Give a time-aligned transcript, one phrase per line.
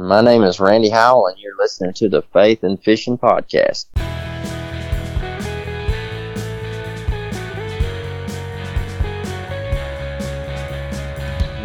[0.00, 3.86] My name is Randy Howell, and you're listening to the Faith and Fishing Podcast.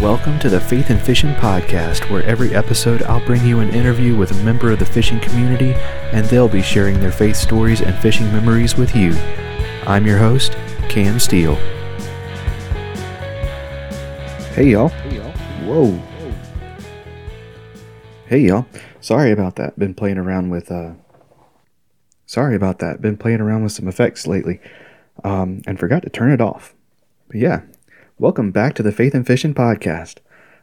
[0.02, 4.18] Welcome to the Faith and Fishing Podcast, where every episode I'll bring you an interview
[4.18, 5.74] with a member of the fishing community,
[6.12, 9.14] and they'll be sharing their faith stories and fishing memories with you.
[9.86, 10.54] I'm your host,
[10.90, 11.54] Cam Steele.
[14.56, 14.88] Hey y'all.
[14.88, 15.32] Hey, y'all.
[15.68, 16.13] Whoa.
[18.26, 18.66] Hey y'all.
[19.02, 19.78] Sorry about that.
[19.78, 20.94] Been playing around with uh
[22.26, 23.02] Sorry about that.
[23.02, 24.62] Been playing around with some effects lately.
[25.26, 26.74] Um and forgot to turn it off.
[27.28, 27.64] But yeah,
[28.18, 30.20] welcome back to the Faith and Fishing podcast.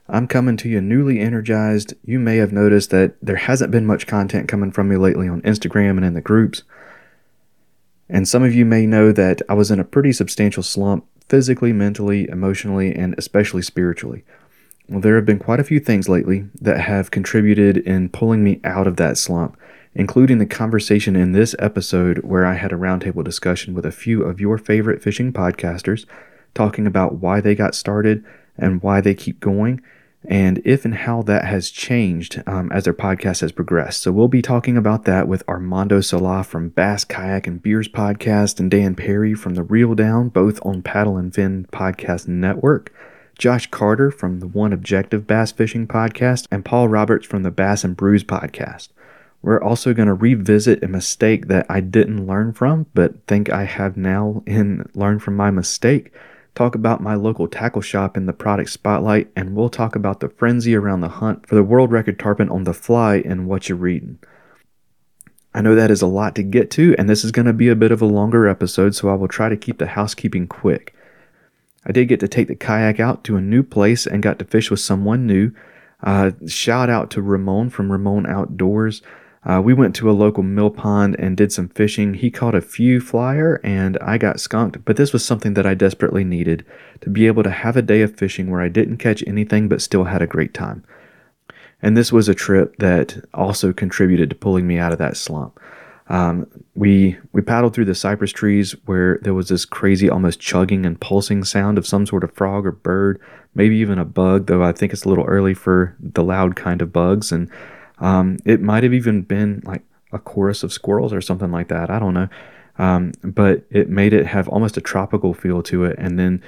[0.08, 1.92] I'm coming to you newly energized.
[2.02, 5.42] You may have noticed that there hasn't been much content coming from me lately on
[5.42, 6.62] Instagram and in the groups.
[8.08, 11.74] And some of you may know that I was in a pretty substantial slump physically,
[11.74, 14.24] mentally, emotionally, and especially spiritually.
[14.90, 18.60] Well, there have been quite a few things lately that have contributed in pulling me
[18.64, 19.56] out of that slump,
[19.94, 24.24] including the conversation in this episode where I had a roundtable discussion with a few
[24.24, 26.06] of your favorite fishing podcasters
[26.54, 28.24] talking about why they got started
[28.58, 29.80] and why they keep going,
[30.24, 34.02] and if and how that has changed um, as their podcast has progressed.
[34.02, 38.58] So we'll be talking about that with Armando Salah from Bass Kayak and Beers podcast
[38.58, 42.92] and Dan Perry from The Reel Down, both on Paddle and Fin Podcast Network.
[43.40, 47.84] Josh Carter from the One Objective Bass Fishing Podcast, and Paul Roberts from the Bass
[47.84, 48.90] and Brews Podcast.
[49.40, 53.64] We're also going to revisit a mistake that I didn't learn from, but think I
[53.64, 56.12] have now in learned from my mistake
[56.54, 60.28] talk about my local tackle shop in the product spotlight, and we'll talk about the
[60.28, 63.78] frenzy around the hunt for the world record tarpon on the fly and what you're
[63.78, 64.18] reading.
[65.54, 67.68] I know that is a lot to get to, and this is going to be
[67.68, 70.94] a bit of a longer episode, so I will try to keep the housekeeping quick.
[71.86, 74.44] I did get to take the kayak out to a new place and got to
[74.44, 75.52] fish with someone new.
[76.02, 79.02] Uh, shout out to Ramon from Ramon Outdoors.
[79.42, 82.14] Uh, we went to a local mill pond and did some fishing.
[82.14, 85.72] He caught a few flyer and I got skunked, but this was something that I
[85.72, 86.64] desperately needed
[87.00, 89.80] to be able to have a day of fishing where I didn't catch anything but
[89.80, 90.84] still had a great time.
[91.82, 95.58] And this was a trip that also contributed to pulling me out of that slump.
[96.10, 100.84] Um, we we paddled through the cypress trees where there was this crazy, almost chugging
[100.84, 103.20] and pulsing sound of some sort of frog or bird,
[103.54, 104.46] maybe even a bug.
[104.46, 107.48] Though I think it's a little early for the loud kind of bugs, and
[108.00, 109.82] um, it might have even been like
[110.12, 111.90] a chorus of squirrels or something like that.
[111.90, 112.28] I don't know.
[112.78, 115.96] Um, but it made it have almost a tropical feel to it.
[115.98, 116.42] And then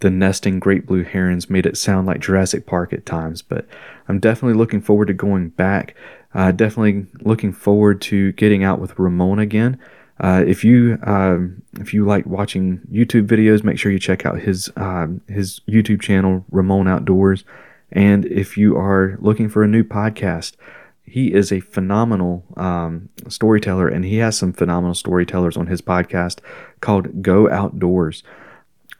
[0.00, 3.42] the nesting great blue herons made it sound like Jurassic Park at times.
[3.42, 3.66] But
[4.06, 5.96] I'm definitely looking forward to going back.
[6.36, 9.78] Uh, definitely looking forward to getting out with Ramon again.
[10.20, 14.38] Uh, if you um, if you like watching YouTube videos, make sure you check out
[14.38, 17.44] his um, his YouTube channel, Ramon Outdoors.
[17.90, 20.56] And if you are looking for a new podcast,
[21.04, 26.40] he is a phenomenal um, storyteller, and he has some phenomenal storytellers on his podcast
[26.82, 28.22] called Go Outdoors.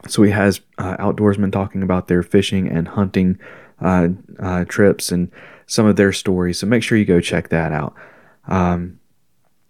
[0.09, 3.39] So he has uh, outdoorsmen talking about their fishing and hunting
[3.81, 5.31] uh, uh, trips and
[5.67, 6.59] some of their stories.
[6.59, 7.95] So make sure you go check that out.
[8.47, 9.01] Um,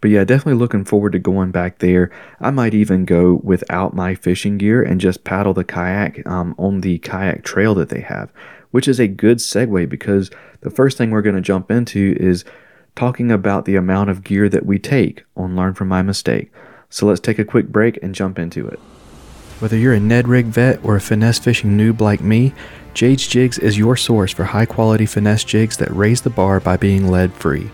[0.00, 2.10] but yeah, definitely looking forward to going back there.
[2.38, 6.82] I might even go without my fishing gear and just paddle the kayak um, on
[6.82, 8.30] the kayak trail that they have
[8.76, 10.30] which is a good segue because
[10.60, 12.44] the first thing we're going to jump into is
[12.94, 16.52] talking about the amount of gear that we take on Learn from My Mistake.
[16.90, 18.78] So let's take a quick break and jump into it.
[19.60, 22.52] Whether you're a Ned Rig vet or a finesse fishing noob like me,
[22.96, 26.78] Jade's Jigs is your source for high quality finesse jigs that raise the bar by
[26.78, 27.70] being lead free.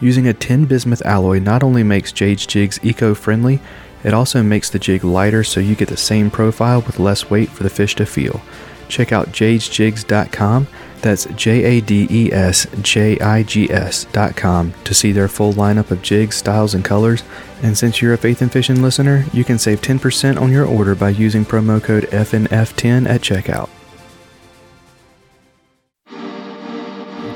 [0.00, 3.60] Using a tin bismuth alloy not only makes Jade's Jigs eco friendly,
[4.02, 7.48] it also makes the jig lighter so you get the same profile with less weight
[7.48, 8.42] for the fish to feel
[8.88, 10.66] check out jadesjigs.com.
[11.00, 15.92] That's J A D E S J I G S.com to see their full lineup
[15.92, 17.22] of jigs, styles, and colors.
[17.62, 20.96] And since you're a Faith and Fishing listener, you can save 10% on your order
[20.96, 23.68] by using promo code FNF10 at checkout.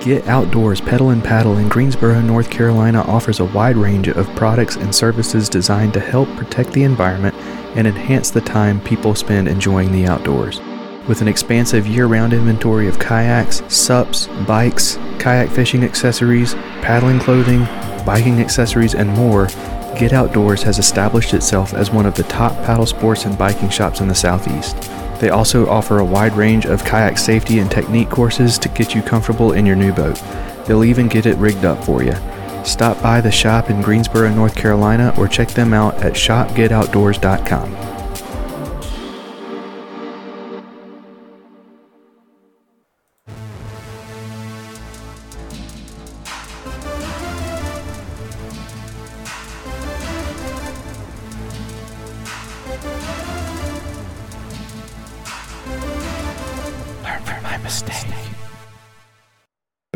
[0.00, 4.76] Get Outdoors Pedal and Paddle in Greensboro, North Carolina offers a wide range of products
[4.76, 7.34] and services designed to help protect the environment
[7.76, 10.58] and enhance the time people spend enjoying the outdoors.
[11.06, 17.64] With an expansive year round inventory of kayaks, SUPs, bikes, kayak fishing accessories, paddling clothing,
[18.06, 19.48] biking accessories, and more,
[19.98, 24.00] Get Outdoors has established itself as one of the top paddle sports and biking shops
[24.00, 24.76] in the Southeast.
[25.20, 29.02] They also offer a wide range of kayak safety and technique courses to get you
[29.02, 30.20] comfortable in your new boat.
[30.66, 32.14] They'll even get it rigged up for you.
[32.64, 37.89] Stop by the shop in Greensboro, North Carolina, or check them out at shopgetoutdoors.com.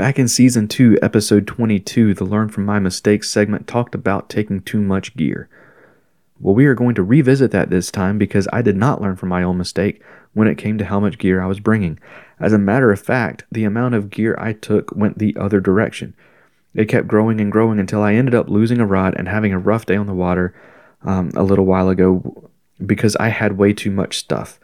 [0.04, 4.60] Back in season 2, episode 22, the Learn from My Mistakes segment talked about taking
[4.60, 5.48] too much gear.
[6.38, 9.30] Well, we are going to revisit that this time because I did not learn from
[9.30, 10.02] my own mistake
[10.34, 11.98] when it came to how much gear I was bringing.
[12.38, 16.14] As a matter of fact, the amount of gear I took went the other direction.
[16.74, 19.58] It kept growing and growing until I ended up losing a rod and having a
[19.58, 20.54] rough day on the water
[21.02, 22.50] um, a little while ago
[22.84, 24.60] because I had way too much stuff.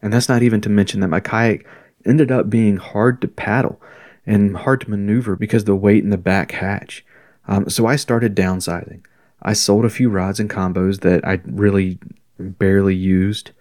[0.00, 1.66] And that's not even to mention that my kayak
[2.06, 3.82] ended up being hard to paddle
[4.28, 7.04] and hard to maneuver because the weight in the back hatch.
[7.48, 9.04] Um, so I started downsizing.
[9.42, 11.98] I sold a few rods and combos that I really
[12.38, 13.52] barely used,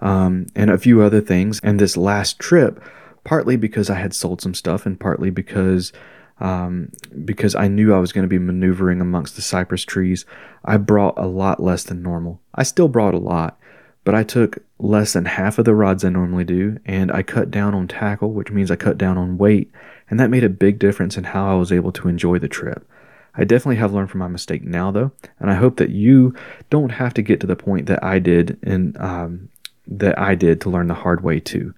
[0.00, 1.60] um, and a few other things.
[1.62, 2.82] And this last trip,
[3.24, 5.92] partly because I had sold some stuff, and partly because
[6.40, 6.90] um,
[7.24, 10.24] because I knew I was going to be maneuvering amongst the cypress trees,
[10.64, 12.40] I brought a lot less than normal.
[12.54, 13.58] I still brought a lot,
[14.04, 17.50] but I took less than half of the rods I normally do, and I cut
[17.50, 19.70] down on tackle, which means I cut down on weight,
[20.12, 22.86] and that made a big difference in how I was able to enjoy the trip.
[23.34, 25.10] I definitely have learned from my mistake now, though,
[25.40, 26.34] and I hope that you
[26.68, 29.48] don't have to get to the point that I did and um,
[29.86, 31.72] that I did to learn the hard way too.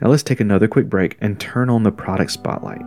[0.00, 2.80] Now let's take another quick break and turn on the product spotlight.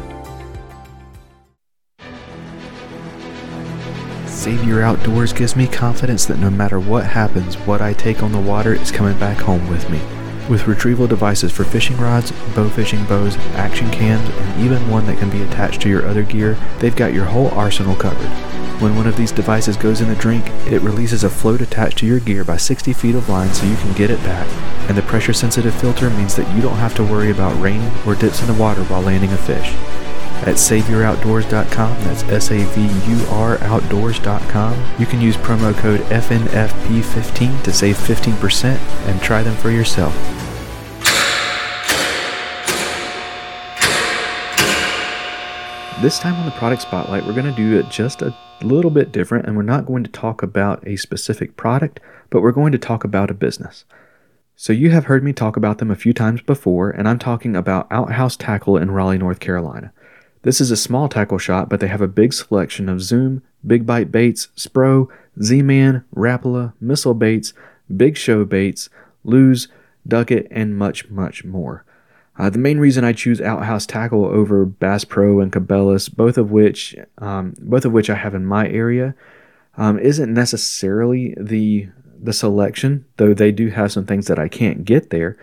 [4.26, 8.38] Savior Outdoors gives me confidence that no matter what happens, what I take on the
[8.38, 10.00] water is coming back home with me.
[10.48, 15.18] With retrieval devices for fishing rods, bow fishing bows, action cams, and even one that
[15.18, 18.30] can be attached to your other gear, they've got your whole arsenal covered.
[18.80, 22.06] When one of these devices goes in the drink, it releases a float attached to
[22.06, 24.48] your gear by 60 feet of line so you can get it back,
[24.88, 28.14] and the pressure sensitive filter means that you don't have to worry about rain or
[28.14, 29.74] dips in the water while landing a fish.
[30.42, 37.62] At SaviorOutdoors.com, that's S A V U R Outdoors.com, you can use promo code FNFP15
[37.64, 38.64] to save 15%
[39.08, 40.14] and try them for yourself.
[46.00, 48.32] This time on the product spotlight, we're going to do it just a
[48.62, 51.98] little bit different, and we're not going to talk about a specific product,
[52.30, 53.84] but we're going to talk about a business.
[54.54, 57.56] So, you have heard me talk about them a few times before, and I'm talking
[57.56, 59.92] about Outhouse Tackle in Raleigh, North Carolina.
[60.42, 63.84] This is a small tackle shop, but they have a big selection of Zoom, Big
[63.84, 65.08] Bite baits, Spro,
[65.42, 67.52] Z Man, Rapala, missile baits,
[67.94, 68.88] Big Show baits,
[69.24, 69.68] Lew's,
[70.06, 71.84] Duckett, and much, much more.
[72.38, 76.52] Uh, the main reason I choose Outhouse Tackle over Bass Pro and Cabela's, both of
[76.52, 79.14] which um, both of which I have in my area,
[79.76, 81.88] um, isn't necessarily the
[82.20, 85.36] the selection, though they do have some things that I can't get there.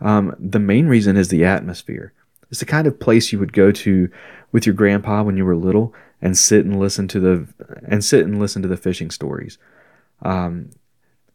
[0.00, 2.12] Um, the main reason is the atmosphere.
[2.50, 4.10] It's the kind of place you would go to
[4.52, 7.46] with your grandpa when you were little and sit and listen to the
[7.86, 9.58] and sit and listen to the fishing stories.
[10.22, 10.70] Um,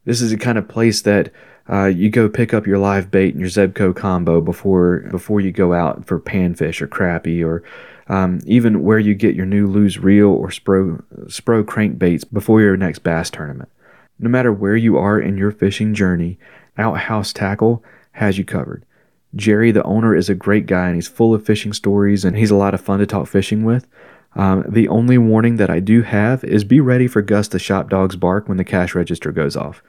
[0.06, 1.32] this is the kind of place that
[1.68, 5.52] uh, you go pick up your live bait and your Zebco combo before before you
[5.52, 7.64] go out for panfish or crappie or
[8.08, 12.78] um, even where you get your new Lew's reel or Spro Spro crankbaits before your
[12.78, 13.70] next bass tournament.
[14.20, 16.38] No matter where you are in your fishing journey,
[16.78, 18.86] Outhouse Tackle has you covered.
[19.36, 22.52] Jerry, the owner, is a great guy and he's full of fishing stories and he's
[22.52, 23.88] a lot of fun to talk fishing with.
[24.36, 27.90] Um, the only warning that I do have is be ready for Gus the shop
[27.90, 29.82] dog's bark when the cash register goes off.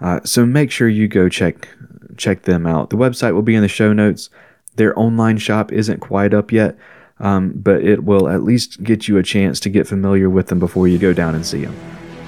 [0.00, 1.68] Uh, so make sure you go check
[2.16, 2.90] check them out.
[2.90, 4.30] The website will be in the show notes.
[4.76, 6.76] Their online shop isn't quite up yet,
[7.18, 10.58] um, but it will at least get you a chance to get familiar with them
[10.58, 11.76] before you go down and see them.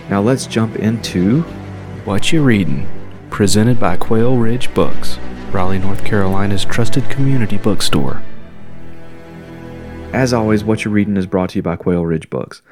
[0.09, 1.43] Now let's jump into
[2.05, 2.89] what you're reading,
[3.31, 5.19] presented by Quail Ridge Books,
[5.53, 8.23] Raleigh, North Carolina's trusted community bookstore.
[10.13, 12.63] As always, what you're reading is brought to you by Quail Ridge Books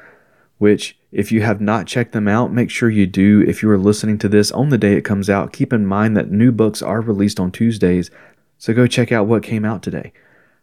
[0.57, 3.43] which, if you have not checked them out, make sure you do.
[3.47, 6.17] If you are listening to this on the day it comes out, keep in mind
[6.17, 8.09] that new books are released on Tuesdays,
[8.57, 10.11] so go check out what came out today.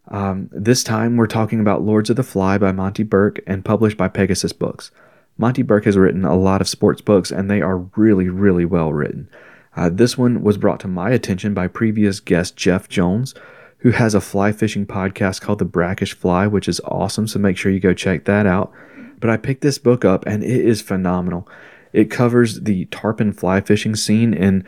[0.08, 3.96] Um, this time, we're talking about Lords of the Fly by Monte Burke and published
[3.96, 4.90] by Pegasus Books.
[5.38, 8.92] Monte Burke has written a lot of sports books, and they are really, really well
[8.92, 9.28] written.
[9.76, 13.34] Uh, this one was brought to my attention by previous guest Jeff Jones,
[13.78, 17.26] who has a fly fishing podcast called The Brackish Fly, which is awesome.
[17.26, 18.72] So make sure you go check that out.
[19.18, 21.48] But I picked this book up and it is phenomenal.
[21.92, 24.64] It covers the tarpon fly fishing scene in,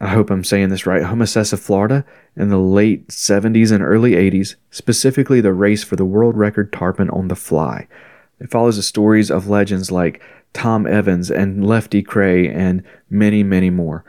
[0.00, 2.04] I hope I'm saying this right, Homosassa, Florida
[2.36, 7.10] in the late 70s and early 80s, specifically the race for the world record tarpon
[7.10, 7.86] on the fly.
[8.40, 13.70] It follows the stories of legends like Tom Evans and Lefty Kreh and many, many
[13.70, 14.04] more.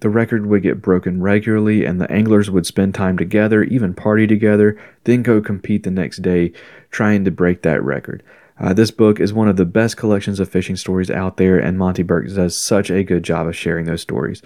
[0.00, 4.26] The record would get broken regularly, and the anglers would spend time together, even party
[4.26, 6.52] together, then go compete the next day
[6.90, 8.22] trying to break that record.
[8.58, 11.78] Uh, this book is one of the best collections of fishing stories out there, and
[11.78, 14.42] Monte Burke does such a good job of sharing those stories.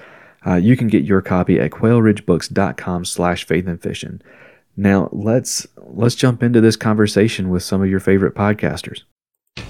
[0.46, 4.20] Uh, you can get your copy at quailridgebooks.com slash faith fishing.
[4.76, 9.02] Now let's let's jump into this conversation with some of your favorite podcasters.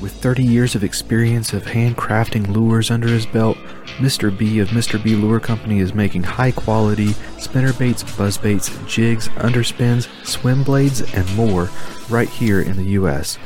[0.00, 3.57] With 30 years of experience of handcrafting lures under his belt,
[3.97, 4.37] Mr.
[4.37, 5.02] B of Mr.
[5.02, 11.71] B Lure Company is making high quality spinnerbaits, buzzbaits, jigs, underspins, swim blades, and more
[12.11, 13.38] right here in the US.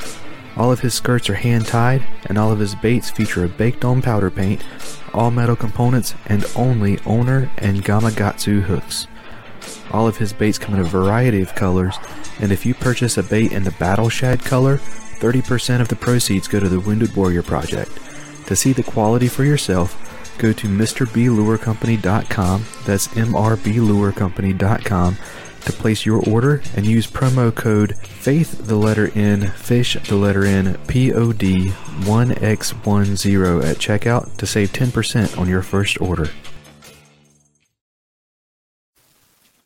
[0.57, 3.85] All of his skirts are hand tied, and all of his baits feature a baked
[3.85, 4.61] on powder paint,
[5.13, 9.07] all metal components, and only owner and Gamakatsu hooks.
[9.91, 11.95] All of his baits come in a variety of colors,
[12.41, 14.81] and if you purchase a bait in the Battle Shad color,
[15.21, 17.91] 30% of the proceeds go to the Wounded Warrior Project.
[18.47, 19.95] To see the quality for yourself,
[20.39, 25.17] go to MrBLureCompany.com, that's MRBLureCompany.com,
[25.61, 30.43] to place your order and use promo code FAITH the letter N, FISH the letter
[30.43, 31.71] N, POD
[32.03, 36.29] 1X10 at checkout to save 10% on your first order.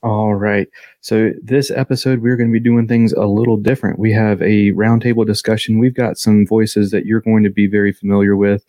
[0.06, 0.68] All right.
[1.02, 3.98] So, this episode, we're going to be doing things a little different.
[3.98, 5.80] We have a roundtable discussion.
[5.80, 8.64] We've got some voices that you're going to be very familiar with.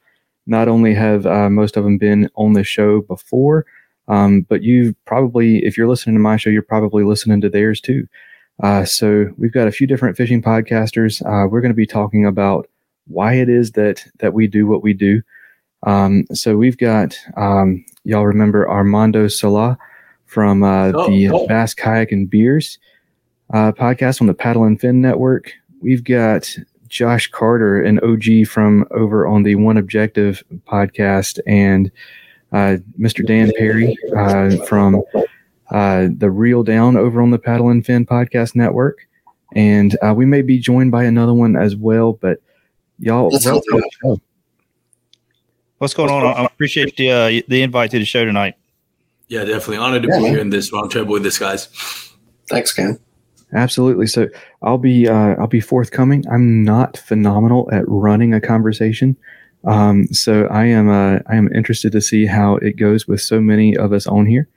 [0.46, 3.66] Not only have uh, most of them been on the show before,
[4.08, 7.82] um, but you've probably, if you're listening to my show, you're probably listening to theirs
[7.82, 8.08] too.
[8.62, 11.20] Uh, so, we've got a few different fishing podcasters.
[11.20, 12.66] Uh, we're going to be talking about
[13.08, 15.20] why it is that that we do what we do.
[15.86, 19.76] Um, so, we've got um, y'all remember Armando Salah
[20.36, 21.46] from uh, oh, the oh.
[21.46, 22.78] Bass Kayak and Beers
[23.54, 25.50] uh, podcast on the Paddle and Fin Network.
[25.80, 26.54] We've got
[26.88, 31.90] Josh Carter, an OG from over on the One Objective podcast, and
[32.52, 33.26] uh, Mr.
[33.26, 35.02] Dan Perry uh, from
[35.70, 39.08] uh, the Reel Down over on the Paddle and Fin podcast network.
[39.54, 42.42] And uh, we may be joined by another one as well, but
[42.98, 44.20] y'all, welcome.
[45.78, 46.26] What's going on?
[46.26, 48.56] I appreciate the the invite to the show tonight.
[49.28, 50.33] Yeah, definitely honored to yeah, be man.
[50.33, 51.68] here in this roundtable with this guys.
[52.49, 52.99] Thanks, Ken.
[53.52, 54.06] Absolutely.
[54.06, 54.28] So
[54.62, 56.25] I'll be uh, I'll be forthcoming.
[56.30, 59.16] I'm not phenomenal at running a conversation,
[59.64, 63.40] um, so I am uh, I am interested to see how it goes with so
[63.40, 64.49] many of us on here.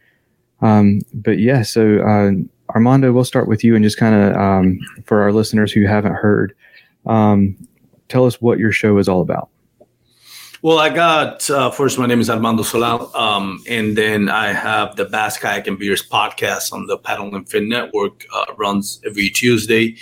[0.62, 2.32] Um, but yeah, so uh,
[2.76, 6.16] Armando, we'll start with you and just kind of um, for our listeners who haven't
[6.16, 6.54] heard,
[7.06, 7.56] um,
[8.08, 9.50] tell us what your show is all about.
[10.62, 11.98] Well, I got uh, first.
[11.98, 16.06] My name is Armando Solal, um, and then I have the Bass Kayak and Beers
[16.06, 18.26] podcast on the Paddle and Fin Network.
[18.34, 19.96] Uh, runs every Tuesday,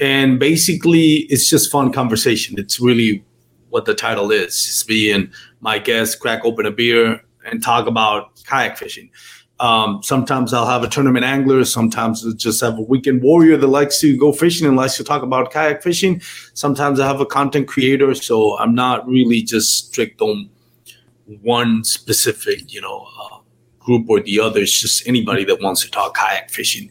[0.00, 2.58] and basically, it's just fun conversation.
[2.58, 3.24] It's really
[3.70, 8.38] what the title is: just being my guest, crack open a beer, and talk about
[8.44, 9.10] kayak fishing.
[9.62, 11.64] Um, sometimes I'll have a tournament angler.
[11.64, 15.04] Sometimes I'll just have a weekend warrior that likes to go fishing and likes to
[15.04, 16.20] talk about kayak fishing.
[16.52, 18.12] Sometimes I have a content creator.
[18.16, 20.50] So I'm not really just strict on
[21.42, 23.38] one specific, you know, uh,
[23.78, 24.62] group or the other.
[24.62, 26.90] It's just anybody that wants to talk kayak fishing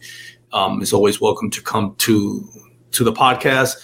[0.53, 2.47] um, is always welcome to come to
[2.91, 3.75] to the podcast.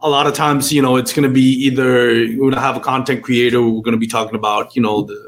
[0.00, 2.76] A lot of times, you know, it's going to be either we're going to have
[2.76, 3.60] a content creator.
[3.60, 5.27] We're going to be talking about, you know, the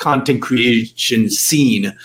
[0.00, 1.96] content creation scene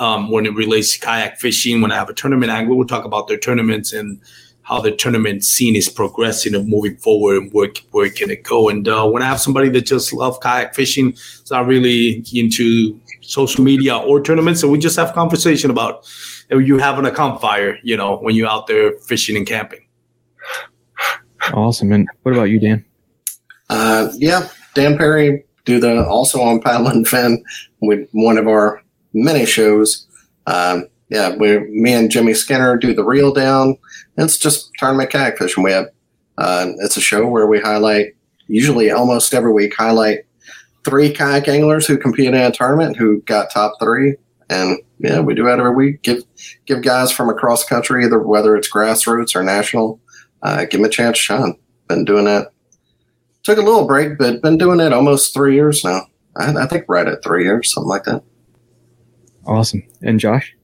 [0.00, 1.80] um, when it relates to kayak fishing.
[1.80, 4.20] When I have a tournament angler, we'll talk about their tournaments and
[4.62, 8.68] how the tournament scene is progressing and moving forward and where, where can it go.
[8.68, 12.98] And uh, when I have somebody that just loves kayak fishing, it's not really into
[13.20, 16.06] social media or tournaments, so we just have conversation about
[16.50, 19.80] you having a campfire, you know, when you're out there fishing and camping.
[21.52, 21.92] Awesome.
[21.92, 22.84] And what about you, Dan?
[23.68, 27.44] Uh, yeah, Dan Perry, do the also on Paddle and Fin
[27.80, 30.06] with one of our many shows.
[30.46, 33.76] Um, yeah, we me and Jimmy Skinner do the reel down.
[34.16, 35.62] It's just tournament kayak fishing.
[35.62, 35.86] We have
[36.38, 38.14] uh, it's a show where we highlight
[38.48, 40.26] usually almost every week highlight
[40.84, 44.16] three kayak anglers who compete in a tournament who got top three.
[44.50, 46.02] And yeah, we do that every week.
[46.02, 46.22] Give
[46.66, 50.00] give guys from across country, either whether it's grassroots or national,
[50.42, 51.56] uh, give them a chance shine.
[51.88, 52.53] Been doing that
[53.44, 56.06] took a little break, but been doing it almost three years now.
[56.36, 58.24] I, I think right at three years, something like that.
[59.46, 59.82] Awesome.
[60.02, 60.56] And Josh?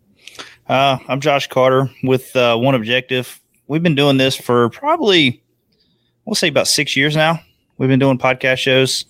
[0.67, 3.41] Uh, I'm Josh Carter with uh, One Objective.
[3.69, 5.43] We've been doing this for probably,
[6.25, 7.41] we'll say about six years now.
[7.77, 9.05] We've been doing podcast shows.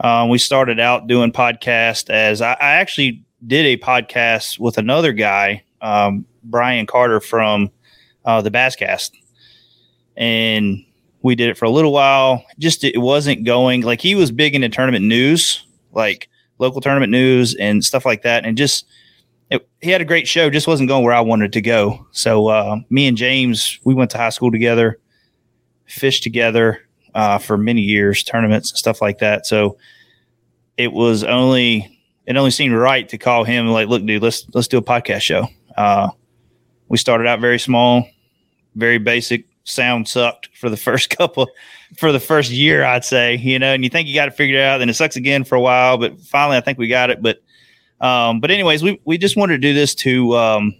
[0.00, 5.12] Uh, we started out doing podcast as I, I, actually did a podcast with another
[5.12, 7.70] guy, um, Brian Carter from
[8.24, 9.10] uh, the Basscast,
[10.16, 10.84] and
[11.28, 12.44] we did it for a little while.
[12.58, 17.54] Just it wasn't going like he was big into tournament news, like local tournament news
[17.54, 18.86] and stuff like that, and just
[19.50, 20.50] it, he had a great show.
[20.50, 22.06] Just wasn't going where I wanted to go.
[22.12, 24.98] So uh, me and James, we went to high school together,
[25.86, 26.80] fished together
[27.14, 29.46] uh, for many years, tournaments stuff like that.
[29.46, 29.76] So
[30.78, 34.68] it was only it only seemed right to call him like, look, dude, let's let's
[34.68, 35.46] do a podcast show.
[35.76, 36.08] Uh,
[36.88, 38.08] we started out very small,
[38.76, 39.44] very basic.
[39.68, 41.48] Sound sucked for the first couple,
[41.96, 43.36] for the first year, I'd say.
[43.36, 45.54] You know, and you think you got it figured out, then it sucks again for
[45.54, 45.98] a while.
[45.98, 47.22] But finally, I think we got it.
[47.22, 47.42] But
[48.00, 50.74] um, but anyways, we we just wanted to do this to um,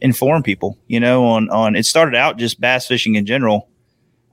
[0.00, 0.78] inform people.
[0.86, 3.68] You know, on on it started out just bass fishing in general,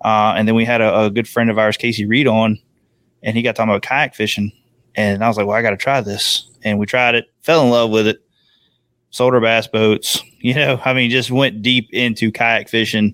[0.04, 2.60] uh, and then we had a, a good friend of ours, Casey Reed, on,
[3.24, 4.52] and he got talking about kayak fishing,
[4.96, 7.64] and I was like, well, I got to try this, and we tried it, fell
[7.64, 8.18] in love with it,
[9.12, 10.22] sold our bass boats.
[10.44, 13.14] You know, I mean, just went deep into kayak fishing,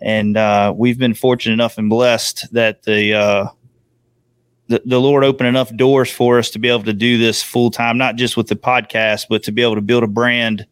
[0.00, 3.46] and uh, we've been fortunate enough and blessed that the uh,
[4.68, 7.70] the, the Lord opened enough doors for us to be able to do this full
[7.70, 10.66] time, not just with the podcast, but to be able to build a brand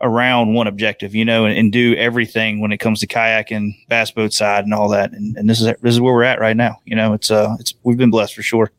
[0.00, 3.74] around one objective, you know, and, and do everything when it comes to kayak and
[3.88, 5.12] bass boat side and all that.
[5.12, 6.80] And, and this is this is where we're at right now.
[6.84, 8.72] You know, it's uh, it's we've been blessed for sure.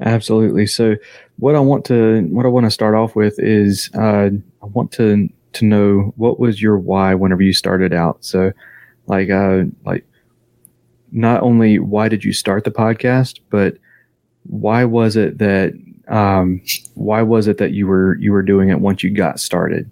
[0.00, 0.66] Absolutely.
[0.66, 0.96] So,
[1.38, 4.30] what I want to what I want to start off with is uh,
[4.62, 8.24] I want to to know what was your why whenever you started out.
[8.24, 8.52] So,
[9.06, 10.06] like uh, like
[11.10, 13.76] not only why did you start the podcast, but
[14.44, 15.72] why was it that
[16.08, 16.62] um,
[16.94, 19.90] why was it that you were you were doing it once you got started?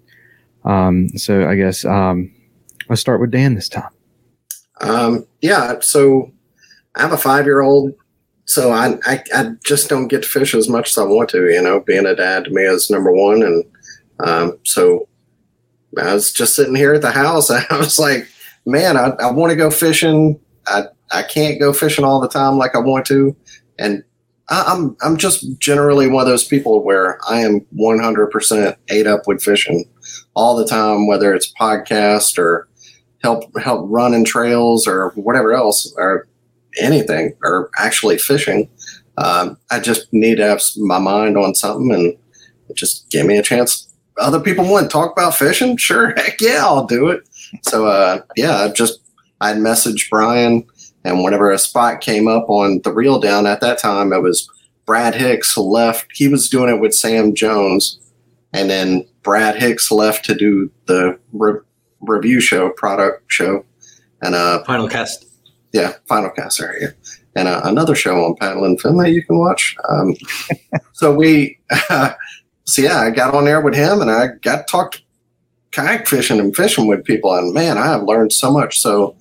[0.63, 2.31] Um, so I guess um,
[2.89, 3.89] let's start with Dan this time.
[4.81, 6.31] Um, yeah, so
[6.95, 7.93] I have a five year old,
[8.45, 11.49] so I, I, I just don't get to fish as much as I want to.
[11.49, 13.63] You know, being a dad to me is number one, and
[14.19, 15.07] um, so
[15.99, 17.49] I was just sitting here at the house.
[17.51, 18.27] I was like,
[18.65, 20.39] man, I, I want to go fishing.
[20.67, 23.35] I I can't go fishing all the time like I want to,
[23.77, 24.03] and
[24.49, 29.21] I, I'm I'm just generally one of those people where I am 100% ate up
[29.27, 29.85] with fishing
[30.35, 32.67] all the time, whether it's podcast or
[33.23, 36.27] help help running trails or whatever else or
[36.79, 38.69] anything or actually fishing.
[39.17, 42.17] Um, I just need to have my mind on something and
[42.75, 43.87] just give me a chance.
[44.21, 47.27] Other people want to talk about fishing, sure, heck yeah, I'll do it.
[47.63, 48.99] So uh, yeah, I just
[49.41, 50.65] I'd message Brian
[51.03, 54.49] and whenever a spot came up on the reel down at that time, it was
[54.85, 56.07] Brad Hicks left.
[56.13, 57.99] He was doing it with Sam Jones.
[58.53, 61.61] And then Brad Hicks left to do the re-
[62.01, 63.65] review show, product show.
[64.21, 65.25] And uh, Final Cast.
[65.71, 66.93] Yeah, Final Cast area.
[67.35, 69.75] And uh, another show on Paddle and Fin that you can watch.
[69.89, 70.15] Um,
[70.93, 71.57] so we,
[71.89, 72.13] uh,
[72.65, 74.95] so yeah, I got on there with him and I got to talk
[75.71, 77.33] kayak fishing and fishing with people.
[77.33, 78.79] And man, I have learned so much.
[78.79, 79.15] So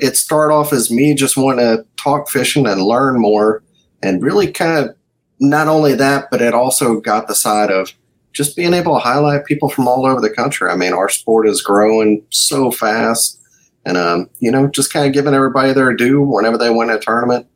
[0.00, 3.62] it started off as me just wanting to talk fishing and learn more
[4.02, 4.96] and really kind of
[5.40, 7.92] not only that but it also got the side of
[8.32, 11.46] just being able to highlight people from all over the country i mean our sport
[11.46, 13.40] is growing so fast
[13.84, 16.98] and um, you know just kind of giving everybody their due whenever they win a
[16.98, 17.46] tournament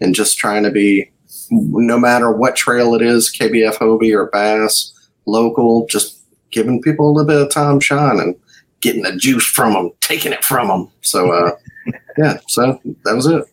[0.00, 1.10] and just trying to be
[1.50, 4.92] no matter what trail it is kbf hobie or bass
[5.26, 8.36] local just giving people a little bit of time shine and
[8.80, 11.50] getting the juice from them taking it from them so uh,
[12.18, 13.44] yeah, so that was it.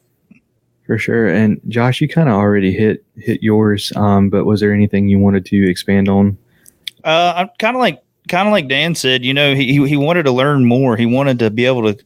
[0.85, 1.27] For sure.
[1.27, 5.19] And Josh, you kind of already hit hit yours, um, but was there anything you
[5.19, 6.37] wanted to expand on?
[7.03, 9.25] Uh, I'm kind of like kind of like Dan said.
[9.25, 10.95] You know, he he wanted to learn more.
[10.95, 12.03] He wanted to be able to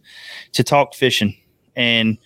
[0.53, 1.35] to talk fishing,
[1.75, 2.17] and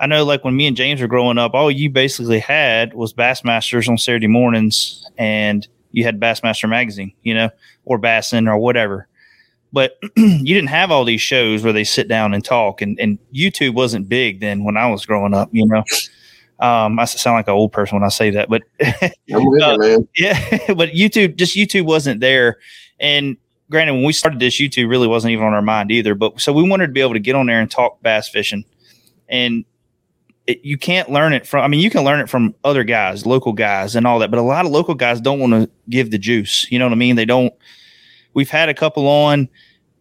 [0.00, 3.12] I know like when me and James were growing up, all you basically had was
[3.12, 7.50] Bassmasters on Saturday mornings, and you had Bassmaster magazine, you know,
[7.84, 9.08] or Bassin or whatever.
[9.72, 13.18] But you didn't have all these shows where they sit down and talk and, and
[13.34, 15.84] youtube wasn't big then when i was growing up you know.
[16.60, 20.90] Um, i sound like an old person when i say that but uh, yeah but
[20.90, 22.58] youtube just youtube wasn't there.
[22.98, 23.36] And
[23.70, 26.52] granted when we started this youtube really wasn't even on our mind either but so
[26.52, 28.64] we wanted to be able to get on there and talk bass fishing.
[29.28, 29.66] And
[30.48, 33.24] it, you can't learn it from i mean you can learn it from other guys
[33.24, 36.10] local guys and all that but a lot of local guys don't want to give
[36.10, 37.54] the juice you know what i mean they don't
[38.38, 39.48] we've had a couple on,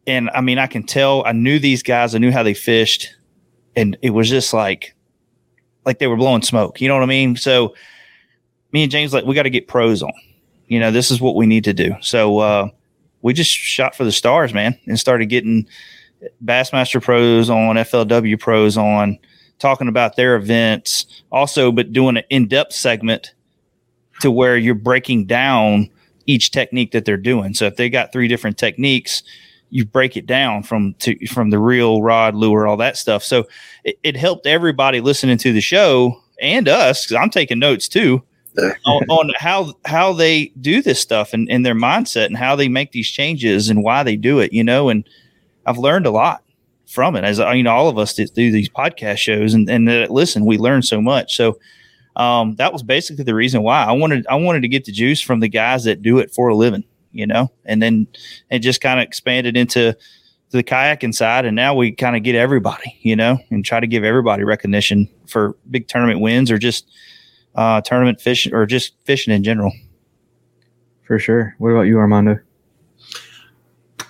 [0.05, 3.15] and I mean, I can tell I knew these guys, I knew how they fished,
[3.75, 4.95] and it was just like,
[5.85, 6.79] like they were blowing smoke.
[6.79, 7.35] You know what I mean?
[7.35, 7.73] So
[8.71, 10.13] me and James like we got to get pros on.
[10.67, 11.95] You know, this is what we need to do.
[12.01, 12.69] So uh,
[13.23, 15.67] we just shot for the stars, man, and started getting
[16.43, 19.17] Bassmaster pros on, FLW pros on,
[19.59, 23.33] talking about their events, also, but doing an in depth segment
[24.21, 25.89] to where you're breaking down
[26.25, 27.53] each technique that they're doing.
[27.53, 29.23] So if they got three different techniques,
[29.69, 33.23] you break it down from to from the reel, rod, lure, all that stuff.
[33.23, 33.47] So
[33.83, 38.23] it, it helped everybody listening to the show and us because I'm taking notes too
[38.85, 42.67] on, on, how how they do this stuff and, and their mindset and how they
[42.67, 44.53] make these changes and why they do it.
[44.53, 45.07] You know, and
[45.65, 46.43] I've learned a lot
[46.87, 47.23] from it.
[47.23, 50.45] As you know, all of us that do these podcast shows and and that listen,
[50.45, 51.35] we learn so much.
[51.35, 51.59] So
[52.15, 55.21] um, that was basically the reason why I wanted I wanted to get the juice
[55.21, 58.07] from the guys that do it for a living, you know, and then
[58.49, 59.95] it just kind of expanded into
[60.51, 63.87] the kayaking side, and now we kind of get everybody, you know, and try to
[63.87, 66.87] give everybody recognition for big tournament wins or just
[67.55, 69.73] uh, tournament fishing or just fishing in general.
[71.03, 71.55] For sure.
[71.57, 72.39] What about you, Armando?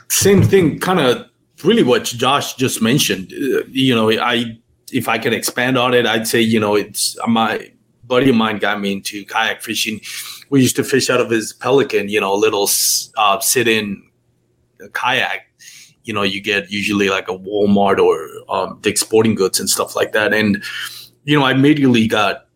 [0.10, 1.30] Same thing, kind of
[1.64, 3.34] really what Josh just mentioned.
[3.34, 4.58] Uh, you know, I
[4.92, 7.72] if I can expand on it, I'd say you know it's my
[8.08, 10.00] buddy of mine got me into kayak fishing.
[10.50, 12.70] We used to fish out of his Pelican, you know, a little
[13.18, 14.02] uh, sit-in
[14.94, 15.42] kayak.
[16.04, 19.94] You know, you get usually like a Walmart or um, Dick's Sporting Goods and stuff
[19.94, 20.34] like that.
[20.34, 20.64] And
[21.26, 22.48] you know, I immediately got,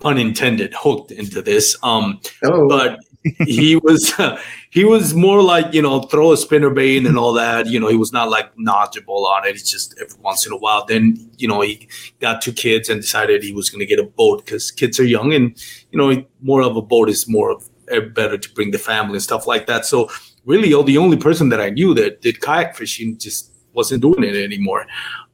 [0.00, 1.76] pun intended, hooked into this.
[1.84, 2.68] Um, oh.
[2.68, 4.14] But he was
[4.70, 7.66] he was more like you know throw a spinner bait and all that.
[7.66, 9.50] You know he was not like knowledgeable on it.
[9.50, 10.84] It's just every once in a while.
[10.86, 11.88] Then you know he
[12.20, 15.04] got two kids and decided he was going to get a boat because kids are
[15.04, 15.56] young and
[15.90, 19.14] you know more of a boat is more of eh, better to bring the family
[19.14, 19.84] and stuff like that.
[19.84, 20.10] So
[20.44, 24.24] really, oh, the only person that I knew that did kayak fishing just wasn't doing
[24.24, 24.86] it anymore.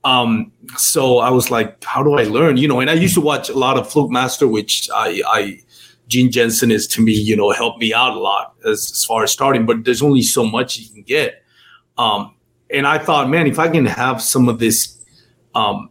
[0.05, 2.57] Um, so I was like, how do I learn?
[2.57, 5.61] You know, and I used to watch a lot of Fluke Master, which I, I
[6.09, 9.25] Gene Jensen is to me, you know, helped me out a lot as, as far
[9.25, 11.43] as starting, but there's only so much you can get.
[11.99, 12.35] Um,
[12.71, 14.99] and I thought, man, if I can have some of this
[15.55, 15.91] um,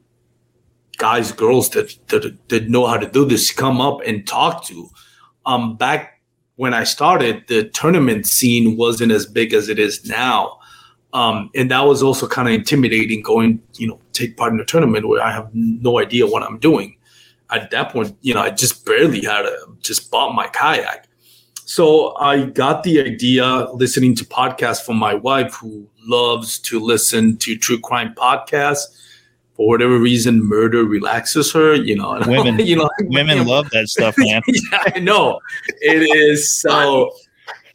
[0.98, 4.90] guys, girls that, that that know how to do this come up and talk to.
[5.46, 6.22] Um, back
[6.56, 10.60] when I started, the tournament scene wasn't as big as it is now.
[11.14, 14.66] Um, and that was also kind of intimidating going, you know, take part in a
[14.66, 16.95] tournament where I have no idea what I'm doing
[17.56, 21.08] at that point, you know, I just barely had a just bought my kayak.
[21.66, 27.38] So I got the idea listening to podcasts from my wife who loves to listen
[27.38, 28.84] to true crime podcasts.
[29.56, 32.22] For whatever reason, murder relaxes her, you know.
[32.28, 34.42] Women, you know, women love that stuff, man.
[34.48, 35.40] yeah, I know.
[35.80, 37.12] It is so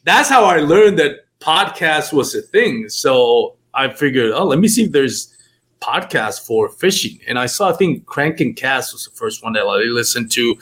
[0.04, 2.88] that's how I learned that podcast was a thing.
[2.90, 5.34] So I figured, oh, let me see if there's
[5.80, 7.18] podcast for fishing.
[7.26, 10.30] And I saw, I think Crank and Cast was the first one that I listened
[10.32, 10.56] to.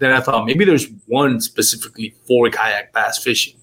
[0.00, 3.56] Then I thought maybe there's one specifically for kayak bass fishing.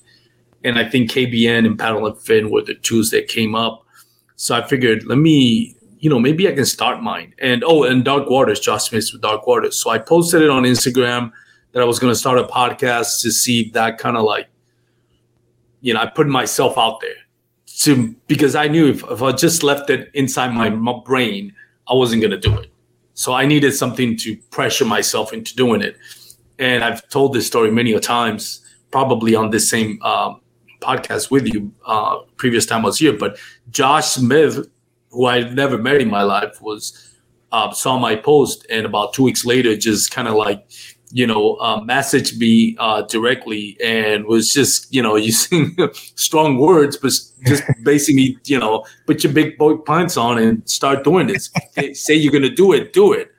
[0.63, 3.86] And I think KBN and Paddle and Fin were the tools that came up.
[4.36, 7.34] So I figured, let me, you know, maybe I can start mine.
[7.39, 9.82] And oh, and Dark Waters, Josh Smith with Dark Waters.
[9.82, 11.32] So I posted it on Instagram
[11.74, 14.47] that I was going to start a podcast to see that kind of like,
[15.82, 17.15] you know, I put myself out there
[17.84, 21.54] to because I knew if, if I just left it inside my, my brain,
[21.88, 22.72] I wasn't gonna do it.
[23.13, 25.98] So I needed something to pressure myself into doing it.
[26.60, 30.41] And I've told this story many a times, probably on this same um,
[30.80, 33.17] podcast with you uh, previous time I was here.
[33.17, 33.38] But
[33.70, 34.67] Josh Smith,
[35.10, 37.12] who I never met in my life, was
[37.52, 40.65] uh, saw my post and about two weeks later just kind of like
[41.13, 45.76] you know, uh, messaged me uh, directly and was just, you know, using
[46.15, 47.12] strong words, but
[47.45, 51.50] just basically, you know, put your big boy pants on and start doing this.
[51.93, 53.32] Say you're going to do it, do it.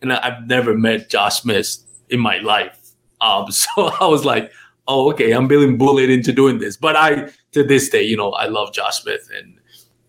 [0.00, 2.78] And I, have never met Josh Smith in my life.
[3.20, 4.52] Um, so I was like,
[4.86, 6.76] oh, okay, I'm being bullied into doing this.
[6.76, 9.58] But I, to this day, you know, I love Josh Smith and,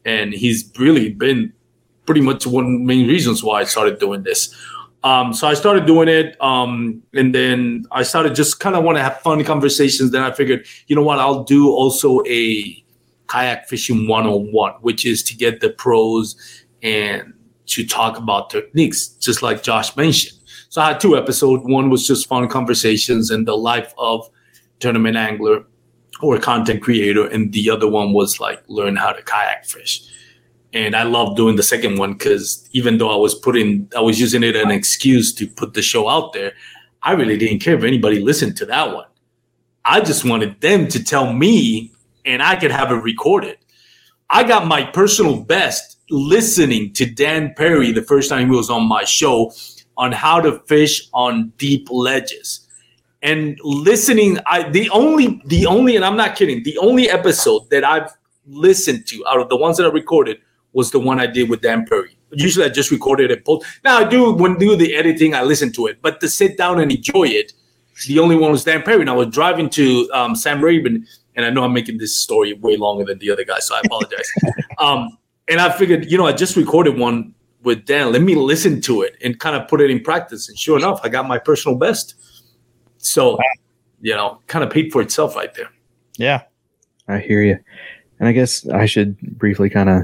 [0.05, 1.53] and he's really been
[2.05, 4.55] pretty much one of the main reasons why I started doing this.
[5.03, 8.97] Um, so I started doing it, um, and then I started just kind of want
[8.97, 10.11] to have fun conversations.
[10.11, 12.83] Then I figured, you know what, I'll do also a
[13.27, 16.35] kayak fishing one on one, which is to get the pros
[16.83, 17.33] and
[17.67, 20.37] to talk about techniques, just like Josh mentioned.
[20.69, 21.63] So I had two episodes.
[21.65, 24.29] One was just fun conversations and the life of
[24.79, 25.63] tournament angler
[26.21, 30.08] or content creator, and the other one was like learn how to kayak fish
[30.73, 34.19] and I love doing the second one because even though I was putting, I was
[34.19, 36.53] using it an excuse to put the show out there.
[37.03, 39.07] I really didn't care if anybody listened to that one.
[39.85, 41.93] I just wanted them to tell me,
[42.25, 43.57] and I could have it recorded.
[44.29, 48.87] I got my personal best listening to Dan Perry the first time he was on
[48.87, 49.51] my show
[49.97, 52.67] on how to fish on deep ledges.
[53.21, 54.39] and listening.
[54.45, 56.63] I the only the only and I'm not kidding.
[56.63, 58.11] The only episode that I've
[58.47, 60.39] listened to out of the ones that I recorded
[60.73, 62.17] was the one I did with Dan Perry.
[62.31, 63.65] Usually I just recorded it post.
[63.83, 66.79] Now I do when do the editing, I listen to it, but to sit down
[66.79, 67.53] and enjoy it,
[68.07, 69.01] the only one was Dan Perry.
[69.01, 71.05] And I was driving to um, Sam Rayburn,
[71.35, 73.81] and I know I'm making this story way longer than the other guy, so I
[73.85, 74.29] apologize.
[74.77, 78.11] um, and I figured, you know, I just recorded one with Dan.
[78.11, 80.47] Let me listen to it and kind of put it in practice.
[80.47, 82.15] And sure enough, I got my personal best.
[82.97, 83.39] So,
[84.01, 85.69] you know, kind of paid for itself right there.
[86.17, 86.43] Yeah.
[87.07, 87.57] I hear you.
[88.19, 90.03] And I guess I should briefly kind of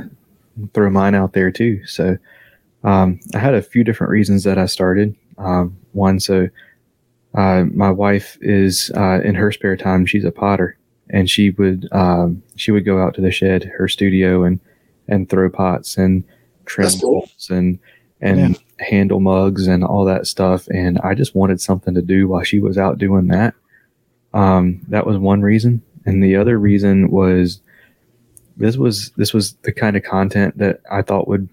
[0.73, 1.85] throw mine out there too.
[1.85, 2.17] So,
[2.83, 5.15] um, I had a few different reasons that I started.
[5.37, 6.47] Um, one, so
[7.33, 10.05] uh, my wife is uh, in her spare time.
[10.05, 10.77] She's a potter,
[11.09, 14.59] and she would um, she would go out to the shed, her studio, and
[15.07, 16.23] and throw pots and
[16.65, 17.21] trim That's cool.
[17.21, 17.79] bowls and
[18.21, 20.67] and handle mugs and all that stuff.
[20.69, 23.53] And I just wanted something to do while she was out doing that.
[24.33, 27.59] Um, that was one reason, and the other reason was
[28.57, 31.49] this was this was the kind of content that I thought would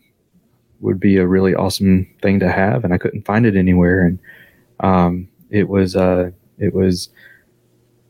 [0.80, 4.04] would be a really awesome thing to have, and I couldn't find it anywhere.
[4.04, 4.18] And
[4.80, 7.08] um, it was uh, it was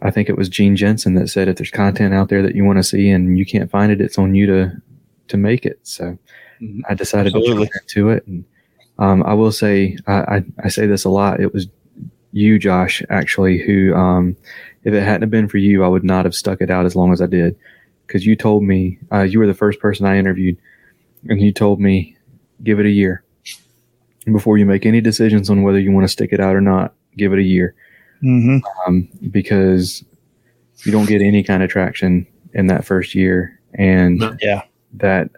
[0.00, 2.64] I think it was Gene Jensen that said if there's content out there that you
[2.64, 4.72] want to see and you can't find it, it's on you to
[5.28, 5.78] to make it.
[5.82, 6.18] So
[6.60, 6.80] Mhm.
[6.88, 7.66] I decided Absolutely.
[7.68, 8.44] to into it, and
[8.98, 11.40] um, I will say I, I I say this a lot.
[11.40, 11.66] It was
[12.32, 14.36] you, Josh, actually, who um,
[14.84, 17.12] if it hadn't been for you, I would not have stuck it out as long
[17.12, 17.56] as I did,
[18.06, 20.56] because you told me uh, you were the first person I interviewed,
[21.28, 22.16] and you told me
[22.62, 23.24] give it a year
[24.26, 26.94] before you make any decisions on whether you want to stick it out or not.
[27.16, 27.74] Give it a year
[28.22, 28.58] Mm-hmm.
[28.86, 30.04] um, because
[30.84, 34.62] you don't get any kind of traction in that first year, and Yeah.
[34.94, 35.30] that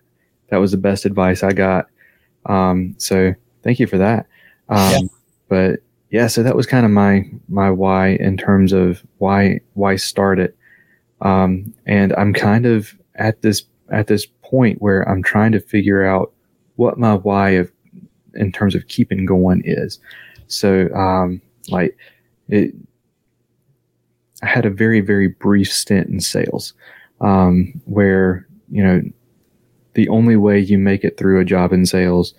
[0.48, 1.87] that was the best advice I got.
[2.46, 4.27] Um, so thank you for that.
[4.68, 4.98] Um, Yeah.
[5.48, 9.96] But yeah, so that was kind of my my why in terms of why why
[9.96, 10.57] start it.
[11.25, 16.05] Um, and I'm kind of at this at this point where I'm trying to figure
[16.05, 16.33] out
[16.77, 17.73] what my why of
[18.35, 19.99] in terms of keeping going is.
[20.47, 21.97] So um, like
[22.49, 22.75] it
[24.43, 26.75] I had a very very brief stint in sales
[27.21, 29.03] um, where you know
[29.95, 32.35] the only way you make it through a job in sales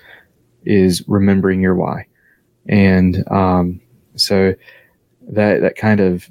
[0.66, 2.06] is remembering your why
[2.68, 3.80] and um,
[4.16, 4.54] so
[5.22, 6.30] that that kind of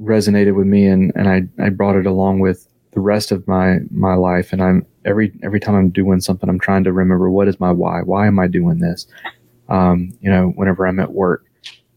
[0.00, 3.78] resonated with me and, and I, I brought it along with the rest of my
[3.90, 4.52] my life.
[4.52, 7.70] And I'm every every time I'm doing something I'm trying to remember what is my
[7.70, 8.00] why?
[8.02, 9.06] Why am I doing this?
[9.68, 11.44] Um, you know whenever I'm at work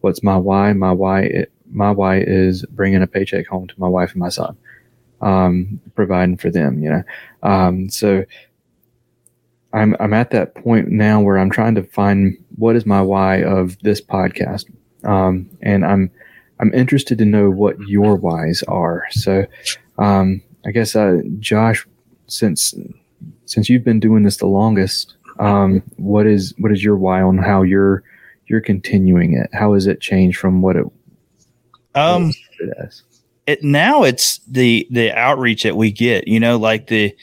[0.02, 0.74] what's my why?
[0.74, 4.30] My why it, my why is bringing a paycheck home to my wife and my
[4.30, 4.58] son
[5.22, 7.04] um, providing for them you know?
[7.44, 8.26] Um, so
[9.74, 13.44] I'm I'm at that point now where I'm trying to find what is my why
[13.44, 14.66] of this podcast,
[15.04, 16.12] um, and I'm
[16.62, 19.04] I'm interested to know what your whys are.
[19.12, 19.46] So,
[19.98, 21.86] um, I guess uh, Josh,
[22.28, 22.74] since
[23.46, 27.38] since you've been doing this the longest, um, what is what is your why on
[27.38, 28.04] how you're
[28.48, 29.50] you're continuing it?
[29.54, 30.86] How has it changed from what it
[31.96, 33.04] Um, started as?
[33.48, 37.14] it now it's the the outreach that we get you know like the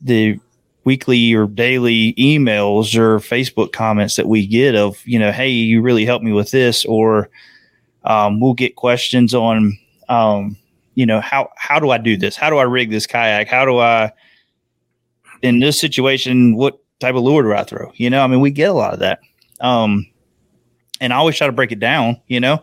[0.00, 0.38] the
[0.84, 5.80] weekly or daily emails or facebook comments that we get of you know hey you
[5.80, 7.30] really helped me with this or
[8.06, 10.56] um, we'll get questions on um,
[10.94, 13.64] you know how how do i do this how do i rig this kayak how
[13.64, 14.10] do i
[15.42, 18.50] in this situation what type of lure do i throw you know i mean we
[18.50, 19.20] get a lot of that
[19.60, 20.06] um,
[21.00, 22.62] and i always try to break it down you know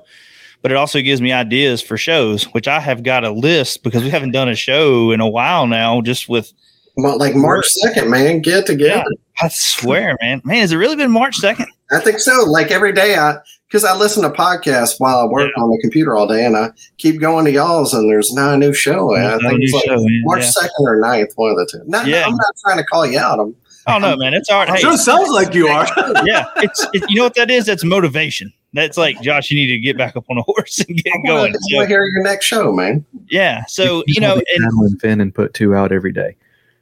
[0.64, 4.02] but it also gives me ideas for shows, which I have got a list because
[4.02, 6.52] we haven't done a show in a while now, just with
[6.96, 9.04] Well, like March second, man, get together.
[9.42, 10.42] I swear, man.
[10.46, 11.66] Man, has it really been March 2nd?
[11.94, 12.44] I think so.
[12.46, 16.16] Like every day, I because I listen to podcasts while I work on the computer
[16.16, 19.16] all day, and I keep going to y'all's, and there's not a new show.
[19.16, 20.22] And I think it's like show, man.
[20.26, 20.50] March Yeah.
[20.50, 21.82] second or 9th, one of the two.
[21.88, 22.26] Not, Yeah.
[22.26, 23.40] I'm not trying to call you out.
[23.40, 24.34] I'm, Oh no, man.
[24.34, 24.70] It's all right.
[24.70, 25.86] Hey, Sure sounds like you are.
[26.26, 26.46] yeah.
[26.58, 27.66] It's it, you know what that is?
[27.66, 28.54] That's motivation.
[28.72, 31.18] That's like Josh, you need to get back up on a horse and get I
[31.18, 31.54] want going.
[31.54, 33.06] to So, hear your next show, man.
[33.30, 33.66] yeah.
[33.66, 36.14] So just you know, wanna be and Paddle and Fin and put two out every
[36.14, 36.38] day.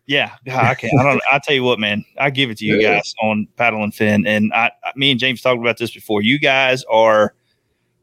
[0.08, 0.94] Yeah, I can't.
[1.00, 1.22] I don't.
[1.32, 2.04] I tell you what, man.
[2.20, 2.96] I give it to you Yeah.
[2.96, 6.22] guys on paddle and fin, and I, me and James talked about this before.
[6.22, 7.34] You guys are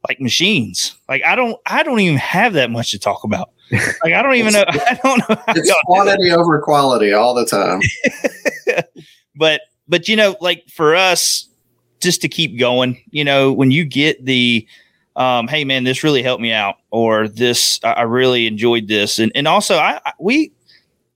[0.08, 0.96] like machines.
[1.08, 1.56] Like I don't.
[1.66, 3.50] I don't even have that much to talk about.
[3.72, 4.64] Like I don't even know.
[4.68, 5.36] I don't know.
[5.48, 7.80] It's quantity over quality all the time.
[9.36, 11.48] but but you know, like for us,
[12.00, 13.02] just to keep going.
[13.10, 14.66] You know, when you get the,
[15.16, 19.18] um, hey man, this really helped me out, or this I, I really enjoyed this,
[19.18, 20.52] and and also I, I we.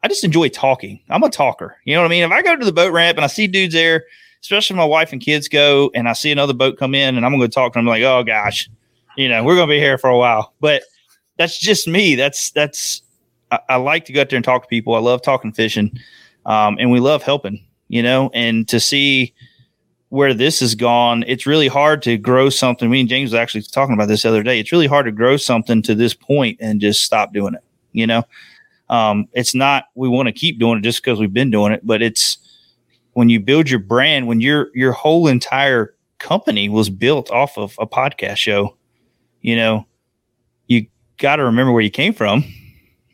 [0.03, 1.01] I just enjoy talking.
[1.09, 1.77] I'm a talker.
[1.85, 2.25] You know what I mean?
[2.25, 4.05] If I go to the boat ramp and I see dudes there,
[4.43, 7.33] especially my wife and kids go, and I see another boat come in and I'm
[7.33, 8.69] going to talk to them, like, oh gosh,
[9.17, 10.55] you know, we're going to be here for a while.
[10.61, 10.83] But
[11.37, 12.15] that's just me.
[12.15, 13.03] That's that's
[13.51, 14.95] I, I, like to go out there and talk to people.
[14.95, 15.99] I love talking fishing,
[16.47, 17.65] um, and we love helping.
[17.89, 19.35] You know, and to see
[20.09, 22.91] where this has gone, it's really hard to grow something.
[22.91, 24.59] Me and James was actually talking about this the other day.
[24.59, 27.63] It's really hard to grow something to this point and just stop doing it.
[27.93, 28.23] You know,
[28.93, 31.81] um, it's not we want to keep doing it just because we've been doing it,
[31.83, 32.37] but it's
[33.15, 37.75] when you build your brand, when your your whole entire company was built off of
[37.79, 38.77] a podcast show,
[39.41, 39.87] you know,
[40.67, 42.45] you got to remember where you came from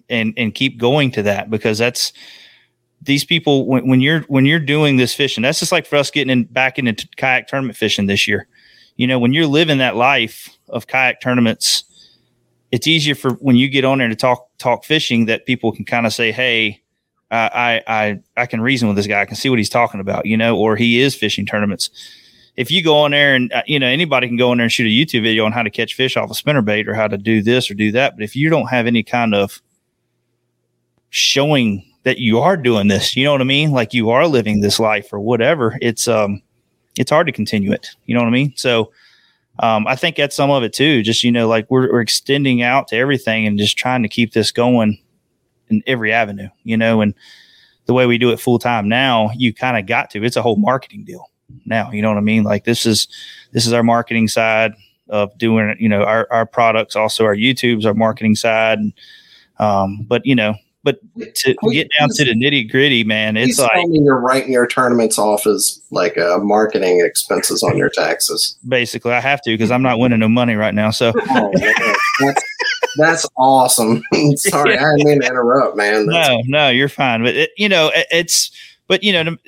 [0.08, 2.12] and and keep going to that because that's
[3.00, 6.10] these people when, when you're when you're doing this fishing that's just like for us
[6.10, 8.48] getting in, back into kayak tournament fishing this year.
[8.96, 11.84] You know when you're living that life of kayak tournaments
[12.70, 15.84] it's easier for when you get on there to talk talk fishing that people can
[15.84, 16.82] kind of say hey
[17.30, 19.20] I, I I can reason with this guy.
[19.20, 21.90] I can see what he's talking about, you know, or he is fishing tournaments.
[22.56, 24.72] If you go on there and uh, you know anybody can go on there and
[24.72, 27.06] shoot a YouTube video on how to catch fish off a spinner bait or how
[27.06, 29.60] to do this or do that, but if you don't have any kind of
[31.10, 34.60] showing that you are doing this, you know what I mean, like you are living
[34.60, 36.42] this life or whatever, it's um
[36.96, 37.90] it's hard to continue it.
[38.06, 38.54] You know what I mean?
[38.56, 38.90] So
[39.60, 41.02] um, I think that's some of it too.
[41.02, 44.32] Just you know, like we're, we're extending out to everything and just trying to keep
[44.32, 44.98] this going
[45.68, 47.14] in every avenue, you know, and
[47.86, 50.22] the way we do it full time now, you kind of got to.
[50.22, 51.30] It's a whole marketing deal
[51.64, 51.90] now.
[51.90, 52.44] You know what I mean?
[52.44, 53.08] Like this is
[53.52, 54.74] this is our marketing side
[55.08, 58.78] of doing you know our our products, also our YouTube's our marketing side.
[58.78, 58.92] And,
[59.58, 60.54] um, but you know,
[60.88, 65.18] but to get down to the nitty gritty, man, it's like you're writing your tournaments
[65.18, 68.56] off as like uh, marketing expenses on your taxes.
[68.66, 70.90] Basically, I have to because I'm not winning no money right now.
[70.90, 71.52] So oh,
[72.20, 72.42] that's,
[72.96, 74.02] that's, awesome.
[74.36, 74.86] Sorry, yeah.
[74.86, 76.06] I didn't mean to interrupt, man.
[76.06, 77.22] That's no, no, you're fine.
[77.22, 78.50] But it, you know, it, it's
[78.86, 79.38] but you know to,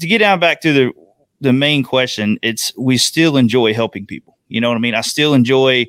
[0.00, 0.92] to get down back to the
[1.40, 4.36] the main question, it's we still enjoy helping people.
[4.48, 4.96] You know what I mean?
[4.96, 5.86] I still enjoy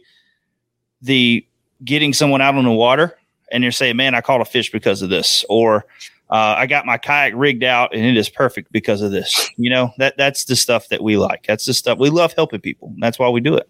[1.02, 1.44] the
[1.84, 3.18] getting someone out on the water
[3.52, 5.86] and you're saying, man, I caught a fish because of this, or
[6.30, 9.50] uh, I got my kayak rigged out and it is perfect because of this.
[9.58, 11.46] You know, that that's the stuff that we like.
[11.46, 12.94] That's the stuff we love helping people.
[13.00, 13.70] That's why we do it.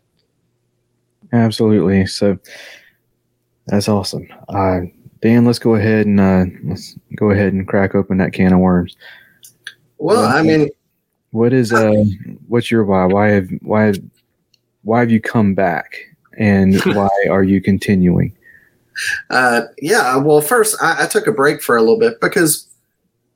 [1.34, 2.06] Absolutely.
[2.06, 2.38] So
[3.68, 4.28] that's awesome.
[4.50, 4.82] Uh,
[5.22, 8.60] Dan, let's go ahead and uh, let's go ahead and crack open that can of
[8.60, 8.96] worms.
[9.98, 10.70] Well, I mean,
[11.32, 12.04] what is uh,
[12.48, 13.06] what's your why?
[13.06, 13.98] Why have why have,
[14.84, 15.96] why have you come back,
[16.38, 18.36] and why are you continuing?
[19.30, 22.68] Uh, yeah, well, first I, I, took a break for a little bit because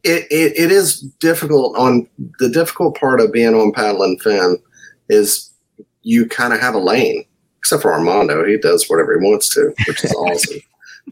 [0.04, 1.78] it, it, it is difficult.
[1.78, 2.08] On
[2.40, 4.58] the difficult part of being on paddle and fin
[5.10, 5.52] is
[6.04, 7.26] you kind of have a lane,
[7.60, 8.46] except for Armando.
[8.46, 10.60] He does whatever he wants to, which is awesome.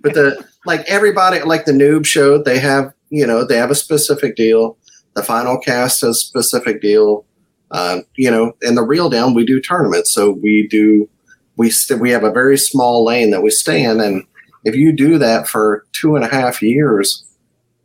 [0.02, 3.76] But the like everybody, like the noob show, they have you know they have a
[3.76, 4.78] specific deal.
[5.16, 7.26] The final cast has a specific deal.
[7.72, 11.10] Uh, you know, in the reel down, we do tournaments, so we do
[11.58, 14.24] we st- we have a very small lane that we stay in, and
[14.64, 17.24] if you do that for two and a half years,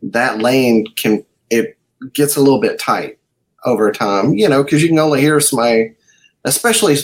[0.01, 1.77] that lane can it
[2.13, 3.17] gets a little bit tight
[3.65, 5.93] over time, you know, because you can only hear somebody,
[6.45, 6.95] especially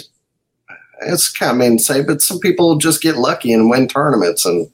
[1.02, 4.46] it's kind of mean to say, but some people just get lucky and win tournaments
[4.46, 4.70] and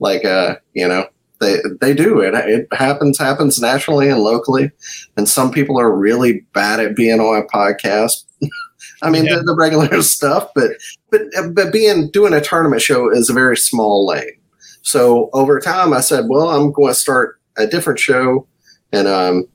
[0.00, 1.06] like uh, you know,
[1.40, 2.34] they they do it.
[2.34, 4.70] It happens happens nationally and locally,
[5.16, 8.24] and some people are really bad at being on a podcast.
[9.02, 9.36] I mean yeah.
[9.36, 10.72] the, the, regular stuff, but
[11.10, 14.38] but but being doing a tournament show is a very small lane.
[14.84, 18.46] So over time, I said, well, I'm going to start a different show,
[18.92, 19.48] and um,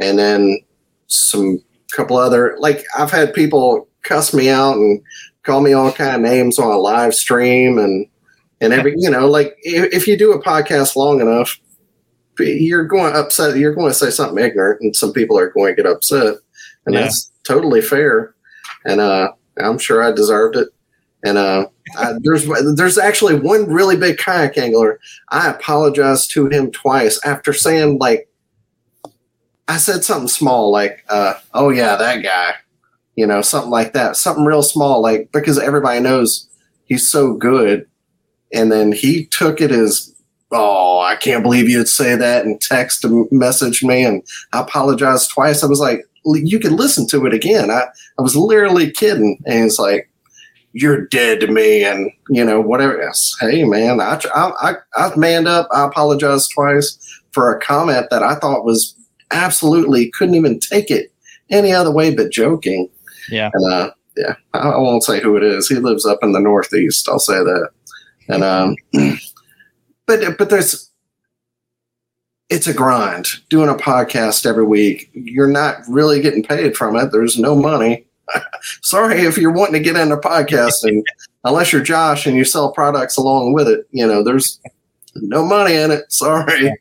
[0.00, 0.58] and then
[1.06, 5.00] some couple other like I've had people cuss me out and
[5.44, 8.06] call me all kind of names on a live stream and
[8.60, 11.58] and every you know like if, if you do a podcast long enough
[12.38, 15.74] you're going to upset you're going to say something ignorant and some people are going
[15.74, 16.34] to get upset.
[16.84, 17.02] And yeah.
[17.02, 18.34] that's totally fair.
[18.84, 20.68] And uh i'm sure i deserved it
[21.24, 21.66] and uh,
[21.98, 25.00] I, there's there's actually one really big kayak angler.
[25.30, 28.28] I apologized to him twice after saying like
[29.68, 32.54] I said something small like, uh, "Oh yeah, that guy,"
[33.16, 36.48] you know, something like that, something real small, like because everybody knows
[36.84, 37.86] he's so good.
[38.52, 40.14] And then he took it as,
[40.52, 44.22] "Oh, I can't believe you'd say that," and text message me, and
[44.52, 45.64] I apologized twice.
[45.64, 47.86] I was like, "You can listen to it again." I
[48.18, 50.08] I was literally kidding, and he's like
[50.76, 53.00] you're dead to me and you know whatever.
[53.00, 53.34] Else.
[53.40, 55.68] hey man I, I i have manned up.
[55.72, 56.98] I apologized twice
[57.32, 58.94] for a comment that i thought was
[59.30, 61.12] absolutely couldn't even take it
[61.50, 62.90] any other way but joking.
[63.30, 63.50] Yeah.
[63.54, 65.66] And uh yeah i, I won't say who it is.
[65.66, 67.08] He lives up in the northeast.
[67.08, 67.70] I'll say that.
[68.28, 68.76] And um
[70.06, 70.90] but but there's
[72.50, 73.28] it's a grind.
[73.48, 77.12] Doing a podcast every week you're not really getting paid from it.
[77.12, 78.06] There's no money
[78.82, 81.02] sorry if you're wanting to get into podcasting.
[81.44, 84.60] unless you're Josh and you sell products along with it, you know, there's
[85.14, 86.12] no money in it.
[86.12, 86.72] Sorry.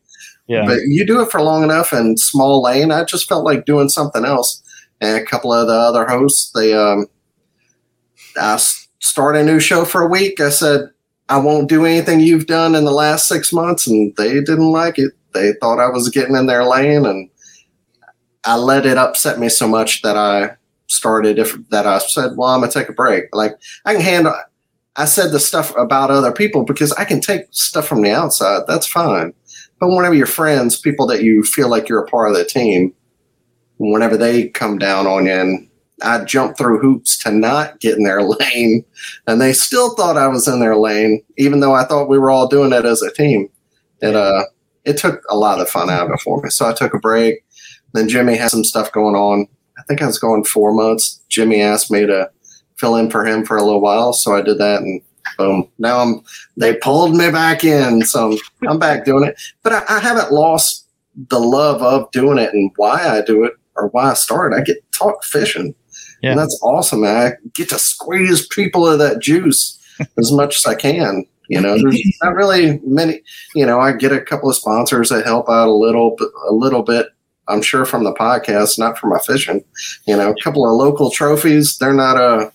[0.48, 0.66] Yeah.
[0.66, 2.92] But you do it for long enough and small lane.
[2.92, 4.62] I just felt like doing something else.
[5.02, 7.08] And a couple of the other hosts, they um,
[8.38, 8.58] I
[9.00, 10.40] start a new show for a week.
[10.40, 10.90] I said
[11.28, 14.98] I won't do anything you've done in the last six months, and they didn't like
[14.98, 15.12] it.
[15.34, 17.30] They thought I was getting in their lane, and
[18.46, 20.56] I let it upset me so much that I
[20.88, 21.40] started.
[21.40, 23.56] If that I said, "Well, I'm gonna take a break." Like
[23.86, 24.34] I can handle.
[24.98, 28.64] I said the stuff about other people because I can take stuff from the outside.
[28.68, 29.34] That's fine.
[29.80, 32.94] But whenever your friends, people that you feel like you're a part of the team,
[33.78, 35.70] whenever they come down on you and
[36.02, 38.86] I jumped through hoops to not get in their lane,
[39.28, 42.32] and they still thought I was in their lane, even though I thought we were
[42.32, 43.50] all doing it as a team.
[44.02, 44.44] It uh,
[44.84, 46.50] it took a lot of fun out of it for me.
[46.50, 47.44] So I took a break.
[47.94, 49.48] Then Jimmy had some stuff going on.
[49.86, 51.22] I think I was going four months.
[51.30, 52.30] Jimmy asked me to
[52.78, 55.02] fill in for him for a little while, so I did that, and
[55.38, 56.22] boom, now I'm.
[56.58, 59.40] They pulled me back in, so I'm back doing it.
[59.64, 60.88] But I, I haven't lost
[61.30, 64.56] the love of doing it and why I do it or why I started.
[64.56, 65.76] I get talk fishing.
[66.22, 66.32] Yeah.
[66.32, 67.02] And that's awesome.
[67.02, 67.16] Man.
[67.16, 69.80] I get to squeeze people of that juice
[70.18, 71.26] as much as I can.
[71.48, 73.22] You know, there's not really many.
[73.54, 76.18] You know, I get a couple of sponsors that help out a little,
[76.50, 77.08] a little bit.
[77.48, 79.64] I'm sure from the podcast, not from my fishing.
[80.08, 81.78] You know, a couple of local trophies.
[81.78, 82.52] They're not a.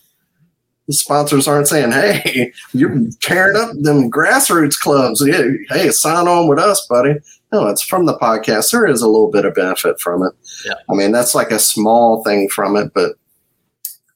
[0.87, 5.23] The sponsors aren't saying, "Hey, you're tearing up them grassroots clubs.
[5.25, 7.15] Yeah, hey, sign on with us, buddy."
[7.53, 8.71] No, it's from the podcast.
[8.71, 10.33] There is a little bit of benefit from it.
[10.65, 10.75] Yeah.
[10.89, 13.17] I mean, that's like a small thing from it, but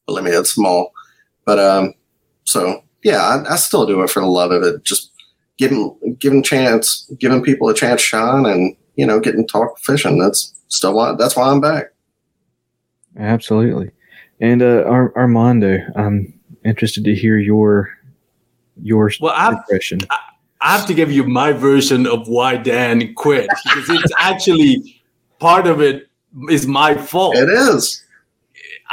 [0.07, 0.93] believe me, it's small.
[1.45, 1.95] But um,
[2.45, 4.85] so yeah, I, I still do it for the love of it.
[4.85, 5.11] Just
[5.59, 10.18] giving giving chance, giving people a chance Sean, and you know, getting talk fishing.
[10.18, 11.14] That's still why.
[11.18, 11.87] That's why I'm back.
[13.18, 13.91] Absolutely.
[14.41, 17.91] And uh, Ar- Armando, I'm interested to hear your
[18.83, 20.01] your Well, I've- impression.
[20.61, 25.03] I have to give you my version of why Dan quit because it's actually
[25.39, 26.09] part of it
[26.49, 27.37] is my fault.
[27.37, 28.03] It is.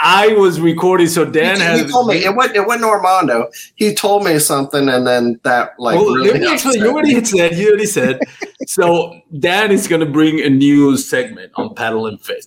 [0.02, 1.82] I was recording, so Dan he, has.
[1.82, 2.58] he told me it wasn't.
[2.58, 3.50] It wasn't Armando.
[3.76, 6.80] He told me something, and then that like well, really explain.
[6.80, 7.58] You already said.
[7.58, 8.20] You already said.
[8.68, 12.38] so Dan is going to bring a new segment on Paddle and Fin,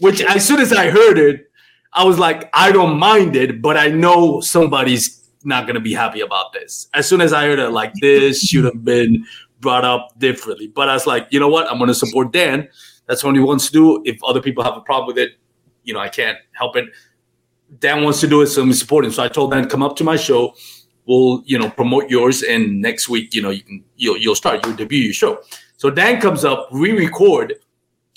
[0.00, 1.50] which as soon as I heard it,
[1.92, 5.94] I was like, I don't mind it, but I know somebody's not going to be
[5.94, 6.88] happy about this.
[6.94, 9.24] As soon as I heard it, like this should have been
[9.60, 10.68] brought up differently.
[10.68, 11.70] But I was like, you know what?
[11.70, 12.68] I'm going to support Dan.
[13.06, 14.02] That's what he wants to do.
[14.04, 15.32] If other people have a problem with it,
[15.88, 16.84] you know, I can't help it.
[17.80, 19.10] Dan wants to do it, so I'm supporting.
[19.10, 20.54] So I told Dan, come up to my show.
[21.06, 24.64] We'll, you know, promote yours, and next week, you know, you can you'll you'll start,
[24.64, 25.40] you'll debut your show.
[25.78, 27.54] So Dan comes up, we record.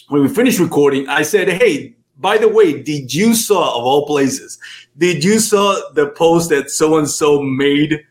[0.10, 4.06] When we finish recording, I said, Hey, by the way, did you saw of all
[4.06, 4.60] places,
[4.98, 8.06] did you saw the post that so and so made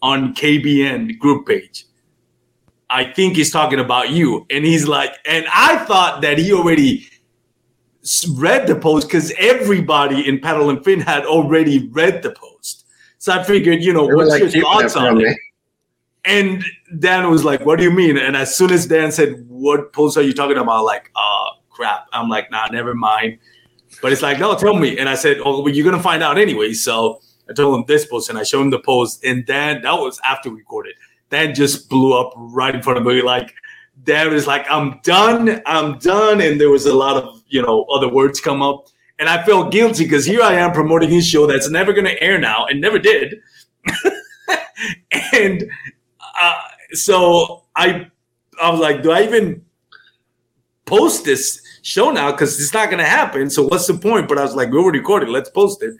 [0.00, 1.84] on KBN group page?
[2.88, 4.46] I think he's talking about you.
[4.50, 7.06] And he's like, and I thought that he already
[8.34, 12.86] read the post because everybody in Paddle and Fin had already read the post.
[13.18, 15.36] So I figured, you know, what's like your thoughts on it?
[16.24, 16.64] And
[16.98, 20.16] Dan was like, "What do you mean?" And as soon as Dan said, "What post
[20.16, 23.38] are you talking about?" Like, "Oh crap!" I'm like, "Nah, never mind."
[24.00, 26.38] But it's like, "No, tell me." And I said, "Oh, well, you're gonna find out
[26.38, 29.24] anyway." So I told him this post, and I showed him the post.
[29.24, 30.94] And Dan, that was after we recorded.
[31.30, 33.22] Dan just blew up right in front of me.
[33.22, 33.54] Like,
[34.04, 35.62] Dan was like, "I'm done.
[35.66, 38.86] I'm done." And there was a lot of you know other words come up,
[39.18, 42.38] and I felt guilty because here I am promoting his show that's never gonna air
[42.38, 43.40] now and never did.
[45.32, 45.64] and
[46.40, 46.54] uh,
[46.92, 48.10] so I,
[48.60, 49.64] I was like, do I even
[50.84, 52.32] post this show now?
[52.32, 53.50] Because it's not going to happen.
[53.50, 54.28] So what's the point?
[54.28, 55.28] But I was like, we already recorded.
[55.28, 55.96] Let's post it.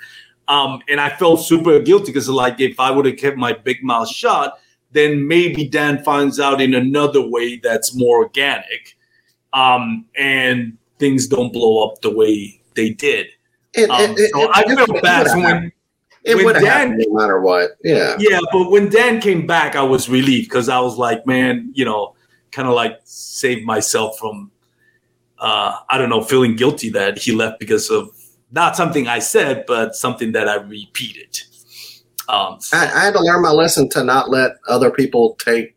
[0.49, 3.83] Um, and I felt super guilty because like if I would have kept my big
[3.83, 4.59] mouth shut,
[4.93, 8.97] then maybe Dan finds out in another way that's more organic,
[9.53, 13.27] um, and things don't blow up the way they did.
[13.75, 15.27] It, Um, it, it, so I felt bad.
[15.35, 15.73] When
[16.25, 17.71] it when would have Dan- happened no matter what.
[17.83, 18.17] Yeah.
[18.19, 21.85] yeah, but when Dan came back, I was relieved because I was like, man, you
[21.85, 22.15] know,
[22.53, 24.51] kind of like saved myself from,
[25.39, 28.11] uh, I don't know, feeling guilty that he left because of
[28.53, 31.41] not something I said, but something that I repeated.
[32.33, 35.77] Um, I, I had to learn my lesson to not let other people take,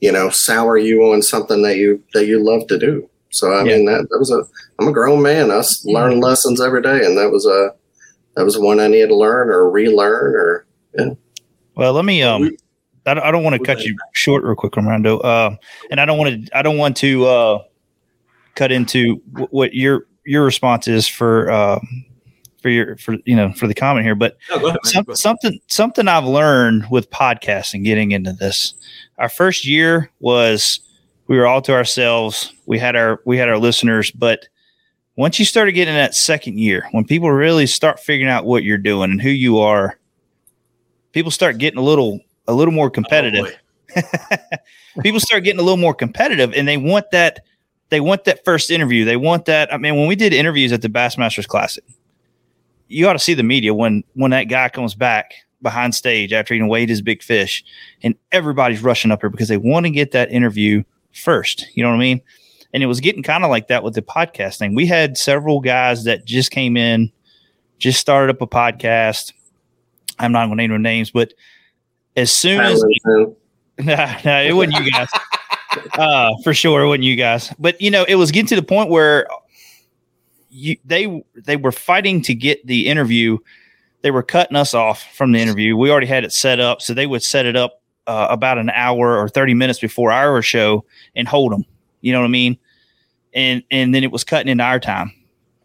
[0.00, 3.08] you know, sour you on something that you that you love to do.
[3.30, 3.76] So I Yeah.
[3.76, 4.44] mean that, that was a
[4.78, 5.50] I'm a grown man.
[5.50, 7.74] I s- learn lessons every day, and that was a
[8.36, 11.10] that was one I needed to learn or relearn or yeah.
[11.74, 12.22] Well, let me.
[12.22, 12.50] Um,
[13.06, 15.18] I don't, I don't want to cut you short, real quick, Armando.
[15.18, 15.56] Uh,
[15.90, 16.56] and I don't want to.
[16.56, 17.58] I don't want to uh,
[18.54, 21.80] cut into wh- what your your response is for uh,
[22.60, 26.08] for your for you know for the comment here, but No, ahead, some, something something
[26.08, 28.74] I've learned with podcasting, getting into this.
[29.18, 30.80] Our first year was
[31.26, 32.52] we were all to ourselves.
[32.66, 34.46] We had our we had our listeners, but
[35.16, 38.78] once you started getting that second year, when people really start figuring out what you're
[38.78, 39.98] doing and who you are,
[41.12, 44.02] people start getting a little a little more competitive Oh,
[45.02, 47.40] people start getting a little more competitive and they want that
[47.88, 50.82] they want that first interview they want that i mean when we did interviews at
[50.82, 51.84] the bassmasters classic
[52.90, 55.32] you ought to see the media when when that guy comes back
[55.62, 57.64] behind stage after he weighed his big fish
[58.02, 60.82] and everybody's rushing up here because they want to get that interview
[61.12, 61.66] first.
[61.74, 62.20] You know what i mean?
[62.72, 64.74] And it was getting kind of like that with the podcast thing.
[64.74, 67.10] We had several guys that just came in
[67.78, 69.32] just started up a podcast.
[70.18, 71.32] I'm not going to name their names but
[72.16, 73.36] as soon as no,
[74.24, 75.08] no, it wasn't you guys.
[75.94, 77.52] uh, for sure, it wasn't you guys.
[77.58, 79.26] But you know, it was getting to the point where
[80.50, 83.38] you they they were fighting to get the interview.
[84.02, 85.76] They were cutting us off from the interview.
[85.76, 88.70] We already had it set up, so they would set it up uh, about an
[88.70, 90.84] hour or thirty minutes before our show
[91.14, 91.64] and hold them.
[92.00, 92.58] You know what I mean?
[93.34, 95.12] And and then it was cutting into our time,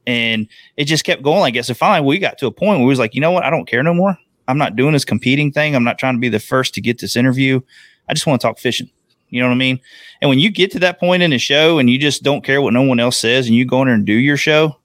[0.05, 1.65] and it just kept going like that.
[1.65, 3.43] So finally, we got to a point where we was like, you know what?
[3.43, 4.17] I don't care no more.
[4.47, 5.75] I'm not doing this competing thing.
[5.75, 7.61] I'm not trying to be the first to get this interview.
[8.07, 8.91] I just want to talk fishing.
[9.35, 9.81] You know what I mean?
[10.21, 12.61] And when you get to that point in the show and you just don't care
[12.61, 14.77] what no one else says and you go in there and do your show,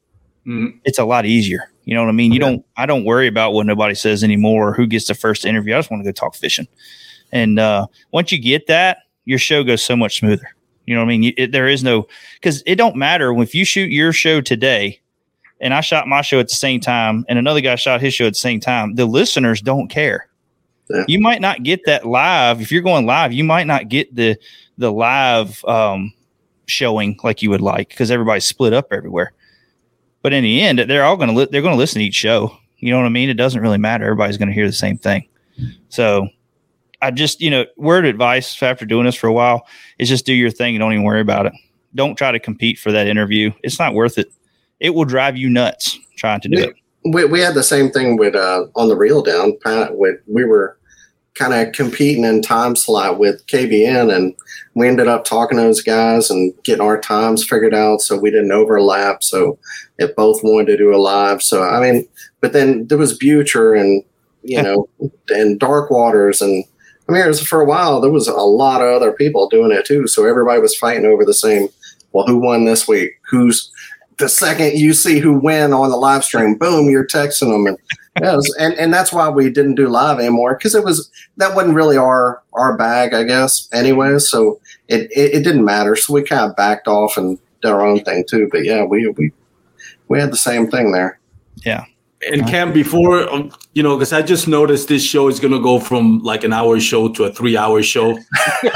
[0.44, 0.72] Mhm.
[0.84, 1.70] it's a lot easier.
[1.84, 2.32] You know what I mean?
[2.32, 5.44] You don't I don't worry about what nobody says anymore or who gets the first
[5.44, 5.74] interview.
[5.74, 6.66] I just want to go talk fishing.
[7.30, 10.48] And uh, once you get that, your show goes so much smoother.
[10.86, 11.34] You know what I mean?
[11.36, 12.08] It, there is no
[12.40, 14.98] because it don't matter if you shoot your show today
[15.60, 18.26] and I shot my show at the same time and another guy shot his show
[18.26, 18.96] at the same time.
[18.96, 20.26] The listeners don't care.
[20.90, 21.04] Yeah.
[21.08, 23.32] You might not get that live if you're going live.
[23.32, 24.36] You might not get the
[24.78, 26.12] the live um,
[26.66, 29.32] showing like you would like because everybody's split up everywhere.
[30.22, 32.14] But in the end, they're all going to li- they're going to listen to each
[32.14, 32.56] show.
[32.78, 33.28] You know what I mean?
[33.28, 34.04] It doesn't really matter.
[34.04, 35.26] Everybody's going to hear the same thing.
[35.90, 36.28] So
[37.02, 39.66] I just, you know, word advice after doing this for a while
[39.98, 41.52] is just do your thing and don't even worry about it.
[41.94, 43.50] Don't try to compete for that interview.
[43.62, 44.32] It's not worth it.
[44.80, 46.66] It will drive you nuts trying to do Yeah.
[46.68, 46.74] it.
[47.14, 49.58] we, we had the same thing with uh, on the reel down.
[49.92, 50.78] With we were
[51.40, 54.34] kind of competing in time slot with KBN, and
[54.74, 58.30] we ended up talking to those guys and getting our times figured out, so we
[58.30, 59.22] didn't overlap.
[59.22, 59.58] So
[59.98, 62.06] if both wanted to do a live, so I mean,
[62.40, 64.04] but then there was Butcher and
[64.42, 64.88] you know
[65.28, 66.64] and Dark Waters and.
[67.08, 68.00] I mean, it was for a while.
[68.00, 71.24] There was a lot of other people doing it too, so everybody was fighting over
[71.24, 71.66] the same.
[72.12, 73.14] Well, who won this week?
[73.28, 73.68] Who's
[74.20, 77.78] the second you see who win on the live stream, boom, you're texting them, and
[78.20, 81.54] yeah, was- and and that's why we didn't do live anymore because it was that
[81.54, 83.68] wasn't really our our bag, I guess.
[83.72, 85.96] Anyway, so it, it it didn't matter.
[85.96, 88.48] So we kind of backed off and did our own thing too.
[88.50, 89.32] But yeah, we we
[90.08, 91.18] we had the same thing there.
[91.64, 91.84] Yeah.
[92.30, 95.80] And Cam, before um, you know, because I just noticed this show is gonna go
[95.80, 98.18] from like an hour show to a three-hour show.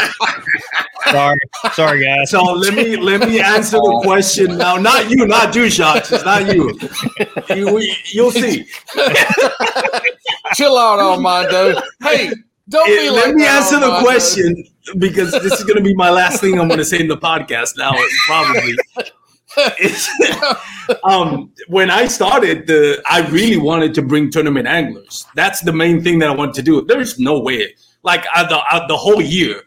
[1.10, 1.38] Sorry,
[1.72, 2.30] sorry, guys.
[2.30, 4.76] So let me let me answer the question now.
[4.76, 6.10] Not you, not you, shots.
[6.12, 6.78] It's not you.
[7.54, 8.66] you you'll see.
[10.54, 11.80] Chill out, Armando.
[12.02, 12.30] Hey,
[12.68, 14.06] don't Eh, be let like me that, answer the Armando.
[14.06, 14.64] question
[14.98, 17.16] because this is going to be my last thing I'm going to say in the
[17.18, 17.92] podcast now,
[18.26, 18.74] probably.
[21.04, 25.26] Um, when I started, the I really wanted to bring tournament anglers.
[25.36, 26.82] That's the main thing that I wanted to do.
[26.82, 29.62] There's no way, like uh, the uh, the whole year,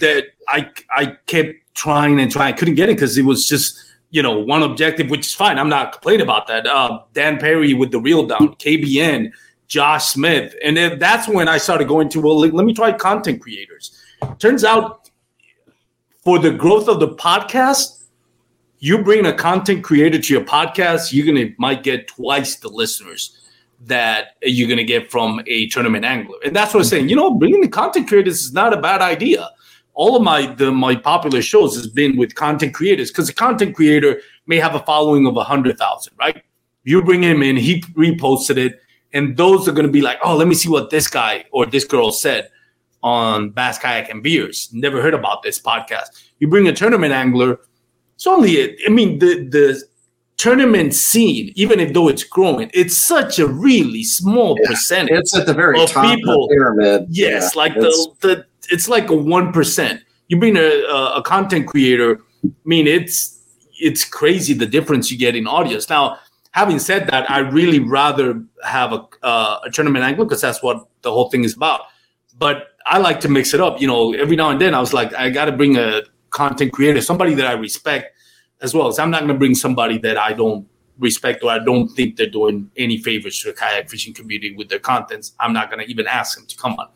[0.00, 3.78] that I I kept trying and trying, couldn't get it because it was just
[4.10, 5.58] you know one objective, which is fine.
[5.58, 6.66] I'm not complaining about that.
[6.66, 9.32] Uh, Dan Perry with the reel down, KBN,
[9.68, 12.92] Josh Smith, and then that's when I started going to well, let, let me try
[12.92, 13.98] content creators.
[14.38, 15.10] Turns out,
[16.22, 18.04] for the growth of the podcast,
[18.78, 23.38] you bring a content creator to your podcast, you're gonna might get twice the listeners
[23.84, 27.08] that you're gonna get from a tournament angler, and that's what I'm saying.
[27.08, 29.48] You know, bringing the content creators is not a bad idea.
[29.94, 33.76] All of my the my popular shows has been with content creators because a content
[33.76, 36.42] creator may have a following of a hundred thousand, right?
[36.84, 38.80] You bring him in, he reposted it,
[39.12, 41.66] and those are going to be like, oh, let me see what this guy or
[41.66, 42.48] this girl said
[43.02, 44.70] on Bass Kayak and Beers.
[44.72, 46.06] Never heard about this podcast.
[46.38, 47.60] You bring a tournament angler,
[48.14, 49.82] it's only, a, I mean, the the
[50.38, 54.70] tournament scene, even if though it's growing, it's such a really small Yeah.
[54.70, 55.18] percentage.
[55.18, 56.44] It's at the very Of top people.
[56.44, 57.06] of the pyramid.
[57.10, 60.02] Yes, Yeah, like it's- the the it's like a one percent.
[60.28, 60.84] You bring a,
[61.16, 62.20] a content creator.
[62.44, 63.40] I mean, it's
[63.80, 65.88] it's crazy the difference you get in audience.
[65.88, 66.18] Now,
[66.52, 70.86] having said that, I really rather have a uh, a tournament angler because that's what
[71.02, 71.82] the whole thing is about.
[72.38, 73.80] But I like to mix it up.
[73.80, 76.72] You know, every now and then I was like, I got to bring a content
[76.72, 78.16] creator, somebody that I respect
[78.62, 78.90] as well.
[78.92, 80.66] So I'm not going to bring somebody that I don't
[80.98, 84.68] respect or I don't think they're doing any favors to the kayak fishing community with
[84.68, 86.88] their contents, I'm not gonna even ask them to come on.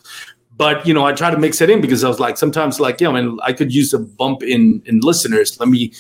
[0.56, 3.00] But you know, I try to mix it in because I was like, sometimes like,
[3.00, 5.58] yeah, I mean, I could use a bump in in listeners.
[5.60, 5.92] Let me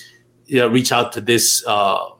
[0.46, 2.10] yeah, reach out to this uh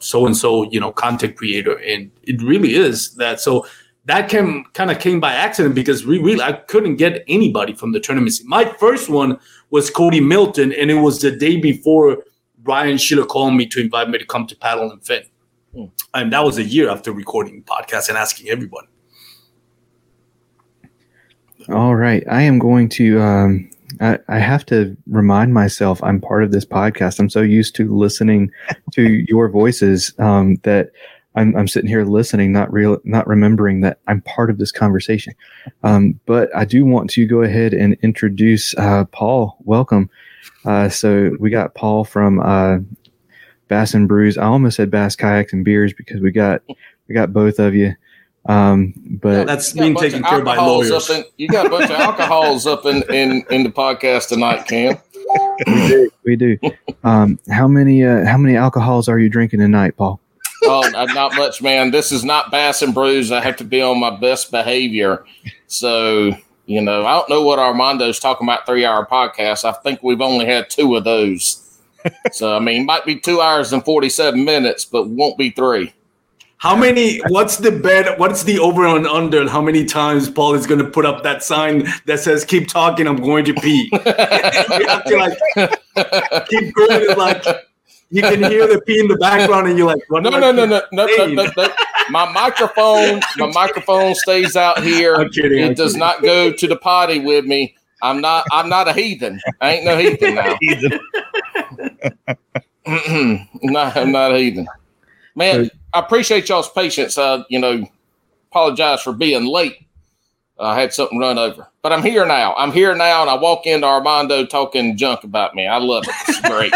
[0.00, 3.40] so and so, you know, content creator, and it really is that.
[3.40, 3.66] So
[4.06, 7.92] that came kind of came by accident because we really I couldn't get anybody from
[7.92, 8.34] the tournament.
[8.44, 9.38] My first one
[9.70, 12.24] was Cody Milton, and it was the day before
[12.62, 15.22] Ryan Sheila called me to invite me to come to Paddle and Fin.
[15.74, 15.84] Hmm.
[16.14, 18.86] And that was a year after recording podcast and asking everyone.
[21.70, 22.24] All right.
[22.28, 26.64] I am going to um I, I have to remind myself I'm part of this
[26.64, 27.20] podcast.
[27.20, 28.50] I'm so used to listening
[28.92, 30.90] to your voices um, that
[31.36, 35.34] I'm, I'm sitting here listening, not real, not remembering that I'm part of this conversation.
[35.84, 39.56] Um, but I do want to go ahead and introduce uh, Paul.
[39.60, 40.10] Welcome.
[40.64, 42.78] Uh, so we got Paul from uh,
[43.68, 44.38] Bass and Brews.
[44.38, 46.62] I almost said Bass Kayaks and Beers because we got
[47.06, 47.94] we got both of you.
[48.46, 51.10] Um, but yeah, that's being taken care of by lawyers.
[51.10, 54.98] In, you got a bunch of alcohols up in, in in the podcast tonight, Cam.
[55.66, 56.10] We do.
[56.24, 56.58] We do.
[57.04, 60.20] Um, how many uh, how many alcohols are you drinking tonight, Paul?
[60.64, 61.90] oh, not much, man.
[61.90, 63.32] This is not Bass and Brews.
[63.32, 65.24] I have to be on my best behavior.
[65.66, 66.32] So,
[66.66, 69.64] you know, I don't know what Armando's talking about three hour podcast.
[69.64, 71.80] I think we've only had two of those.
[72.32, 75.92] so, I mean, might be two hours and 47 minutes, but won't be three.
[76.60, 77.20] How many?
[77.28, 78.18] What's the bet?
[78.18, 79.48] What's the over and under?
[79.48, 83.06] How many times Paul is going to put up that sign that says "Keep talking,
[83.06, 83.88] I'm going to pee"?
[83.92, 83.98] you
[84.86, 87.16] have to like keep going.
[87.16, 87.46] Like
[88.10, 90.66] you can hear the pee in the background, and you're like, no, no, no, no,
[90.66, 91.68] no, no, no, no,
[92.10, 95.14] My microphone, my microphone stays out here.
[95.14, 95.60] I'm kidding.
[95.60, 96.00] It I'm does kidding.
[96.00, 97.74] not go to the potty with me.
[98.02, 98.44] I'm not.
[98.52, 99.40] I'm not a heathen.
[99.62, 100.58] I ain't no heathen now.
[100.60, 101.00] heathen.
[103.62, 104.68] no, I'm not a heathen.
[105.34, 107.16] Man, I appreciate y'all's patience.
[107.16, 107.86] Uh, you know,
[108.50, 109.86] apologize for being late.
[110.58, 112.54] I had something run over, but I'm here now.
[112.54, 115.66] I'm here now, and I walk into Armando talking junk about me.
[115.66, 116.14] I love it.
[116.28, 116.72] It's great.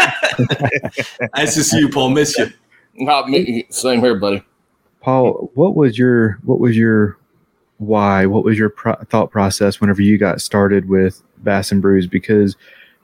[1.35, 2.09] nice to see you, Paul.
[2.09, 2.51] Miss you.
[2.95, 3.65] Not me.
[3.69, 4.43] Same here, buddy.
[5.01, 7.17] Paul, what was your what was your
[7.77, 8.25] why?
[8.25, 12.07] What was your pro- thought process whenever you got started with Bass and Brews?
[12.07, 12.55] Because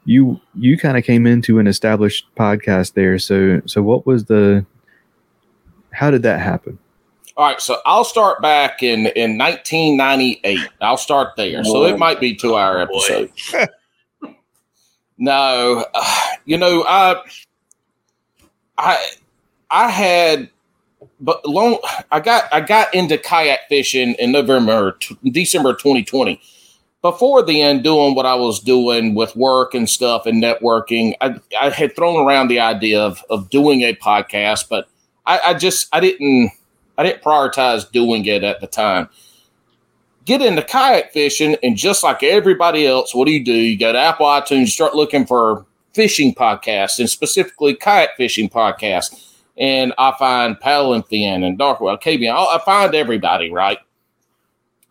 [0.06, 3.20] you you kind of came into an established podcast there.
[3.20, 4.66] So so what was the
[5.92, 6.78] how did that happen?
[7.38, 10.60] All right, so I'll start back in in 1998.
[10.82, 11.64] I'll start there.
[11.64, 13.32] So it might be two hour episode.
[15.18, 17.22] no, uh, you know, I
[18.78, 19.06] I
[19.70, 20.50] I had
[21.22, 21.78] but long
[22.12, 26.42] I got I got into kayak fishing in November December 2020.
[27.02, 31.72] Before then, doing what I was doing with work and stuff and networking, I, I
[31.72, 34.88] had thrown around the idea of of doing a podcast, but
[35.32, 36.52] I, I just I didn't
[36.98, 39.08] I didn't prioritize doing it at the time.
[40.26, 43.54] Get into kayak fishing, and just like everybody else, what do you do?
[43.54, 49.34] You go to Apple iTunes, start looking for fishing podcasts, and specifically kayak fishing podcasts.
[49.58, 52.34] And I find Paddle and Fin and Darkwell, KBN.
[52.34, 53.80] I find everybody, right?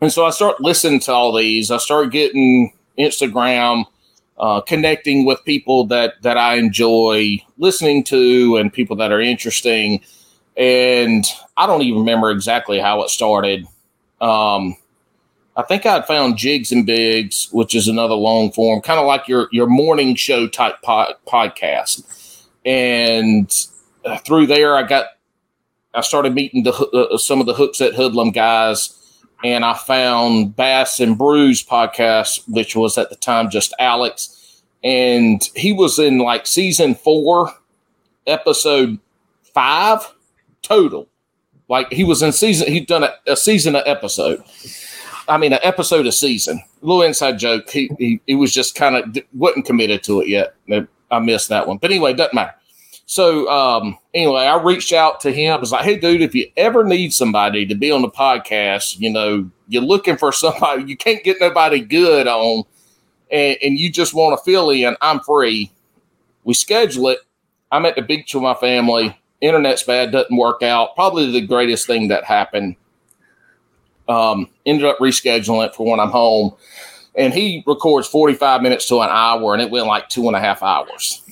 [0.01, 1.71] And so I start listening to all these.
[1.71, 3.85] I start getting Instagram,
[4.39, 10.01] uh, connecting with people that that I enjoy listening to and people that are interesting
[10.61, 11.25] and
[11.57, 13.67] I don't even remember exactly how it started.
[14.21, 14.77] Um,
[15.57, 19.27] I think I'd found Jigs and Bigs, which is another long form, kind of like
[19.27, 22.45] your your morning show type pod, podcast.
[22.67, 23.51] And
[24.05, 25.07] uh, through there, I got
[25.95, 30.57] I started meeting the uh, some of the hooks at Hoodlum guys, and I found
[30.57, 36.19] Bass and Brews podcast, which was at the time just Alex, and he was in
[36.19, 37.51] like season four,
[38.27, 38.99] episode
[39.55, 40.07] five
[40.63, 41.09] total.
[41.69, 44.43] Like he was in season, he'd done a, a season of episode.
[45.29, 46.61] I mean, an episode a season.
[46.83, 47.71] A little inside joke.
[47.71, 50.55] He he, he was just kind of wasn't committed to it yet.
[51.11, 52.55] I missed that one, but anyway, doesn't matter.
[53.07, 55.53] So um, anyway, I reached out to him.
[55.53, 58.99] I was like, "Hey, dude, if you ever need somebody to be on the podcast,
[58.99, 62.65] you know, you're looking for somebody, you can't get nobody good on,
[63.31, 64.97] and, and you just want to fill in.
[65.01, 65.71] I'm free.
[66.43, 67.19] We schedule it.
[67.71, 70.95] I'm at the beach with my family internet's bad, doesn't work out.
[70.95, 72.77] Probably the greatest thing that happened.
[74.09, 76.55] Um, ended up rescheduling it for when I'm home.
[77.15, 80.41] And he records 45 minutes to an hour, and it went like two and a
[80.41, 81.23] half hours.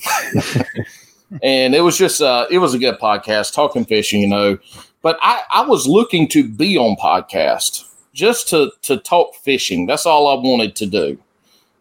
[1.43, 4.59] and it was just, uh, it was a good podcast, talking fishing, you know.
[5.03, 9.87] But I, I was looking to be on podcast just to to talk fishing.
[9.87, 11.19] That's all I wanted to do.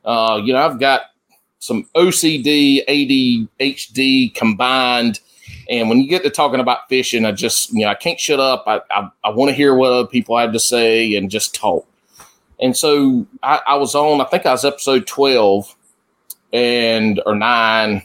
[0.06, 1.02] Uh, you know, I've got
[1.60, 5.20] some OCD, ADHD combined
[5.70, 8.40] And when you get to talking about fishing, I just, you know, I can't shut
[8.40, 8.64] up.
[8.68, 11.86] I, I, I want to hear what other people have to say and just talk.
[12.60, 15.76] And so I, I was on, I think I was episode 12
[16.54, 18.04] and, or nine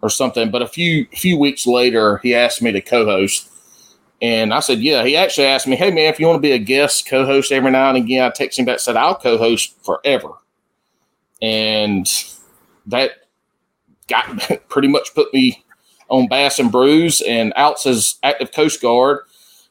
[0.00, 0.50] or something.
[0.50, 3.48] But a few, few weeks later, he asked me to co host.
[4.22, 5.04] And I said, yeah.
[5.04, 7.52] He actually asked me, hey, man, if you want to be a guest co host
[7.52, 10.30] every now and again, I texted him back said, I'll co host forever.
[11.42, 12.06] And
[12.86, 13.12] that
[14.08, 14.24] got
[14.68, 15.64] pretty much put me
[16.12, 19.20] on Bass and Brews and Outs as active Coast Guard.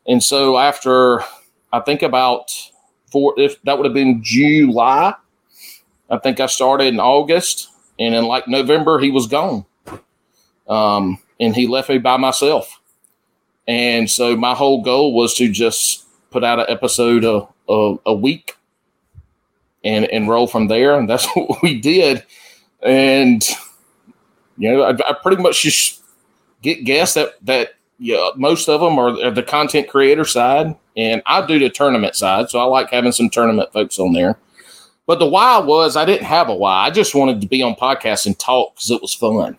[0.08, 1.24] And so after
[1.72, 2.52] I think about
[3.12, 5.14] four, if that would have been July,
[6.10, 7.70] I think I started in August,
[8.00, 9.66] and in like November he was gone,
[10.68, 12.82] um, and he left me by myself.
[13.68, 18.14] And so my whole goal was to just put out an episode a, a, a
[18.16, 18.56] week
[19.84, 22.24] and and roll from there, and that's what we did.
[22.82, 23.48] And
[24.58, 26.01] you know, I, I pretty much just
[26.62, 31.22] get guests that that yeah, most of them are, are the content creator side, and
[31.26, 32.50] I do the tournament side.
[32.50, 34.38] So I like having some tournament folks on there.
[35.06, 36.86] But the why was I didn't have a why.
[36.86, 39.58] I just wanted to be on podcasts and talk because it was fun.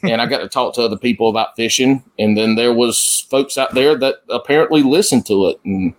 [0.02, 2.02] and I got to talk to other people about fishing.
[2.18, 5.60] And then there was folks out there that apparently listened to it.
[5.64, 5.94] And,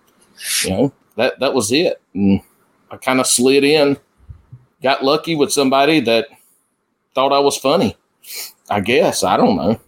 [0.64, 2.00] you know, that, that was it.
[2.14, 2.40] And
[2.90, 3.98] I kind of slid in,
[4.82, 6.26] got lucky with somebody that
[7.14, 7.96] thought I was funny.
[8.70, 9.22] I guess.
[9.22, 9.80] I don't know.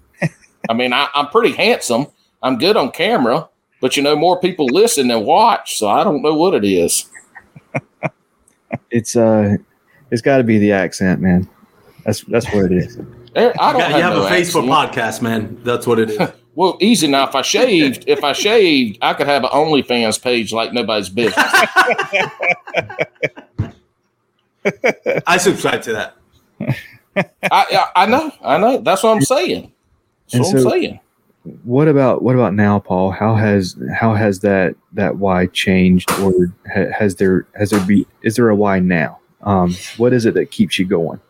[0.69, 2.07] I mean, I, I'm pretty handsome.
[2.43, 3.49] I'm good on camera,
[3.81, 5.79] but you know, more people listen than watch.
[5.79, 7.07] So I don't know what it is.
[8.91, 9.57] It's uh,
[10.11, 11.49] it's got to be the accent, man.
[12.05, 12.99] That's that's what it is.
[13.37, 14.93] I don't You, got- you have, have no a face for accent.
[14.95, 15.61] podcast, man.
[15.65, 16.19] That's what it is.
[16.57, 17.27] Well, easy now.
[17.27, 21.35] If I shaved, if I shaved, I could have an OnlyFans page like nobody's business.
[25.27, 26.17] I subscribe to that.
[27.11, 28.79] I, I I know, I know.
[28.79, 29.73] That's what I'm saying.
[30.35, 31.01] That's And what I'm so- saying.
[31.65, 33.11] What about what about now, Paul?
[33.11, 36.33] How has how has that that why changed, or
[36.73, 39.19] ha, has there has there be is there a why now?
[39.43, 41.21] Um, what is it that keeps you going?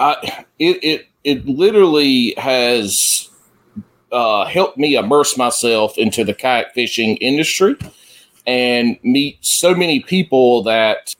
[0.00, 3.28] I, it it it literally has
[4.10, 7.76] uh, helped me immerse myself into the kayak fishing industry
[8.48, 11.14] and meet so many people that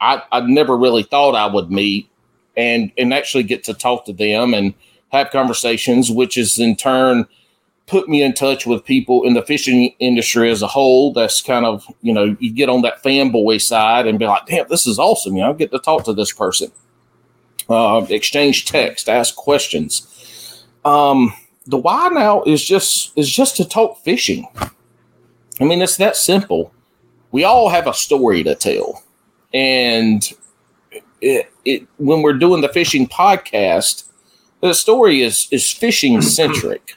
[0.00, 2.08] I I never really thought I would meet,
[2.56, 4.72] and and actually get to talk to them and
[5.10, 7.26] have conversations, which is in turn
[7.86, 11.12] put me in touch with people in the fishing industry as a whole.
[11.12, 14.68] That's kind of you know you get on that fanboy side and be like, damn,
[14.68, 15.34] this is awesome.
[15.34, 16.70] You know, I get to talk to this person
[17.68, 20.64] uh, exchange text, ask questions.
[20.84, 21.32] Um,
[21.66, 24.46] the why now is just is just to talk fishing.
[25.60, 26.72] I mean, it's that simple.
[27.30, 29.02] We all have a story to tell,
[29.52, 30.22] and
[31.20, 34.07] it, it when we're doing the fishing podcast,
[34.60, 36.96] the story is is fishing centric,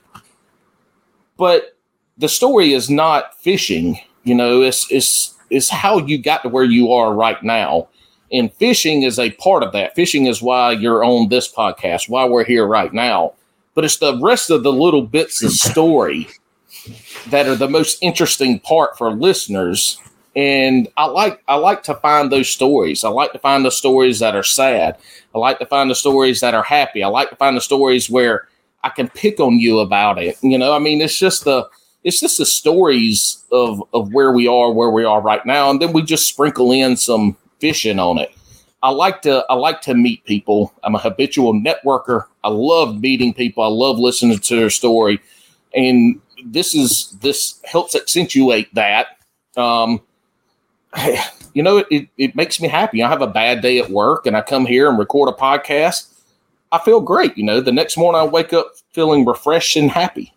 [1.38, 1.78] but
[2.18, 3.99] the story is not fishing.
[4.24, 7.88] You know, it's it's it's how you got to where you are right now
[8.32, 9.95] and fishing is a part of that.
[9.95, 13.34] Fishing is why you're on this podcast, why we're here right now.
[13.74, 16.28] But it's the rest of the little bits of story
[17.28, 19.97] that are the most interesting part for listeners.
[20.36, 23.04] And I like I like to find those stories.
[23.04, 24.98] I like to find the stories that are sad.
[25.36, 27.04] I like to find the stories that are happy.
[27.04, 28.48] I like to find the stories where
[28.84, 30.38] I can pick on you about it.
[30.42, 31.68] You know, I mean, it's just the
[32.04, 35.82] it's just the stories of of where we are, where we are right now, and
[35.82, 38.32] then we just sprinkle in some fishing on it.
[38.84, 40.74] I like to I like to meet people.
[40.84, 42.26] I'm a habitual networker.
[42.44, 43.64] I love meeting people.
[43.64, 45.22] I love listening to their story,
[45.76, 49.18] and this is this helps accentuate that.
[49.56, 50.02] Um,
[51.54, 53.04] you know, it, it makes me happy.
[53.04, 56.08] I have a bad day at work, and I come here and record a podcast.
[56.72, 57.38] I feel great.
[57.38, 60.34] You know, the next morning I wake up feeling refreshed and happy.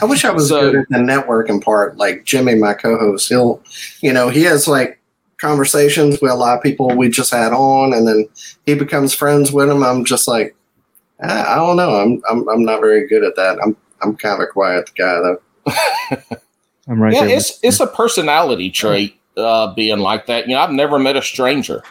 [0.00, 1.96] I wish I was So- good at the networking part.
[1.96, 3.62] Like Jimmy, my co-host, he'll,
[4.00, 5.00] you know, he has like
[5.38, 8.28] conversations with a lot of people we just had on, and then
[8.66, 9.82] he becomes friends with them.
[9.82, 10.54] I'm just like,
[11.20, 11.96] I, I don't know.
[11.96, 13.58] I'm, I'm I'm not very good at that.
[13.62, 15.40] I'm I'm kind of a quiet guy though.
[16.86, 17.36] I'm right yeah, there.
[17.36, 20.48] it's it's a personality trait uh, being like that.
[20.48, 21.82] You know, I've never met a stranger,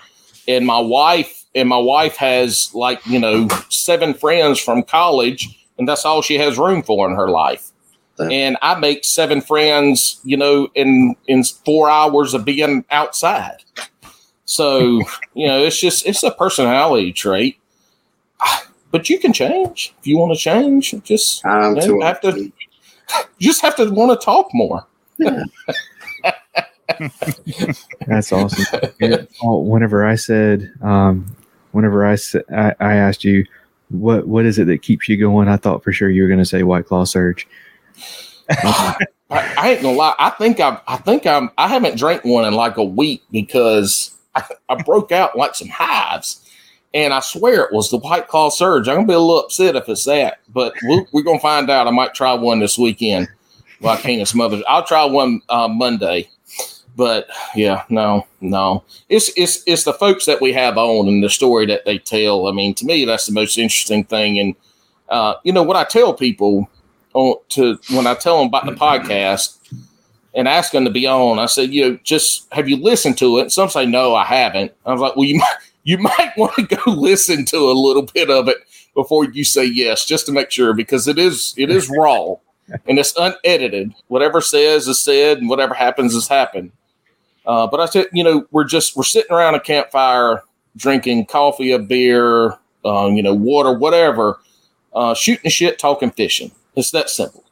[0.47, 5.87] and my wife and my wife has like you know seven friends from college, and
[5.87, 7.71] that's all she has room for in her life.
[8.19, 8.27] Yeah.
[8.29, 13.57] And I make seven friends, you know, in in four hours of being outside.
[14.45, 15.01] So
[15.33, 17.57] you know, it's just it's a personality trait.
[18.89, 20.95] But you can change if you want to change.
[21.03, 22.01] Just Yeah, too.
[22.01, 22.51] I have to- you
[23.39, 24.87] just have to want to talk more.
[28.07, 28.65] That's awesome.
[28.99, 31.25] Yeah, whenever I said, um,
[31.71, 33.45] whenever I, sa- I asked you,
[33.89, 35.47] what what is it that keeps you going?
[35.47, 37.47] I thought for sure you were going to say White Claw Surge.
[38.49, 38.97] I,
[39.29, 40.15] I ain't gonna lie.
[40.19, 44.15] I think I I think I'm I haven't drank one in like a week because
[44.35, 46.43] I, I broke out like some hives.
[46.93, 48.87] And I swear it was the White Claw Surge.
[48.87, 51.69] I'm gonna be a little upset if it's that, but we we are gonna find
[51.69, 51.87] out.
[51.87, 53.27] I might try one this weekend.
[53.81, 54.63] Well, I can't smother.
[54.67, 56.29] I'll try one uh, Monday.
[56.97, 58.83] But yeah, no, no.
[59.07, 62.47] It's it's it's the folks that we have on and the story that they tell.
[62.47, 64.39] I mean, to me, that's the most interesting thing.
[64.39, 64.55] And
[65.07, 66.67] uh, you know what I tell people
[67.13, 69.57] on to when I tell them about the podcast
[70.33, 73.37] and ask them to be on, I said, you know, just have you listened to
[73.37, 73.41] it?
[73.43, 74.71] And some say no, I haven't.
[74.83, 78.07] I was like, well, you might you might want to go listen to a little
[78.11, 78.57] bit of it
[78.95, 82.33] before you say yes, just to make sure, because it is it is raw
[82.87, 83.93] and it's unedited.
[84.07, 86.71] Whatever says is said, and whatever happens is happened.
[87.47, 90.43] Uh, but I said, you know, we're just we're sitting around a campfire,
[90.75, 94.39] drinking coffee, a beer, uh, you know, water, whatever,
[94.93, 96.51] uh, shooting shit, talking fishing.
[96.75, 97.45] It's that simple.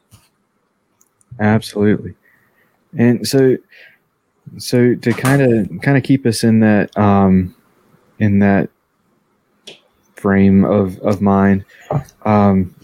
[1.40, 2.14] Absolutely.
[2.98, 3.56] And so,
[4.58, 7.54] so to kind of kind of keep us in that um,
[8.18, 8.68] in that
[10.14, 11.64] frame of of mind,
[12.26, 12.74] um,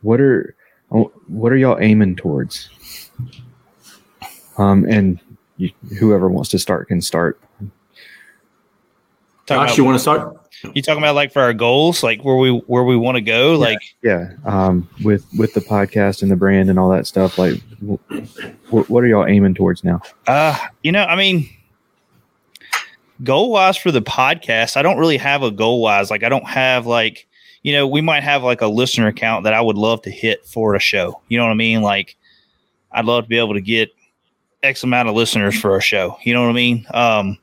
[0.00, 0.54] what are
[0.88, 2.70] what are y'all aiming towards?
[4.56, 5.20] Um, and
[5.58, 7.38] you, whoever wants to start can start.
[9.46, 10.36] Josh, you want to start?
[10.74, 13.52] You talking about like for our goals, like where we where we want to go,
[13.52, 13.58] yeah.
[13.58, 17.38] like yeah, um, with with the podcast and the brand and all that stuff.
[17.38, 17.60] Like,
[18.70, 20.00] what, what are y'all aiming towards now?
[20.26, 21.48] Uh, you know, I mean,
[23.22, 26.10] goal wise for the podcast, I don't really have a goal wise.
[26.10, 27.26] Like, I don't have like,
[27.62, 30.44] you know, we might have like a listener account that I would love to hit
[30.44, 31.20] for a show.
[31.28, 31.82] You know what I mean?
[31.82, 32.16] Like,
[32.90, 33.90] I'd love to be able to get
[34.62, 36.16] X amount of listeners for our show.
[36.22, 36.86] You know what I mean?
[36.92, 37.38] Um,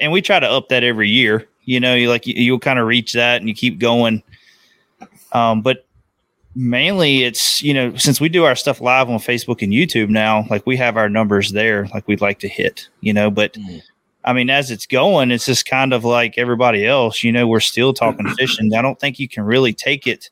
[0.00, 1.46] and we try to up that every year.
[1.64, 4.22] You know, you like you, you'll kind of reach that and you keep going.
[5.32, 5.86] Um, but
[6.56, 10.46] mainly it's you know since we do our stuff live on Facebook and YouTube now,
[10.50, 12.88] like we have our numbers there, like we'd like to hit.
[13.00, 13.54] You know, but.
[13.54, 13.82] Mm.
[14.26, 17.22] I mean, as it's going, it's just kind of like everybody else.
[17.22, 18.72] You know, we're still talking fishing.
[18.72, 20.30] I don't think you can really take it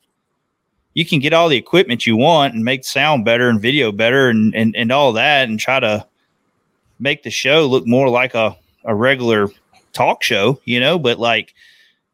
[0.95, 4.28] you can get all the equipment you want and make sound better and video better
[4.28, 6.07] and, and, and all that and try to
[6.99, 9.49] make the show look more like a, a regular
[9.93, 11.55] talk show, you know, but like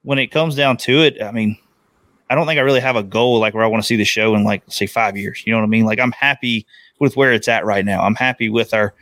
[0.03, 1.59] when it comes down to it, I mean,
[2.31, 4.05] I don't think I really have a goal like where I want to see the
[4.05, 5.43] show in like say five years.
[5.47, 5.87] You know what I mean?
[5.87, 6.67] Like I'm happy
[6.99, 8.03] with where it's at right now.
[8.03, 8.95] I'm happy with our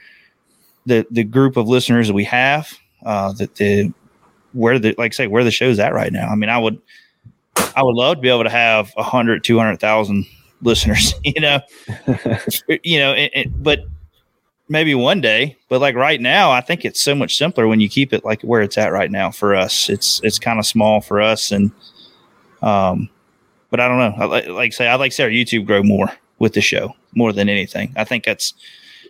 [0.86, 2.72] the the group of listeners that we have.
[3.04, 3.92] Uh, that the
[4.52, 6.28] where the like say where the show's at right now.
[6.28, 6.80] I mean, I would
[7.76, 10.26] I would love to be able to have a hundred, two hundred thousand
[10.62, 11.60] listeners, you know,
[12.82, 13.80] you know, it, it, but
[14.68, 17.88] maybe one day, but like right now, I think it's so much simpler when you
[17.88, 19.88] keep it like where it's at right now for us.
[19.88, 21.52] It's, it's kind of small for us.
[21.52, 21.70] And,
[22.62, 23.08] um,
[23.70, 24.14] but I don't know.
[24.16, 26.94] I, like, like say, I'd like to see our YouTube grow more with the show
[27.14, 27.92] more than anything.
[27.96, 28.54] I think that's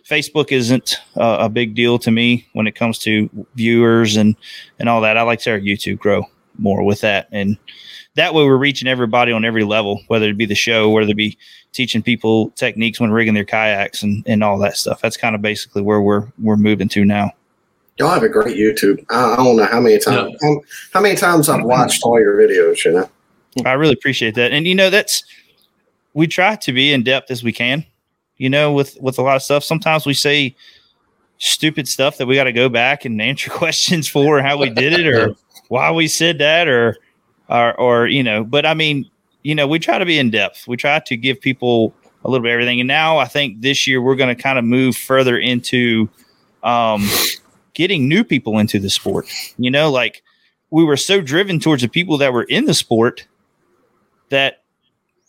[0.07, 4.35] Facebook isn't uh, a big deal to me when it comes to viewers and,
[4.79, 5.17] and all that.
[5.17, 6.23] I like to see our YouTube grow
[6.57, 7.27] more with that.
[7.31, 7.57] And,
[8.17, 11.15] that way we're reaching everybody on every level, whether it be the show, whether it
[11.15, 11.37] be
[11.71, 14.99] teaching people techniques when rigging their kayaks and, and all that stuff.
[15.01, 17.31] That's kind of basically where we're we're moving to now.
[17.97, 19.05] Y'all have a great YouTube.
[19.09, 20.49] I, I don't know how many times yeah.
[20.49, 20.61] how,
[20.93, 22.83] how, many times I've watched all your videos.
[22.83, 23.09] You know,
[23.65, 25.23] I really appreciate that, and you know that's
[26.13, 27.85] we try to be in depth as we can.
[28.37, 29.63] You know, with with a lot of stuff.
[29.63, 30.55] Sometimes we say
[31.37, 34.93] stupid stuff that we got to go back and answer questions for how we did
[34.93, 35.35] it or
[35.67, 36.97] why we said that or
[37.49, 39.09] or or you know, but I mean,
[39.43, 40.67] you know, we try to be in depth.
[40.67, 41.93] We try to give people
[42.23, 42.79] a little bit of everything.
[42.79, 46.09] And now I think this year we're going to kind of move further into
[46.63, 47.07] um,
[47.73, 49.27] getting new people into the sport.
[49.57, 50.23] You know, like
[50.69, 53.27] we were so driven towards the people that were in the sport
[54.29, 54.63] that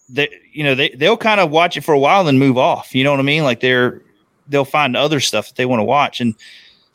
[0.09, 2.95] they, you know, they they'll kind of watch it for a while and move off.
[2.95, 3.45] You know what I mean?
[3.45, 4.03] Like they're
[4.49, 6.21] they'll find other stuff that they want to watch.
[6.21, 6.35] And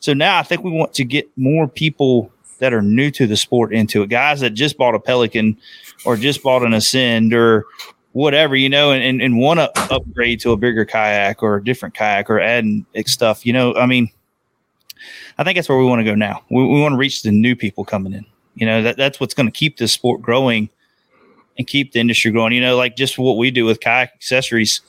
[0.00, 3.36] so now I think we want to get more people that are new to the
[3.36, 4.08] sport into it.
[4.08, 5.56] Guys that just bought a Pelican
[6.04, 7.66] or just bought an Ascend or
[8.12, 11.64] whatever, you know, and, and, and want to upgrade to a bigger kayak or a
[11.64, 14.08] different kayak or adding stuff, you know, I mean,
[15.36, 16.42] I think that's where we want to go now.
[16.50, 18.24] We, we want to reach the new people coming in.
[18.54, 20.70] You know, that, that's what's going to keep this sport growing
[21.58, 22.52] and keep the industry growing.
[22.52, 24.80] You know, like just what we do with kayak accessories.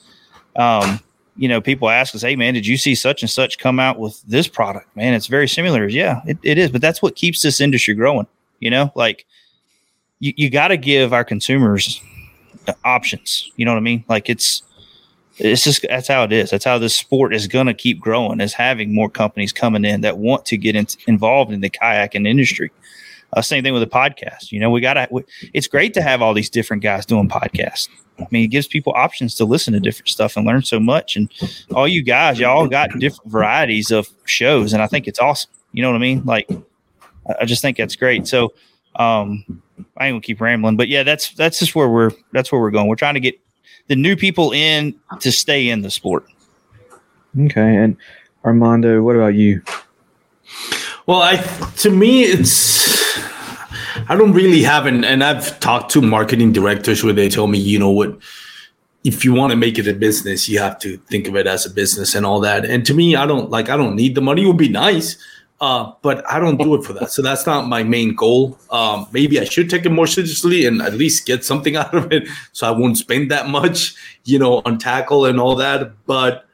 [0.54, 1.00] Um,
[1.36, 3.98] you know, people ask us, "Hey, man, did you see such and such come out
[3.98, 5.86] with this product?" Man, it's very similar.
[5.88, 8.26] Yeah, it, it is, but that's what keeps this industry growing.
[8.60, 9.26] You know, like
[10.20, 12.00] you, you got to give our consumers
[12.84, 13.50] options.
[13.56, 14.04] You know what I mean?
[14.08, 14.62] Like it's
[15.38, 16.50] it's just that's how it is.
[16.50, 18.40] That's how this sport is going to keep growing.
[18.40, 22.26] Is having more companies coming in that want to get in, involved in the kayaking
[22.26, 22.70] industry.
[23.32, 24.52] Uh, same thing with the podcast.
[24.52, 27.88] You know, we got to, it's great to have all these different guys doing podcasts.
[28.18, 31.16] I mean, it gives people options to listen to different stuff and learn so much.
[31.16, 31.30] And
[31.74, 34.72] all you guys, y'all got different varieties of shows.
[34.72, 35.50] And I think it's awesome.
[35.72, 36.24] You know what I mean?
[36.24, 36.48] Like,
[37.40, 38.26] I just think that's great.
[38.26, 38.54] So,
[38.96, 39.62] um,
[39.96, 42.70] I ain't gonna keep rambling, but yeah, that's that's just where we're that's where we're
[42.70, 42.88] going.
[42.88, 43.38] We're trying to get
[43.88, 46.24] the new people in to stay in the sport.
[47.38, 47.96] Okay, and
[48.44, 49.62] Armando, what about you?
[51.06, 51.36] Well, I
[51.78, 53.05] to me it's
[54.08, 57.58] I don't really have an and I've talked to marketing directors where they tell me,
[57.58, 58.16] you know what,
[59.04, 61.66] if you want to make it a business, you have to think of it as
[61.66, 62.64] a business and all that.
[62.64, 64.42] And to me, I don't like I don't need the money.
[64.42, 65.16] It would be nice,
[65.60, 67.10] uh, but I don't do it for that.
[67.10, 68.58] So that's not my main goal.
[68.70, 72.12] Um, maybe I should take it more seriously and at least get something out of
[72.12, 73.94] it, so I won't spend that much,
[74.24, 75.92] you know, on tackle and all that.
[76.06, 76.44] But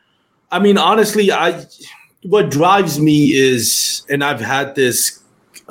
[0.51, 1.67] I mean, honestly, I
[2.23, 5.22] what drives me is, and I've had this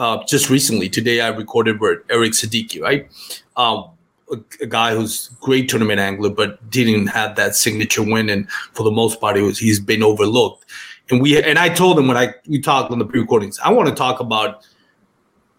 [0.01, 0.89] uh, just recently.
[0.89, 3.07] Today, I recorded with Eric Siddiqui, right?
[3.55, 3.91] Um,
[4.31, 8.81] a, a, guy who's great tournament angler, but didn't have that signature win, and for
[8.81, 10.65] the most part, was he's been overlooked.
[11.11, 13.89] And we and I told him when I we talked on the pre-recordings, I want
[13.89, 14.65] to talk about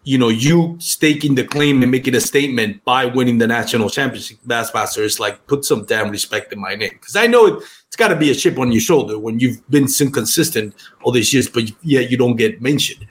[0.05, 4.37] you know, you staking the claim and making a statement by winning the national championship,
[4.45, 6.91] Bassmasters, like put some damn respect in my name.
[6.91, 9.65] Because I know it, it's got to be a chip on your shoulder when you've
[9.69, 13.05] been consistent all these years, but yet you don't get mentioned.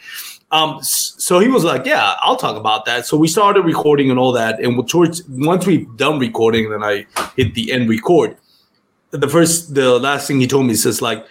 [0.53, 4.19] Um, so he was like, "Yeah, I'll talk about that." So we started recording and
[4.19, 8.37] all that, and towards once we done recording, then I hit the end record.
[9.11, 11.25] The first, the last thing he told me says like,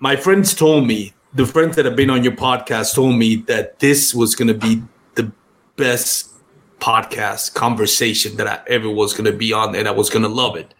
[0.00, 3.78] "My friends told me the friends that have been on your podcast told me that
[3.80, 4.82] this was going to be
[5.14, 5.30] the
[5.76, 6.32] best
[6.80, 10.28] podcast conversation that I ever was going to be on, and I was going to
[10.30, 10.72] love it.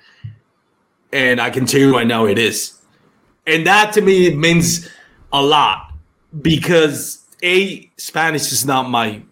[1.13, 2.81] And I can tell you right now, it is.
[3.47, 4.89] And that to me means
[5.35, 5.93] a lot
[6.41, 9.23] because a Spanish is not my.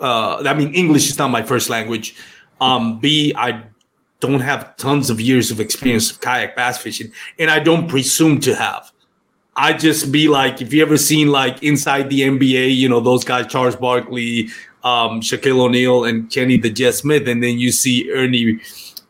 [0.00, 2.16] Uh, I mean, English is not my first language.
[2.60, 3.62] Um, B, I
[4.20, 8.40] don't have tons of years of experience of kayak bass fishing, and I don't presume
[8.40, 8.90] to have.
[9.56, 13.22] I just be like, if you ever seen like inside the NBA, you know, those
[13.22, 14.48] guys, Charles Barkley,
[14.82, 18.60] um, Shaquille O'Neal, and Kenny the Jet Smith, and then you see Ernie.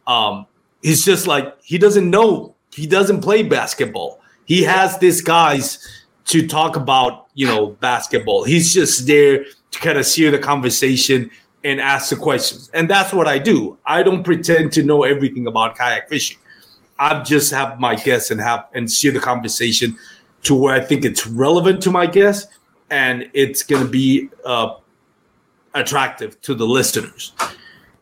[0.07, 0.47] Um,
[0.83, 4.21] he's just like he doesn't know, he doesn't play basketball.
[4.45, 5.79] He has these guys
[6.27, 8.45] to talk about, you know, basketball.
[8.45, 11.31] He's just there to kind of steer the conversation
[11.65, 12.71] and ask the questions.
[12.75, 13.79] And that's what I do.
[13.87, 16.39] I don't pretend to know everything about kayak fishing.
[16.99, 19.99] I just have my guests and have and steer the conversation
[20.45, 22.47] to where I think it's relevant to my guests
[22.91, 24.77] and it's going to be uh,
[25.75, 27.33] attractive to the listeners.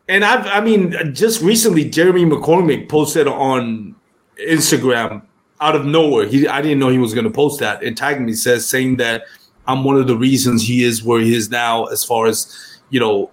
[0.07, 3.95] And I've, I mean, just recently, Jeremy McCormick posted on
[4.37, 5.23] Instagram
[5.63, 6.27] out of nowhere.
[6.27, 8.97] He, I didn't know he was going to post that and tagged me, says saying
[8.97, 9.23] that
[9.65, 12.99] I'm one of the reasons he is where he is now, as far as you
[12.99, 13.31] know,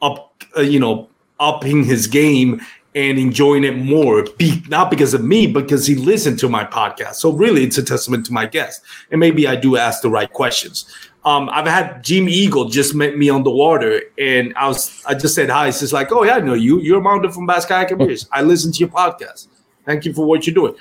[0.00, 1.08] up, uh, you know,
[1.38, 2.60] upping his game
[2.94, 7.16] and enjoying it more, be, not because of me, because he listened to my podcast.
[7.16, 10.32] So really, it's a testament to my guest, and maybe I do ask the right
[10.32, 10.86] questions.
[11.24, 15.14] Um, I've had Jim Eagle just met me on the water, and I was I
[15.14, 15.66] just said hi.
[15.66, 16.80] He's just like, "Oh yeah, I know you.
[16.80, 18.26] You're Armando from Bass Kayak Beers.
[18.32, 19.48] I listen to your podcast.
[19.84, 20.74] Thank you for what you're doing."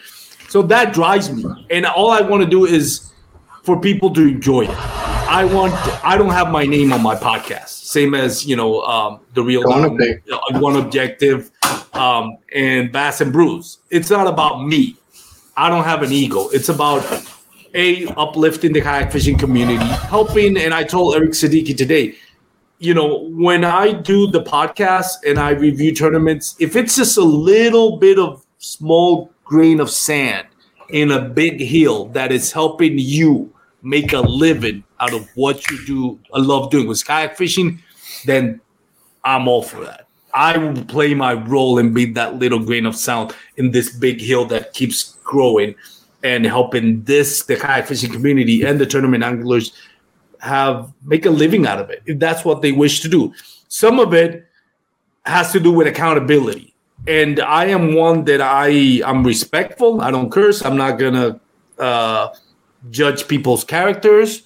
[0.50, 3.12] So that drives me, and all I want to do is
[3.64, 4.76] for people to enjoy it.
[5.30, 5.74] I want.
[6.04, 9.64] I don't have my name on my podcast, same as you know um, the real
[9.64, 9.96] one,
[10.60, 11.52] one objective
[11.94, 13.78] um, and Bass and Brews.
[13.92, 14.96] It's not about me.
[15.56, 16.50] I don't have an ego.
[16.50, 17.06] It's about
[17.76, 20.58] a uplifting the kayak fishing community, helping.
[20.58, 22.16] And I told Eric Siddiqui today,
[22.80, 27.24] you know, when I do the podcast and I review tournaments, if it's just a
[27.24, 30.48] little bit of small grain of sand
[30.90, 35.86] in a big hill that is helping you make a living out of what you
[35.86, 37.82] do, I love doing with kayak fishing,
[38.26, 38.62] then
[39.24, 40.08] I'm all for that.
[40.36, 44.22] I will play my role and be that little grain of sand in this big
[44.22, 45.74] hill that keeps growing
[46.24, 49.72] and helping this the kayak fishing community and the tournament anglers
[50.42, 53.34] have make a living out of it if that's what they wish to do.
[53.68, 54.46] Some of it
[55.26, 56.69] has to do with accountability.
[57.10, 60.00] And I am one that I I'm respectful.
[60.00, 60.64] I don't curse.
[60.64, 61.40] I'm not gonna
[61.80, 62.28] uh,
[62.92, 64.44] judge people's characters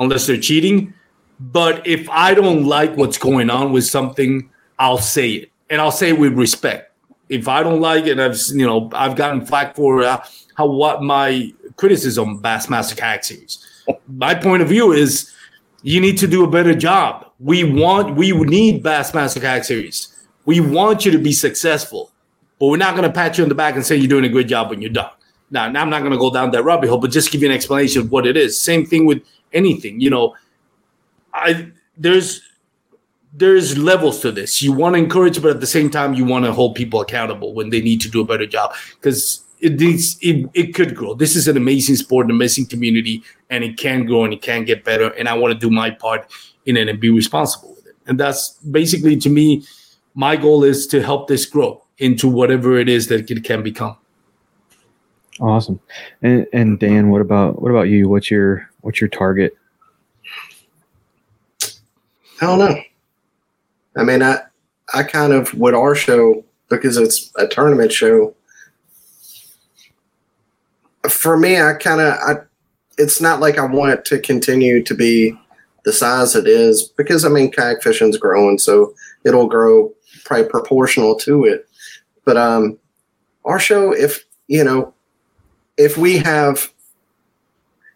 [0.00, 0.92] unless they're cheating.
[1.38, 5.92] But if I don't like what's going on with something, I'll say it, and I'll
[5.92, 6.92] say it with respect.
[7.28, 11.04] If I don't like it, I've you know I've gotten flack for uh, how what
[11.04, 13.64] my criticism Bassmaster Kayak Series.
[14.08, 15.32] My point of view is
[15.82, 17.30] you need to do a better job.
[17.38, 20.08] We want we need Bassmaster Kayak Series.
[20.44, 22.10] We want you to be successful,
[22.58, 24.28] but we're not going to pat you on the back and say you're doing a
[24.28, 25.10] good job when you're done.
[25.50, 27.48] Now, now I'm not going to go down that rabbit hole, but just give you
[27.48, 28.58] an explanation of what it is.
[28.58, 29.22] Same thing with
[29.52, 30.00] anything.
[30.00, 30.36] You know,
[31.34, 32.42] I there's
[33.32, 34.62] there's levels to this.
[34.62, 37.54] You want to encourage, but at the same time, you want to hold people accountable
[37.54, 41.14] when they need to do a better job because it needs it, it could grow.
[41.14, 44.64] This is an amazing sport, an amazing community, and it can grow and it can
[44.64, 45.08] get better.
[45.10, 46.30] And I want to do my part
[46.66, 47.96] in it and be responsible with it.
[48.06, 49.64] And that's basically to me,
[50.14, 53.96] my goal is to help this grow into whatever it is that it can become.
[55.40, 55.80] Awesome.
[56.22, 58.08] And and Dan, what about what about you?
[58.08, 59.56] What's your what's your target?
[62.42, 62.80] I don't know.
[63.96, 64.40] I mean, I
[64.92, 68.34] I kind of with our show because it's a tournament show.
[71.08, 72.34] For me, I kind of I.
[72.98, 75.34] It's not like I want it to continue to be
[75.86, 78.94] the size it is because I mean kayak fishing's growing, so
[79.24, 79.90] it'll grow
[80.30, 81.68] probably proportional to it.
[82.24, 82.78] But um,
[83.44, 84.94] our show, if you know,
[85.76, 86.72] if we have,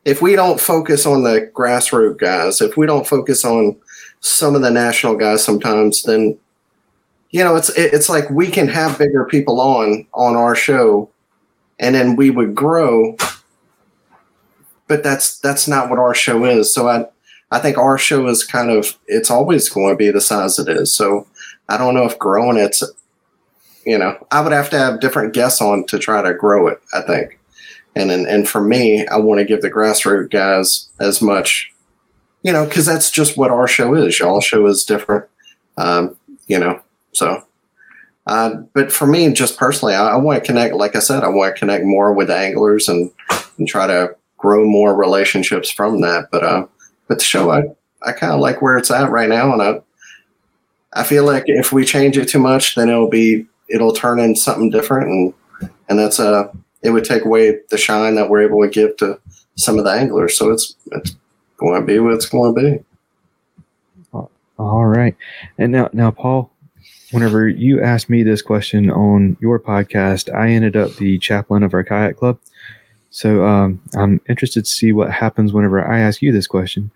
[0.05, 3.77] if we don't focus on the grassroots guys, if we don't focus on
[4.19, 6.37] some of the national guys, sometimes then,
[7.31, 11.09] you know, it's it's like we can have bigger people on on our show,
[11.79, 13.17] and then we would grow.
[14.89, 16.75] But that's that's not what our show is.
[16.75, 17.07] So I
[17.53, 20.69] I think our show is kind of it's always going to be the size it
[20.69, 20.93] is.
[20.93, 21.29] So
[21.69, 22.83] I don't know if growing it's
[23.85, 26.81] you know, I would have to have different guests on to try to grow it,
[26.93, 27.39] I think.
[27.95, 31.71] And and, and for me, I want to give the grassroots guys as much,
[32.43, 34.19] you know, because that's just what our show is.
[34.19, 35.27] Y'all show is different,
[35.77, 36.81] um, you know.
[37.13, 37.45] So,
[38.27, 40.75] uh, but for me, just personally, I, I want to connect.
[40.75, 43.11] Like I said, I want to connect more with anglers and
[43.59, 46.29] and try to grow more relationships from that.
[46.33, 46.67] But uh,
[47.07, 47.65] but the show, I
[48.03, 49.81] I kind of like where it's at right now, and I
[50.95, 54.41] I feel like if we change it too much, then it'll be it'll turn into
[54.41, 55.35] something different, and
[55.89, 58.97] and that's a uh, it would take away the shine that we're able to give
[58.99, 59.19] to
[59.57, 60.37] some of the anglers.
[60.39, 61.17] So it's it's
[61.57, 62.85] going to be what it's going to be.
[64.57, 65.17] All right,
[65.59, 66.53] and now now Paul,
[67.11, 71.75] whenever you asked me this question on your podcast, I ended up the chaplain of
[71.75, 72.39] our kayak club.
[73.11, 76.93] So um, I'm interested to see what happens whenever I ask you this question.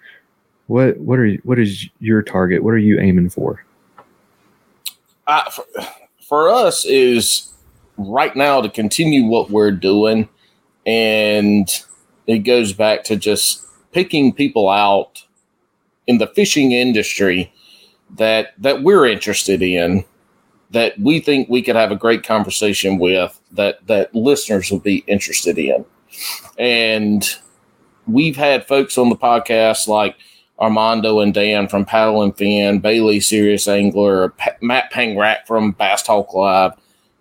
[0.69, 2.63] What what are what is your target?
[2.63, 3.65] What are you aiming for?
[5.29, 5.65] Uh, for,
[6.27, 7.53] for us is
[7.99, 10.29] right now to continue what we're doing,
[10.87, 11.69] and
[12.27, 13.63] it goes back to just
[13.93, 15.23] picking people out
[16.07, 17.53] in the fishing industry
[18.17, 20.03] that that we're interested in
[20.71, 25.05] that we think we could have a great conversation with that that listeners will be
[25.07, 25.85] interested in.
[26.59, 27.23] And
[28.07, 30.17] we've had folks on the podcast like
[30.61, 36.35] Armando and Dan from Paddle and Fin, Bailey Serious Angler, Matt Pangrac from Bass Talk
[36.35, 36.73] Live.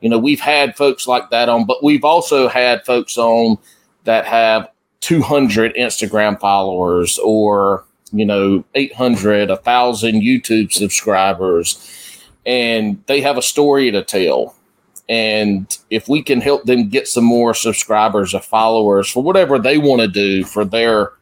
[0.01, 3.57] You know, we've had folks like that on, but we've also had folks on
[4.05, 4.69] that have
[5.01, 13.91] 200 Instagram followers or, you know, 800, 1,000 YouTube subscribers, and they have a story
[13.91, 14.55] to tell.
[15.09, 19.77] And if we can help them get some more subscribers or followers for whatever they
[19.77, 21.13] want to do for their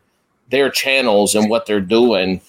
[0.49, 2.41] their channels and what they're doing,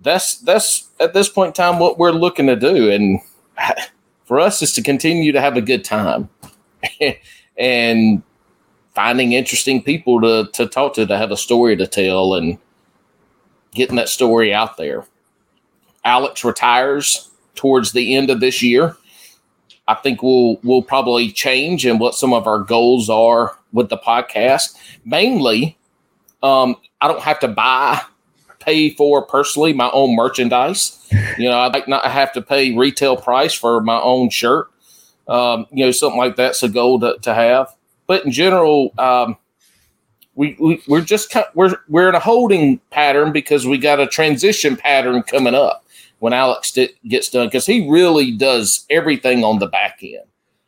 [0.00, 2.90] that's that's at this point in time what we're looking to do.
[2.90, 3.20] And
[4.24, 6.28] for us is to continue to have a good time
[7.56, 8.22] and
[8.94, 12.58] finding interesting people to, to talk to to have a story to tell and
[13.74, 15.04] getting that story out there.
[16.04, 18.96] Alex retires towards the end of this year.
[19.88, 23.98] I think we'll we'll probably change and what some of our goals are with the
[23.98, 24.76] podcast.
[25.04, 25.76] Mainly,
[26.42, 28.00] um, I don't have to buy,
[28.58, 30.98] pay for personally my own merchandise.
[31.38, 34.68] You know, I like not have to pay retail price for my own shirt.
[35.28, 37.74] Um, you know, something like that's a goal to, to have.
[38.06, 39.36] But in general, um,
[40.34, 44.76] we, we we're just we're we're in a holding pattern because we got a transition
[44.76, 45.84] pattern coming up
[46.18, 46.76] when Alex
[47.08, 50.24] gets done because he really does everything on the back end.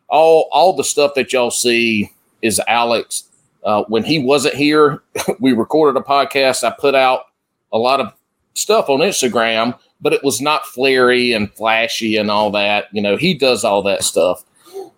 [0.09, 3.25] All all the stuff that y'all see is Alex
[3.65, 5.03] uh, when he wasn't here,
[5.41, 6.65] we recorded a podcast.
[6.65, 7.27] I put out
[7.73, 8.13] a lot of
[8.55, 12.87] stuff on Instagram, but it was not flary and flashy and all that.
[12.93, 14.45] You know, he does all that stuff.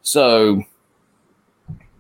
[0.03, 0.63] So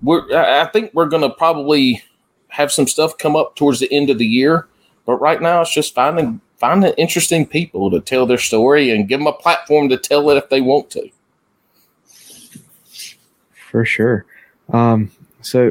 [0.02, 2.02] we're, I think we're going to probably
[2.48, 4.66] have some stuff come up towards the end of the year.
[5.05, 9.20] But right now, it's just finding finding interesting people to tell their story and give
[9.20, 11.09] them a platform to tell it if they want to.
[13.70, 14.24] For sure.
[14.72, 15.10] Um,
[15.43, 15.70] so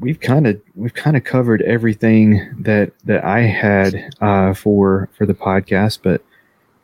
[0.00, 5.26] we've kind of we've kind of covered everything that that I had uh, for for
[5.26, 6.00] the podcast.
[6.02, 6.22] But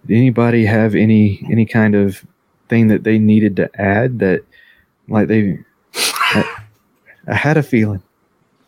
[0.07, 2.25] did anybody have any any kind of
[2.69, 4.45] thing that they needed to add that
[5.09, 5.59] like they?
[5.95, 6.63] I,
[7.29, 8.03] I had a feeling.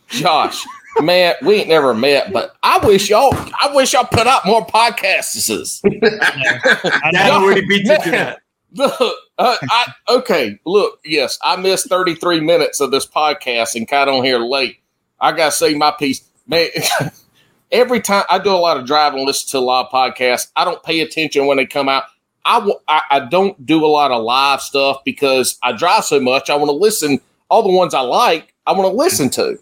[0.09, 0.65] Josh,
[1.01, 4.67] man, we ain't never met, but I wish y'all, I wish y'all put out more
[4.67, 5.81] podcasts.
[5.85, 7.43] I Dad know.
[7.43, 8.42] already beat you to that.
[8.75, 14.09] Look, uh, I, okay, look, yes, I missed 33 minutes of this podcast and got
[14.09, 14.79] on here late.
[15.21, 16.29] I got to say my piece.
[16.47, 16.69] Man,
[17.73, 20.51] every time I do a lot of driving, and listen to a lot of podcasts,
[20.57, 22.05] I don't pay attention when they come out.
[22.45, 26.19] I, w- I, I don't do a lot of live stuff because I drive so
[26.19, 26.51] much.
[26.51, 29.59] I want to listen, all the ones I like, I want to listen to.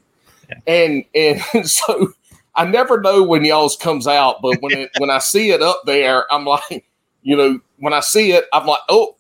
[0.67, 2.13] And, and so
[2.55, 5.83] I never know when y'all's comes out, but when it, when I see it up
[5.85, 6.87] there, I'm like,
[7.23, 9.17] you know, when I see it, I'm like, oh,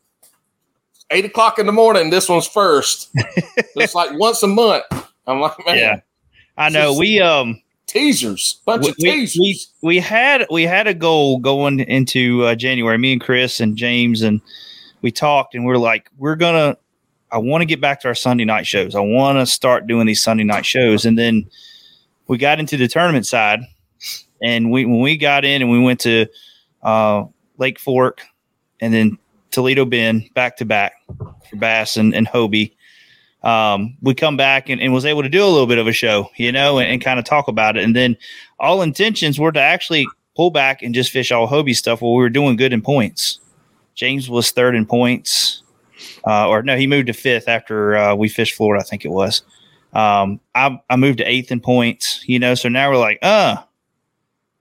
[1.10, 2.10] eight o'clock in the morning.
[2.10, 3.10] This one's first.
[3.14, 4.84] it's like once a month.
[5.26, 6.00] I'm like, man, Yeah.
[6.56, 6.96] I know.
[6.96, 9.38] We um teasers, bunch we, of teasers.
[9.38, 12.98] we we had we had a goal going into uh, January.
[12.98, 14.40] Me and Chris and James and
[15.02, 16.76] we talked and we are like, we're gonna.
[17.32, 18.96] I want to get back to our Sunday night shows.
[18.96, 21.48] I want to start doing these Sunday night shows, and then
[22.26, 23.60] we got into the tournament side,
[24.42, 26.26] and we when we got in and we went to
[26.82, 27.24] uh,
[27.60, 28.22] Lake Fork,
[28.80, 29.18] and then
[29.50, 30.94] Toledo Bend back to back
[31.48, 32.72] for Bass and, and Hobie.
[33.42, 35.92] Um, we come back and, and was able to do a little bit of a
[35.92, 37.84] show, you know, and, and kind of talk about it.
[37.84, 38.16] And then
[38.58, 40.06] all intentions were to actually
[40.36, 43.40] pull back and just fish all Hobie stuff while we were doing good in points.
[43.94, 45.62] James was third in points,
[46.26, 49.10] uh, or no, he moved to fifth after uh, we fished Florida, I think it
[49.10, 49.42] was.
[49.92, 53.56] Um, I, I moved to eighth in points, you know, so now we're like, uh,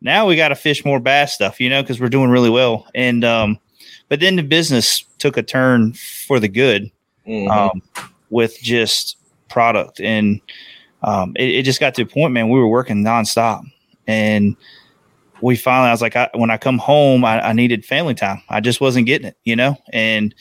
[0.01, 2.87] now we got to fish more bass stuff, you know, because we're doing really well.
[2.95, 3.59] And, um,
[4.07, 6.91] but then the business took a turn for the good
[7.27, 7.51] Mhm.
[7.51, 7.81] um,
[8.29, 9.17] with just
[9.49, 9.99] product.
[9.99, 10.41] And
[11.03, 13.63] um, it, it just got to a point, man, we were working nonstop.
[14.07, 14.55] And
[15.41, 18.41] we finally, I was like, I, when I come home, I, I needed family time.
[18.49, 19.77] I just wasn't getting it, you know?
[19.93, 20.33] And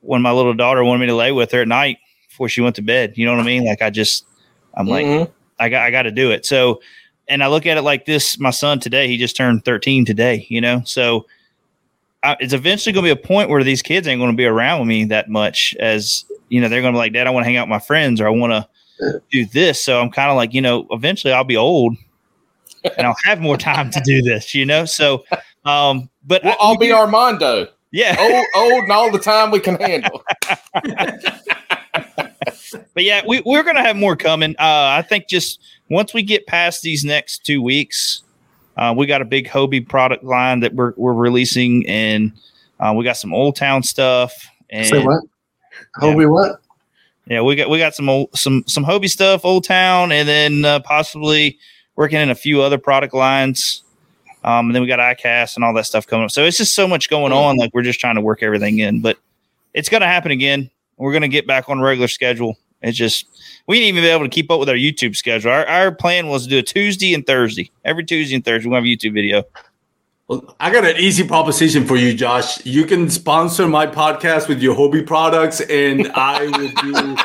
[0.00, 1.98] when my little daughter wanted me to lay with her at night
[2.28, 3.64] before she went to bed, you know what I mean?
[3.64, 4.26] Like, I just,
[4.74, 5.30] I'm like, Mhm.
[5.58, 6.46] I got I got to do it.
[6.46, 6.80] So,
[7.28, 10.46] and I look at it like this: my son today, he just turned 13 today.
[10.48, 11.26] You know, so
[12.22, 14.46] I, it's eventually going to be a point where these kids ain't going to be
[14.46, 15.74] around with me that much.
[15.78, 17.70] As you know, they're going to be like, "Dad, I want to hang out with
[17.70, 20.86] my friends, or I want to do this." So I'm kind of like, you know,
[20.90, 21.96] eventually I'll be old,
[22.96, 24.54] and I'll have more time to do this.
[24.54, 25.24] You know, so.
[25.64, 27.66] Um, but Well, I- I'll be do- Armando.
[27.90, 28.16] yeah.
[28.18, 30.22] Old, old, and all the time we can handle.
[32.94, 34.52] but yeah, we, we're going to have more coming.
[34.58, 35.60] Uh, I think just
[35.90, 38.22] once we get past these next two weeks,
[38.76, 42.32] uh, we got a big Hobie product line that we're, we're releasing, and
[42.78, 44.46] uh, we got some Old Town stuff.
[44.70, 45.22] And Say what?
[46.00, 46.60] Hobie what?
[47.28, 50.64] yeah, we got we got some old, some some Hobie stuff, Old Town, and then
[50.64, 51.58] uh, possibly
[51.94, 53.82] working in a few other product lines.
[54.44, 56.30] Um, and then we got iCast and all that stuff coming up.
[56.30, 57.56] So it's just so much going on.
[57.56, 59.18] Like we're just trying to work everything in, but
[59.74, 60.70] it's going to happen again.
[60.96, 62.56] We're going to get back on regular schedule.
[62.82, 63.26] It's just
[63.66, 65.50] we didn't even be able to keep up with our YouTube schedule.
[65.50, 67.70] Our, our plan was to do a Tuesday and Thursday.
[67.84, 69.44] Every Tuesday and Thursday, we have a YouTube video.
[70.28, 72.64] Well, I got an easy proposition for you, Josh.
[72.66, 77.16] You can sponsor my podcast with your Hobie products, and I will do.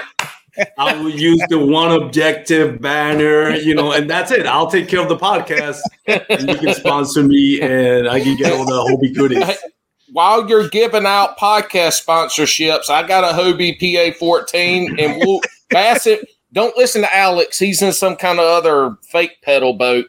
[0.78, 4.46] I will use the one objective banner, you know, and that's it.
[4.46, 8.54] I'll take care of the podcast, and you can sponsor me, and I can get
[8.54, 9.58] all the Hobie goodies.
[10.14, 16.30] While you're giving out podcast sponsorships, I got a Hobie PA 14 and we'll Bassett.
[16.54, 17.58] Don't listen to Alex.
[17.58, 20.06] He's in some kind of other fake pedal boat.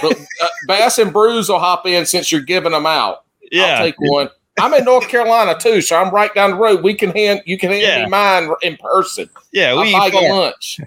[0.00, 0.12] But
[0.42, 3.24] uh, Bass and Brews will hop in since you're giving them out.
[3.54, 4.28] I'll take one.
[4.60, 6.82] I'm in North Carolina too, so I'm right down the road.
[6.84, 8.04] We can hand you can hand Yeah.
[8.04, 9.28] me mine in person.
[9.52, 10.80] yeah, we I'll buy you lunch.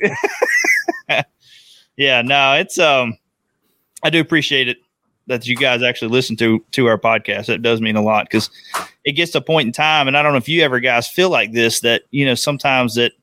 [1.98, 3.18] Yeah, no, it's um
[4.02, 4.78] I do appreciate it
[5.28, 7.48] that you guys actually listen to to our podcast.
[7.48, 8.50] That does mean a lot because
[9.06, 11.08] it gets to a point in time, and I don't know if you ever guys
[11.08, 13.14] feel like this that you know sometimes that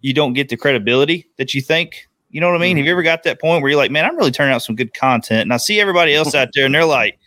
[0.00, 2.06] you don't get the credibility that you think.
[2.30, 2.72] You know what I mean?
[2.72, 2.78] Mm-hmm.
[2.78, 4.76] Have you ever got that point where you're like, man, I'm really turning out some
[4.76, 7.18] good content, and I see everybody else out there, and they're like,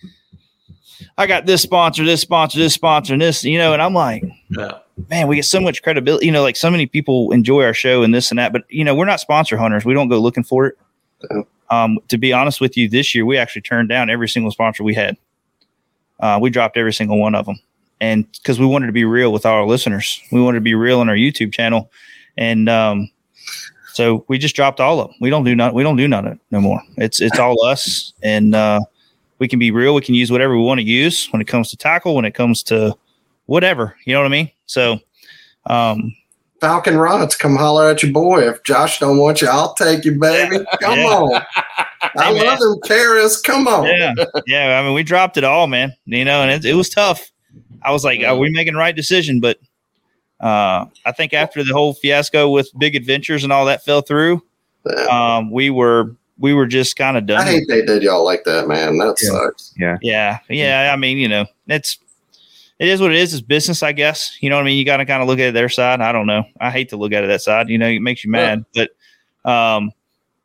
[1.18, 4.24] I got this sponsor, this sponsor, this sponsor, and this, you know, and I'm like,
[4.50, 4.80] Yeah.
[5.10, 6.26] man, we get so much credibility.
[6.26, 8.84] You know, like so many people enjoy our show and this and that, but you
[8.84, 9.84] know, we're not sponsor hunters.
[9.84, 10.78] We don't go looking for it.
[11.32, 11.48] No.
[11.70, 14.84] Um, to be honest with you, this year we actually turned down every single sponsor
[14.84, 15.18] we had.
[16.20, 17.60] Uh, we dropped every single one of them,
[18.02, 21.00] and because we wanted to be real with our listeners, we wanted to be real
[21.00, 21.90] on our YouTube channel,
[22.38, 23.10] and um,
[23.94, 25.18] so we just dropped all of them.
[25.22, 25.74] We don't do not.
[25.74, 26.82] We don't do none no more.
[26.98, 28.82] It's it's all us, and uh,
[29.40, 29.96] we can be real.
[29.96, 32.34] We can use whatever we want to use when it comes to tackle, when it
[32.34, 32.96] comes to
[33.46, 33.96] whatever.
[34.06, 34.52] You know what I mean?
[34.68, 35.00] So,
[35.66, 36.16] um,
[36.62, 38.48] Falcon Rods, come holler at your boy.
[38.50, 40.58] If Josh don't want you, I'll take you, baby.
[40.82, 41.06] Come Yeah.
[41.06, 41.42] on.
[42.02, 42.46] I Hey, man.
[42.46, 43.40] love them carrots.
[43.42, 43.86] Come on.
[43.86, 44.14] yeah,
[44.48, 44.80] yeah.
[44.80, 45.94] I mean, we dropped it all, man.
[46.06, 47.32] You know, and it, it was tough.
[47.82, 49.40] I was like, are we making the right decision?
[49.40, 49.60] But
[50.40, 54.42] uh, I think after the whole fiasco with Big Adventures and all that fell through,
[55.10, 57.42] Um, we were we were just kind of done.
[57.42, 58.98] I hate they did y'all like that, man.
[58.98, 59.30] That Yeah.
[59.32, 59.74] sucks.
[59.78, 59.98] Yeah.
[60.02, 60.92] Yeah, yeah.
[60.94, 61.98] I mean, you know, it's
[62.80, 63.34] it is what it is.
[63.34, 64.38] It's business, I guess.
[64.42, 64.78] You know what I mean?
[64.78, 66.02] You got to kind of look at their side.
[66.02, 66.44] I don't know.
[66.60, 67.70] I hate to look at it that side.
[67.70, 68.92] You know, it makes you mad, but
[69.50, 69.92] um,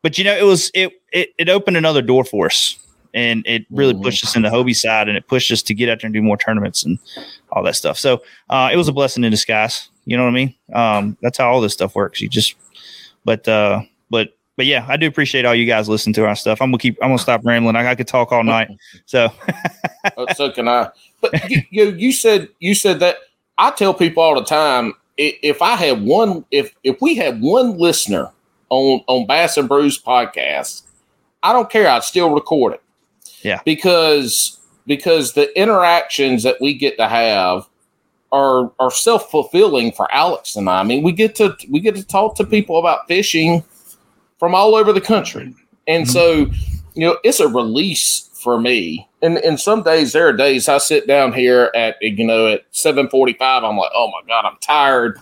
[0.01, 2.77] but you know, it was it it it opened another door for us,
[3.13, 4.03] and it really Mhm.
[4.03, 6.13] pushed us in the Hobie side, and it pushed us to get out there and
[6.13, 6.99] do more tournaments and
[7.51, 7.97] all that stuff.
[7.97, 9.89] So uh, it was a blessing in disguise.
[10.05, 10.55] You know what I mean?
[10.73, 12.21] Um, that's how all this stuff works.
[12.21, 12.55] You just,
[13.23, 14.29] but uh, but.
[14.57, 16.61] But yeah, I do appreciate all you guys listening to our stuff.
[16.61, 16.97] I'm gonna keep.
[17.01, 17.75] I'm gonna stop rambling.
[17.75, 18.69] I, I could talk all night.
[19.05, 19.29] So
[20.17, 20.89] Uh, so can I.
[21.21, 23.17] But you, you you said you said that
[23.57, 27.77] I tell people all the time if I had one if if we had one
[27.77, 28.31] listener
[28.69, 30.83] on on Bass and Brews podcast,
[31.43, 31.87] I don't care.
[31.89, 32.81] I'd still record it.
[33.41, 33.61] Yeah.
[33.63, 37.67] because because the interactions that we get to have
[38.31, 40.79] are are self fulfilling for Alex and I.
[40.79, 43.63] I mean, we get to we get to talk to people about fishing
[44.45, 45.51] from all over the country,
[45.87, 46.09] and Mhm.
[46.11, 46.33] so
[46.93, 49.07] you know it's a release for me.
[49.23, 52.61] And and some days there are days I sit down here at you know at
[52.69, 53.63] seven forty five.
[53.63, 55.19] I'm like, oh my god, I'm tired.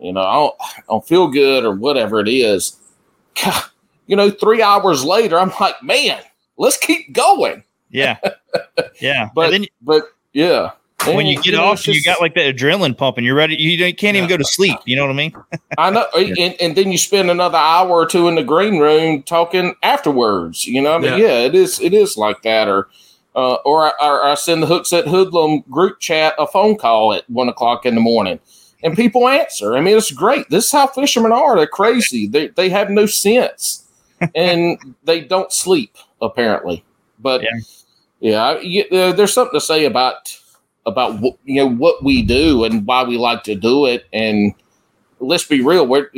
[0.00, 2.76] You know, I don't, I don't feel good or whatever it is.
[3.44, 3.62] God,
[4.08, 6.20] you know, three hours later, I'm like, man,
[6.56, 7.62] let's keep going.
[7.90, 8.16] yeah,
[9.00, 9.28] yeah.
[9.36, 10.02] But then but
[10.32, 10.72] yeah,
[11.16, 13.24] when you And, get know, off, it's you got like that adrenaline pumping.
[13.24, 13.56] You're ready.
[13.56, 14.78] You can't even go to sleep.
[14.84, 15.34] You know what I mean?
[15.78, 19.22] I know, and, and then you spend another hour or two in the green room
[19.22, 20.66] talking afterwards.
[20.66, 21.16] You know, I mean, Yeah.
[21.26, 22.68] yeah, it is, it is like that.
[22.68, 22.88] Or,
[23.36, 27.12] uh, or, I, or I send the hooks at hoodlum group chat a phone call
[27.12, 28.40] at one o'clock in the morning,
[28.82, 29.76] and people answer.
[29.76, 30.48] I mean, it's great.
[30.50, 31.56] This is how fishermen are.
[31.56, 32.26] They're crazy.
[32.26, 33.84] They they have no sense,
[34.34, 36.84] and they don't sleep apparently.
[37.20, 37.48] But Yeah.
[38.20, 40.36] yeah, I- you- uh, there's something to say about
[40.88, 44.06] about what you know what we do and why we like to do it.
[44.12, 44.54] And
[45.20, 46.10] let's be real we're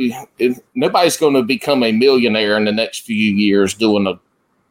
[0.75, 4.19] nobody's going to become a millionaire in the next few years doing a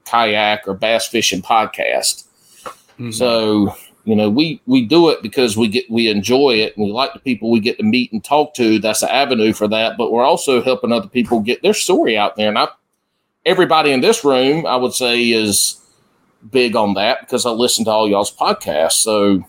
[0.05, 2.25] kayak or bass fishing podcast.
[2.99, 3.15] Mhm.
[3.15, 3.75] so
[4.05, 6.77] you know we we do it because we get we enjoy it.
[6.77, 8.79] And we like the people we get to meet and talk to.
[8.79, 9.97] That's the avenue for that.
[9.97, 12.49] But we're also helping other people get their story out there.
[12.49, 12.69] And i
[13.47, 15.81] everybody in this room i would say is
[16.51, 19.01] big on that because i listen to all y'all's podcasts.
[19.01, 19.43] So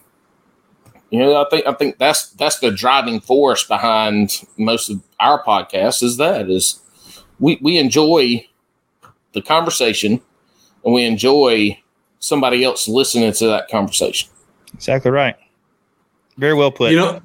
[1.12, 5.44] you know, I think I think that's that's the driving force behind most of our
[5.44, 6.82] podcasts is that is
[7.40, 8.48] we we enjoy
[9.34, 10.22] the conversation
[10.84, 11.78] and we enjoy
[12.20, 14.30] somebody else listening to that conversation.
[14.74, 15.36] Exactly right.
[16.38, 16.92] Very well put.
[16.92, 17.22] you know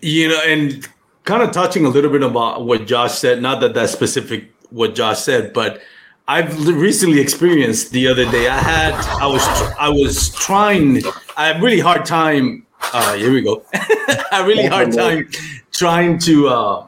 [0.00, 0.86] you know and
[1.24, 4.94] kind of touching a little bit about what josh said not that that's specific what
[4.94, 5.80] josh said but
[6.28, 9.42] i've recently experienced the other day i had i was
[9.78, 11.02] i was trying
[11.36, 13.64] i had a really hard time uh here we go.
[14.32, 15.28] A really hard time
[15.72, 16.86] trying to uh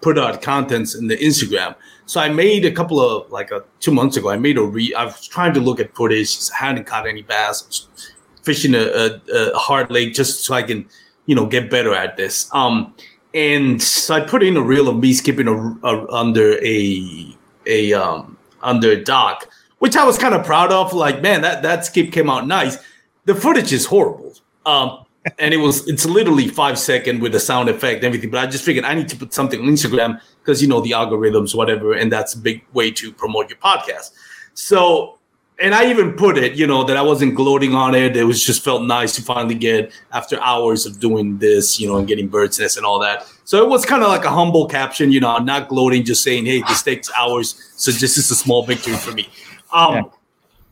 [0.00, 1.74] put out contents in the instagram.
[2.06, 4.94] So i made a couple of like uh two months ago i made a re
[4.94, 6.38] i was trying to look at footage.
[6.52, 7.62] I hadn't caught any bass.
[7.62, 10.88] I was fishing a, a, a hard lake just so i can
[11.26, 12.48] you know get better at this.
[12.52, 12.94] Um
[13.34, 15.56] and so i put in a reel of me skipping a,
[15.86, 17.36] a, under a
[17.66, 19.48] a um under a dock
[19.78, 20.92] which i was kind of proud of.
[20.92, 22.78] Like man that that skip came out nice.
[23.24, 24.34] The footage is horrible.
[24.64, 25.05] Um
[25.38, 28.64] and it was it's literally five second with the sound effect everything but i just
[28.64, 32.12] figured i need to put something on instagram because you know the algorithms whatever and
[32.12, 34.12] that's a big way to promote your podcast
[34.54, 35.16] so
[35.58, 38.16] and I even put it, you know, that I wasn't gloating on it.
[38.16, 41.96] It was just felt nice to finally get after hours of doing this, you know,
[41.96, 43.26] and getting bird's nest and all that.
[43.44, 46.44] So it was kind of like a humble caption, you know, not gloating, just saying,
[46.44, 47.72] hey, this takes hours.
[47.76, 49.30] So this is a small victory for me.
[49.72, 50.02] Um, Yeah.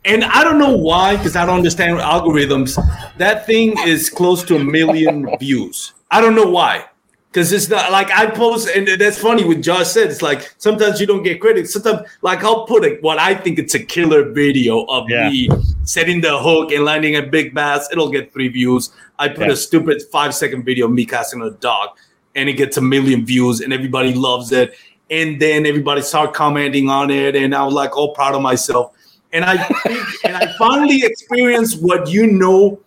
[0.05, 2.75] And I don't know why, because I don't understand algorithms.
[3.17, 5.93] That thing is close to a million views.
[6.11, 6.85] I don't know why.
[7.31, 10.09] Because it's not like I post, and that's funny what Josh said.
[10.09, 11.67] It's like sometimes you don't get credit.
[11.67, 15.29] Sometimes, like I'll put a, what I think it's a killer video of Yeah.
[15.29, 15.49] me
[15.83, 17.89] setting the hook and landing a big bass.
[17.91, 18.91] It'll get three views.
[19.19, 19.53] I put Yeah.
[19.53, 21.89] a stupid five second video of me casting a dog,
[22.35, 24.73] and it gets a million views, and everybody loves it.
[25.09, 28.93] And then everybody start commenting on it, and I was like all proud of myself.
[29.35, 32.79] And I think, and I finally experienced what you know,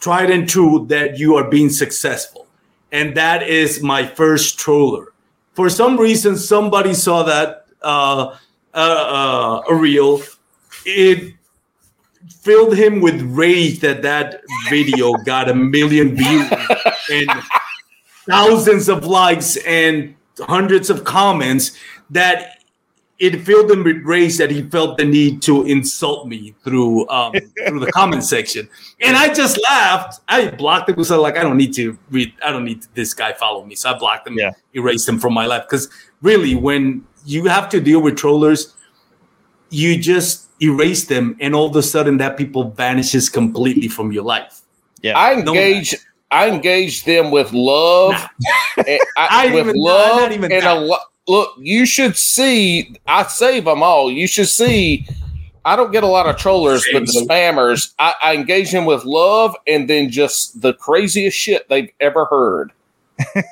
[0.00, 2.42] tried and true, that you are being successful
[2.92, 5.12] and that is my first troller.
[5.54, 8.36] For some reason, somebody saw that uh,
[8.74, 10.22] uh, uh, a reel.
[10.84, 11.34] It
[12.42, 16.52] filled him with rage that that video got a million views
[17.10, 17.30] and
[18.28, 21.72] thousands of likes and hundreds of comments.
[22.10, 22.61] That
[23.18, 27.32] it filled him with rage that he felt the need to insult me through um,
[27.66, 28.68] through the comment section,
[29.00, 30.20] and I just laughed.
[30.28, 32.32] I blocked him because I like I don't need to read.
[32.44, 34.38] I don't need this guy follow me, so I blocked him.
[34.38, 34.52] Yeah.
[34.74, 35.88] erased him from my life because
[36.22, 38.74] really, when you have to deal with trollers.
[39.74, 44.22] You just erase them, and all of a sudden, that people vanishes completely from your
[44.22, 44.60] life.
[45.00, 45.16] Yeah.
[45.16, 45.94] I engage.
[46.30, 48.12] I engage them with love,
[48.76, 48.86] and
[49.16, 51.00] I, I with even- love not even and a that.
[51.26, 51.54] Lo- look.
[51.58, 52.96] You should see.
[53.06, 54.10] I save them all.
[54.10, 55.06] You should see.
[55.64, 57.92] I don't get a lot of trollers, but the spammers.
[57.98, 62.72] I, I engage them with love, and then just the craziest shit they've ever heard.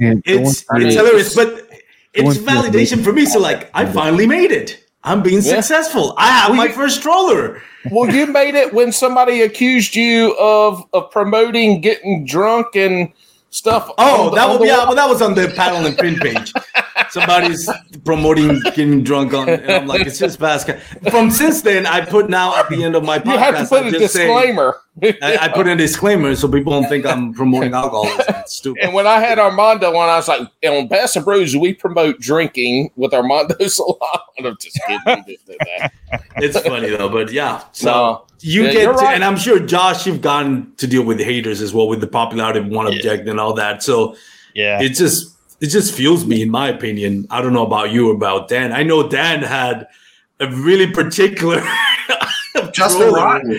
[0.00, 1.66] It's it's hilarious, but
[2.12, 3.24] it's validation for me.
[3.24, 4.84] So like, I finally made it.
[5.04, 5.60] I'm being Yeah.
[5.60, 6.14] successful.
[6.18, 7.62] I have my you- first troller.
[7.90, 13.10] Well, you made it when somebody accused you of of promoting getting drunk and
[13.50, 13.90] stuff.
[13.98, 16.52] Oh, the- that on was yeah, well, that was on the paddle and fin page.
[17.10, 17.68] Somebody's
[18.04, 20.80] promoting getting drunk on, and I'm like, it's just basket.
[21.10, 23.66] From since then, I put now at the end of my podcast, You have to
[23.66, 24.76] put I a just say- disclaimer.
[25.02, 28.24] I, I put in a disclaimer so people don't think I'm promoting alcoholism.
[28.40, 28.82] It's stupid.
[28.82, 32.20] And when I had Armando on, I was like, on Bass and Brews, we promote
[32.20, 33.96] drinking with Armando Salon.
[34.38, 35.00] I'm just kidding.
[35.06, 35.92] We didn't do that.
[36.36, 37.62] It's funny though, but yeah.
[37.72, 38.24] So No.
[38.40, 39.14] you Yeah, get, to, right.
[39.14, 42.60] and I'm sure Josh, you've gotten to deal with haters as well with the popularity
[42.60, 42.96] of one Yeah.
[42.98, 43.82] object and all that.
[43.82, 44.16] So
[44.54, 44.80] Yeah.
[44.80, 47.26] it just it just fuels me, in my opinion.
[47.30, 48.72] I don't know about you or about Dan.
[48.72, 49.88] I know Dan had
[50.38, 51.60] a really particular.
[52.72, 53.16] Justin troller.
[53.16, 53.58] Rotten.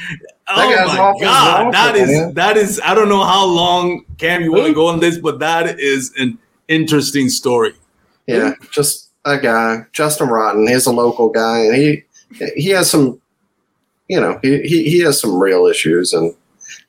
[0.52, 2.34] Oh my god, that is man.
[2.34, 2.82] that is.
[2.84, 6.12] I don't know how long Cam you want to go on this, but that is
[6.18, 7.74] an interesting story.
[8.28, 10.68] Yeah, just a guy, Justin Rotten.
[10.68, 12.04] He's a local guy, and he
[12.56, 13.20] he has some,
[14.08, 16.34] you know, he he, he has some real issues, and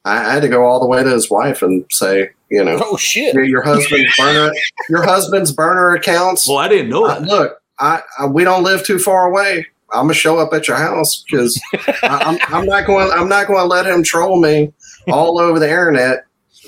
[0.05, 2.78] I, I had to go all the way to his wife and say, you know,
[2.82, 3.35] Oh, shit.
[3.35, 4.53] your, your husband's burner,
[4.89, 6.49] your husband's burner accounts.
[6.49, 9.66] Well, I didn't know Uh, look, I, I we don't live too far away.
[9.93, 11.61] I'm gonna show up at your house because
[12.03, 14.73] I'm I'm not going I'm not going to let him troll me
[15.09, 16.25] all over the internet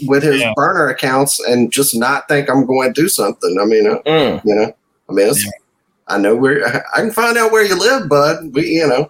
[0.07, 0.53] with his Yeah.
[0.57, 3.59] burner accounts and just not think I'm going to do something.
[3.61, 4.43] I mean, uh, Mm.
[4.45, 4.73] you know,
[5.09, 5.47] I mean, it's,
[6.09, 8.53] I know where I can find out where you live, bud.
[8.55, 9.09] We, you know,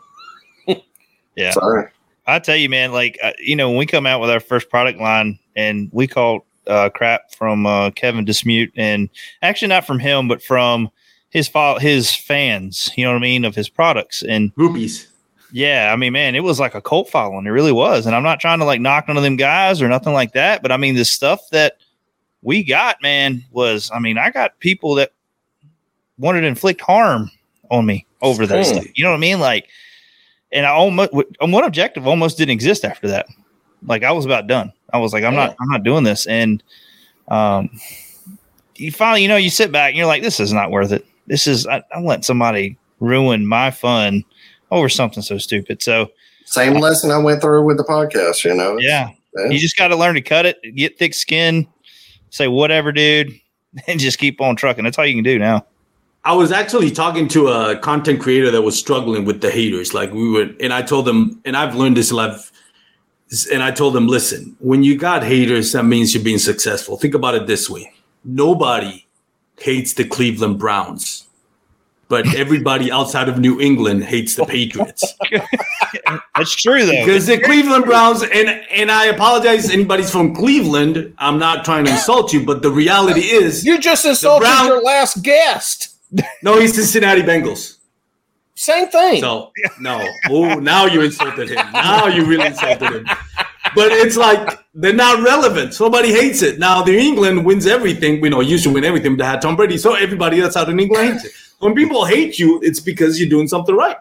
[1.36, 1.50] Yeah.
[1.52, 1.88] sorry.
[2.26, 4.70] I tell you, man, like uh, you know, when we come out with our first
[4.70, 9.08] product line, and we called uh, crap from uh, Kevin Dismute, and
[9.42, 10.88] actually not from him, but from
[11.32, 12.90] his fo- his fans.
[12.96, 15.06] You know what I mean of his products, and Groupies.
[15.50, 17.46] yeah, I mean, man, it was like a cult following.
[17.46, 19.88] It really was, and I'm not trying to like knock none of them guys or
[19.88, 21.78] nothing like that, but I mean, the stuff that
[22.42, 25.12] we got, man, was I mean, I got people that
[26.18, 27.30] wanted to inflict harm
[27.70, 28.84] on me over that stuff.
[28.94, 29.40] You know what I mean?
[29.40, 29.68] Like,
[30.52, 31.10] and I almost
[31.40, 33.26] on one objective almost didn't exist after that.
[33.86, 34.70] Like I was about done.
[34.92, 36.26] I was like, I'm not, I'm not doing this.
[36.26, 36.62] And
[37.28, 37.70] um,
[38.76, 41.06] you finally, you know, you sit back and you're like, this is not worth it.
[41.26, 44.24] This is I, I'm letting somebody ruin my fun
[44.70, 45.82] over something so stupid.
[45.82, 46.10] So
[46.44, 48.44] Same lesson I went through with the podcast.
[48.44, 49.50] You know, yeah, yeah.
[49.50, 51.66] you just got to learn to cut it, get thick skin,
[52.30, 53.32] say whatever, dude,
[53.86, 54.84] and just keep on trucking.
[54.84, 55.66] That's all you can do now.
[56.24, 59.92] I was actually talking to a content creator that was struggling with the haters.
[59.92, 62.52] Like we were, and I told them, and I've learned this life.
[63.50, 66.98] And I told them, listen, when you got haters, that means you're being successful.
[66.98, 67.90] Think about it this way:
[68.24, 69.06] nobody
[69.62, 71.26] hates the Cleveland Browns,
[72.08, 75.14] but everybody outside of New England hates the Patriots
[76.36, 76.92] That's true though.
[77.04, 78.22] because the Cleveland Browns.
[78.22, 81.14] And and I apologize, anybody's from Cleveland.
[81.18, 84.82] I'm not trying to insult you, but the reality is, You just insulted Brown- your
[84.82, 85.90] last guest.
[86.42, 87.76] no, he's Cincinnati Bengals.
[88.54, 89.20] Same thing.
[89.20, 90.06] So no.
[90.30, 91.72] Oh, now you insulted him.
[91.72, 93.06] Now you really insulted him.
[93.74, 95.74] But it's like they're not relevant.
[95.74, 96.58] Somebody hates it.
[96.58, 98.20] Now the England wins everything.
[98.20, 99.78] We know used to win everything, but they had Tom Brady.
[99.78, 101.32] So everybody that's out in England hates it.
[101.60, 103.96] When people hate you, it's because you're doing something right.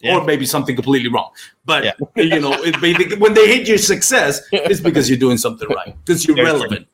[0.00, 0.18] Yeah.
[0.18, 1.30] Or maybe something completely wrong.
[1.64, 1.92] But Yeah.
[2.16, 5.96] you know, it, they- when they hate your success, it's because you're doing something right.
[6.04, 6.58] Because you're Very true.
[6.60, 6.88] relevant.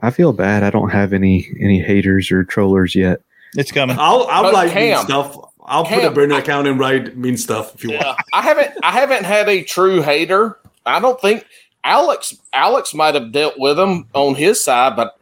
[0.00, 0.62] I feel bad.
[0.62, 3.20] I don't have any any haters or trollers yet.
[3.56, 3.96] It's coming.
[3.98, 5.36] I'll I'll oh, But write mean Cam- stuff.
[5.60, 8.02] I'll put a Cam, burner account and write mean stuff if you want.
[8.04, 10.58] Yeah, I haven't I haven't had a true hater.
[10.88, 11.46] I don't think
[11.84, 15.18] Alex Alex might have dealt with him on his side, but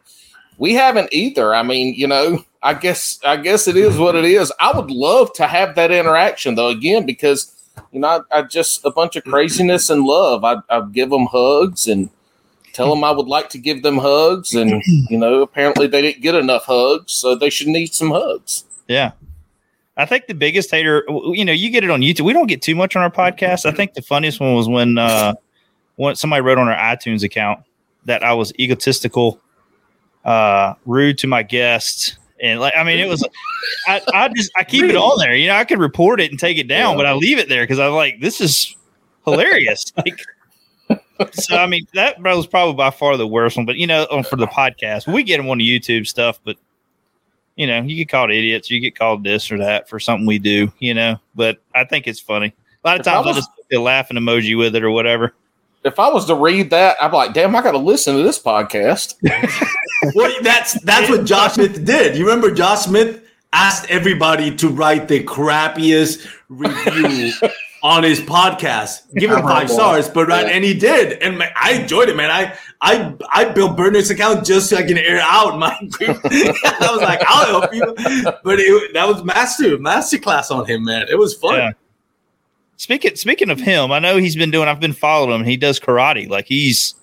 [0.57, 1.53] we haven't either.
[1.53, 4.51] I mean, you know, I guess I guess it is what it is.
[4.59, 7.53] I would love to have that interaction though again because
[7.91, 10.43] you know I, I just a bunch of craziness and love.
[10.43, 12.09] I I'd give them hugs and
[12.73, 16.21] tell them I would like to give them hugs, and you know apparently they didn't
[16.21, 18.65] get enough hugs, so they should need some hugs.
[18.87, 19.11] Yeah.
[19.99, 22.21] I think the biggest hater, you know, you get it on YouTube.
[22.21, 23.65] We don't get too much on our podcast.
[23.65, 25.33] I think the funniest one was when uh
[25.97, 27.63] when somebody wrote on our iTunes account
[28.05, 29.39] that I was egotistical,
[30.25, 32.17] uh, rude to my guests.
[32.41, 33.27] And like, I mean, it was,
[33.87, 35.35] I, I just, I keep it on there.
[35.35, 36.97] You know, I could report it and take it down, Yeah.
[36.97, 38.75] but I leave it there because I'm like, this is
[39.25, 39.91] hilarious.
[39.97, 40.21] like,
[41.33, 44.35] so, I mean, that was probably by far the worst one, but you know, for
[44.35, 46.57] the podcast, we get them on the YouTube stuff, but
[47.55, 50.37] you know, you get called idiots, you get called this or that for something we
[50.37, 51.19] do, you know.
[51.33, 52.53] But I think it's funny.
[52.83, 55.33] A lot of times I was- just put the laughing emoji with it or whatever.
[55.83, 58.39] If I was to read that, I'm like, damn, I got to listen to this
[58.41, 59.15] podcast.
[60.15, 62.17] well, that's that's what Josh Smith did.
[62.17, 63.23] You remember Josh Smith
[63.53, 67.31] asked everybody to write the crappiest review
[67.83, 69.13] on his podcast.
[69.15, 72.31] Give him five stars, but right, and he did, and man, I enjoyed it, man.
[72.31, 75.69] I I I built Bernard's account just so I can air out my.
[76.01, 77.85] I was like, I'll help you,
[78.43, 81.07] but it, that was master master class on him, man.
[81.09, 81.55] It was fun.
[81.55, 81.71] Yeah.
[82.77, 84.67] Speaking speaking of him, I know he's been doing.
[84.67, 85.45] I've been following him.
[85.45, 86.29] He does karate.
[86.29, 86.93] Like he's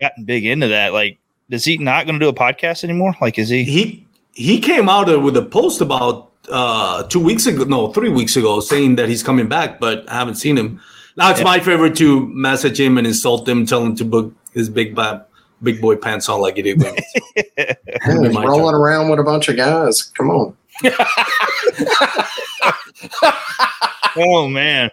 [0.00, 0.92] gotten big into that.
[0.92, 1.18] Like,
[1.50, 3.14] is he not going to do a podcast anymore?
[3.20, 3.64] Like, is he?
[3.64, 8.08] he he came out uh, with a post about uh two weeks ago no three
[8.08, 10.80] weeks ago saying that he's coming back but i haven't seen him
[11.16, 11.44] now it's Yeah.
[11.44, 15.26] my favorite to message him and insult him tell him to book his big ba-
[15.60, 17.42] big boy pants on like he did with me.
[17.58, 17.74] Yeah,
[18.04, 18.80] he's rolling turn.
[18.80, 20.04] around with a bunch of guys.
[20.04, 20.56] Come on.
[24.16, 24.90] Oh man,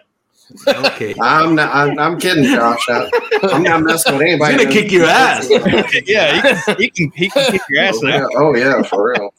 [0.68, 1.74] okay I'm not.
[1.74, 2.84] I'm, I'm kidding, Josh.
[2.88, 3.10] I,
[3.44, 4.52] I'm not messing with anybody.
[4.54, 4.64] he's anybody.
[4.64, 5.48] gonna kick your ass
[6.06, 9.10] yeah, he can, he can he can kick your ass Oh yeah, oh, yeah for
[9.12, 9.34] real.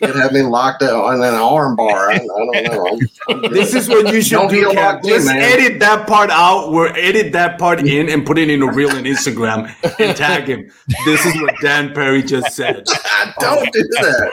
[0.00, 2.10] It had me locked up on an arm bar.
[2.10, 2.86] I, I don't know.
[3.28, 4.94] I'm, I'm this is what you should Don't do feel Cap.
[4.96, 5.36] like me, just man.
[5.38, 8.90] edit that part out or edit that part in and put it in a reel
[8.90, 10.68] on instagram and tag him
[11.04, 12.84] this is what dan perry just said
[13.38, 14.32] don't do that.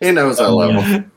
[0.00, 1.10] he knows I love him.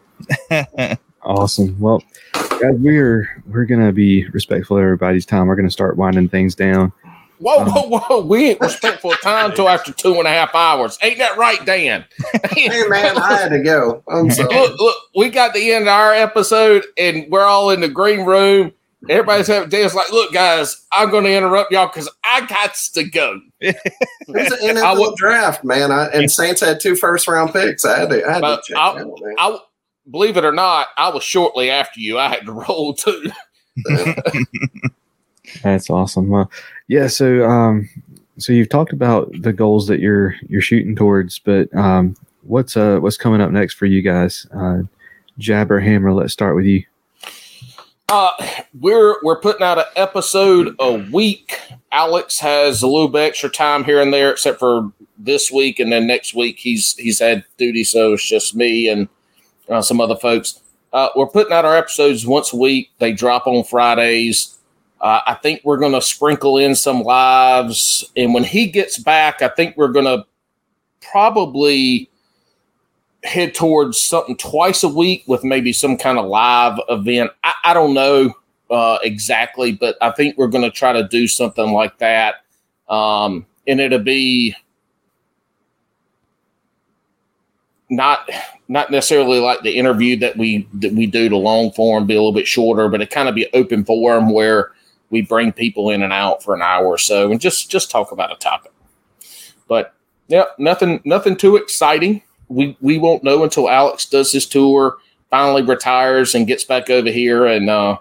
[1.22, 1.78] Awesome.
[1.80, 2.02] Well,
[2.34, 5.48] guys, we're we're gonna be respectful of everybody's time.
[5.48, 6.94] We're gonna start winding things down.
[7.40, 8.22] Whoa, um, whoa, whoa.
[8.22, 10.98] We ain't respectful of time until after two and a half hours.
[11.02, 12.06] Ain't that right, Dan?
[12.52, 14.02] Hey man, I had to go.
[14.08, 14.48] I'm sorry.
[14.54, 18.26] look, look, we got the end of our episode and we're all in the green
[18.26, 18.72] room.
[19.08, 23.04] Everybody's having Dan's like, look, guys, I'm going to interrupt y'all because I got to
[23.06, 23.40] go.
[23.62, 23.80] It's
[24.62, 25.92] an I NFL would- draft, man.
[25.92, 27.86] I, and Saints had two first round picks.
[27.86, 29.36] I had to, I had to check I'll- out, man.
[29.38, 29.58] I
[30.10, 32.18] believe it or not, I was shortly after you.
[32.18, 33.32] I had to roll too.
[35.64, 36.30] That's awesome.
[36.30, 36.52] Well,
[36.88, 37.08] yeah.
[37.08, 37.90] So, um,
[38.38, 43.00] so you've talked about the goals that you're you're shooting towards, but um, what's uh
[43.00, 44.46] what's coming up next for you guys?
[44.54, 44.84] Uh,
[45.38, 46.14] Jabber Hammer.
[46.14, 46.84] Let's start with you.
[48.10, 48.32] Uh,
[48.80, 51.60] we're we're putting out an episode a week.
[51.92, 55.92] Alex has a little bit extra time here and there, except for this week, and
[55.92, 59.08] then next week he's he's had duty, so it's just me and
[59.70, 60.62] uh, some other folks.
[60.92, 62.92] Uh, we're putting out our episodes once a week.
[62.98, 64.58] They drop on Fridays.
[65.00, 69.42] Uh, I think we're going to sprinkle in some lives, and when he gets back,
[69.42, 70.26] I think we're going to
[71.00, 72.10] probably
[73.24, 77.32] head towards something twice a week with maybe some kind of live event.
[77.44, 78.34] I, I don't know
[78.70, 82.36] uh, exactly, but I think we're going to try to do something like that.
[82.88, 84.56] Um, and it'll be
[87.90, 88.30] not
[88.68, 92.18] not necessarily like the interview that we that we do to long form, be a
[92.18, 94.72] little bit shorter, but it kind of be open forum where
[95.10, 98.12] we bring people in and out for an hour or so and just just talk
[98.12, 98.72] about a topic.
[99.68, 99.96] But
[100.28, 104.98] yeah, nothing nothing too exciting we we won't know until Alex does his tour,
[105.30, 107.98] finally retires and gets back over here and uh,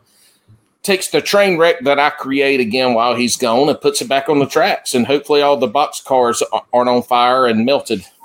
[0.83, 4.29] takes the train wreck that I create again while he's gone and puts it back
[4.29, 4.95] on the tracks.
[4.95, 6.43] And hopefully, all the box cars
[6.73, 8.05] aren't on fire and melted.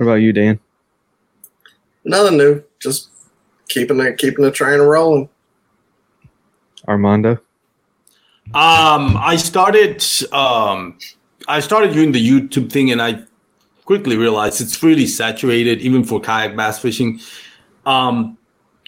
[0.00, 0.58] What about you, Dan?
[2.04, 2.64] Nothing new.
[2.78, 3.10] Just
[3.68, 5.28] keeping the keeping the train rolling.
[6.88, 7.32] Armando.
[8.54, 10.02] Um, I started
[10.32, 10.96] um,
[11.48, 13.24] I started doing the YouTube thing, and I
[13.84, 17.20] quickly realized it's really saturated, even for kayak bass fishing.
[17.84, 18.38] Um,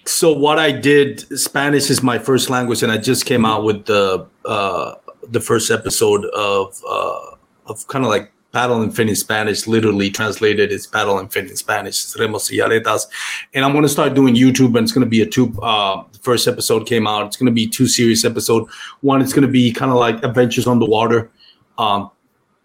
[0.06, 3.84] so what I did, Spanish is my first language, and I just came out with
[3.84, 4.94] the uh,
[5.28, 7.36] the first episode of uh,
[7.66, 9.66] of kind of like paddle and fin in Spanish.
[9.66, 12.04] Literally translated, it's paddle and fin in Spanish.
[12.04, 13.06] It's Remos y aletas,
[13.54, 15.58] and I'm going to start doing YouTube, and it's going to be a two.
[15.60, 17.26] Uh, first episode came out.
[17.26, 18.68] It's going to be two series episode.
[19.00, 21.30] One, it's going to be kind of like adventures on the water.
[21.78, 22.10] Um,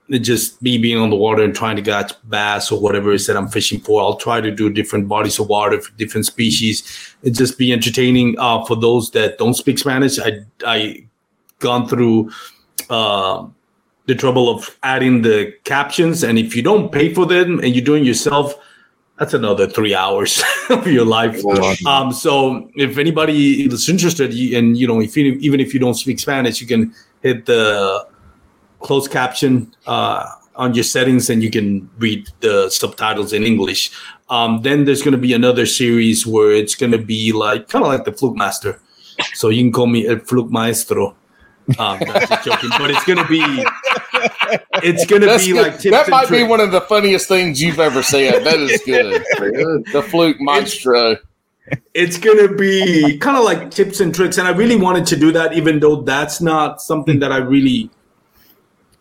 [0.10, 3.28] just me being on the water and trying to catch bass or whatever it is
[3.28, 4.02] that I'm fishing for.
[4.02, 7.16] I'll try to do different bodies of water for different species.
[7.24, 10.18] It just be entertaining uh, for those that don't speak Spanish.
[10.20, 11.08] I I
[11.60, 12.32] gone through
[12.90, 13.48] uh,
[14.08, 17.86] the trouble of adding the captions, and if you don't pay for them and you're
[17.86, 18.56] doing yourself,
[19.20, 21.44] that's another three hours of your life.
[21.86, 25.96] Um, so if anybody is interested, and you know, if you, even if you don't
[25.96, 28.08] speak Spanish, you can hit the
[28.80, 33.92] closed caption uh, on your settings, and you can read the subtitles in English.
[34.30, 37.84] Um, then there's going to be another series where it's going to be like kind
[37.84, 38.80] of like the Flukemaster.
[39.34, 41.16] So you can call me El Fluke Maestro.
[41.80, 43.42] Um, that's just joking, but it's going to be
[44.84, 45.62] it's gonna be good.
[45.62, 48.44] like tips that might be one of the funniest things you've ever said.
[48.44, 49.24] That is good.
[49.92, 51.18] The fluke maestro.
[51.94, 55.34] it's gonna be kind of like tips and tricks and i really wanted to do
[55.34, 57.90] that even though that's not something that i really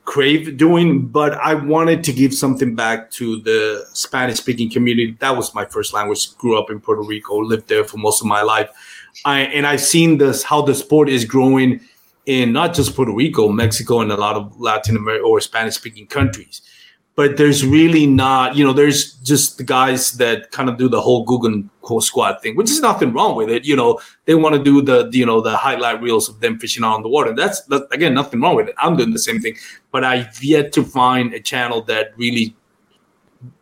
[0.04, 5.36] crave doing but i wanted to give something back to the spanish speaking community that
[5.36, 8.42] was my first language grew up in puerto rico lived there for most of my
[8.42, 8.68] life
[9.24, 11.80] I, and i've seen this how the sport is growing
[12.26, 16.06] in not just puerto rico mexico and a lot of latin america or spanish speaking
[16.06, 16.62] countries
[17.16, 21.00] but there's really not, you know, there's just the guys that kind of do the
[21.00, 21.70] whole Googan
[22.02, 23.64] squad thing, which is nothing wrong with it.
[23.64, 26.84] You know, they want to do the, you know, the highlight reels of them fishing
[26.84, 27.34] out on the water.
[27.34, 28.74] That's, that, again, nothing wrong with it.
[28.76, 29.56] I'm doing the same thing,
[29.90, 32.54] but I've yet to find a channel that really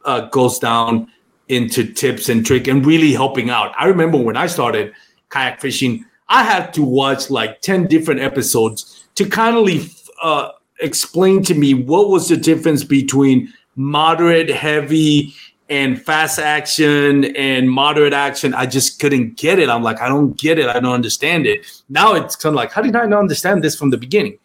[0.04, 1.08] uh, goes down
[1.48, 3.72] into tips and trick and really helping out.
[3.78, 4.92] I remember when I started
[5.28, 11.42] kayak fishing, I had to watch like 10 different episodes to kind of uh, explain
[11.44, 15.34] to me what was the difference between moderate, heavy,
[15.68, 18.54] and fast action and moderate action.
[18.54, 19.68] I just couldn't get it.
[19.68, 20.66] I'm like, I don't get it.
[20.66, 21.66] I don't understand it.
[21.88, 24.38] Now it's kind of like, how did I not understand this from the beginning?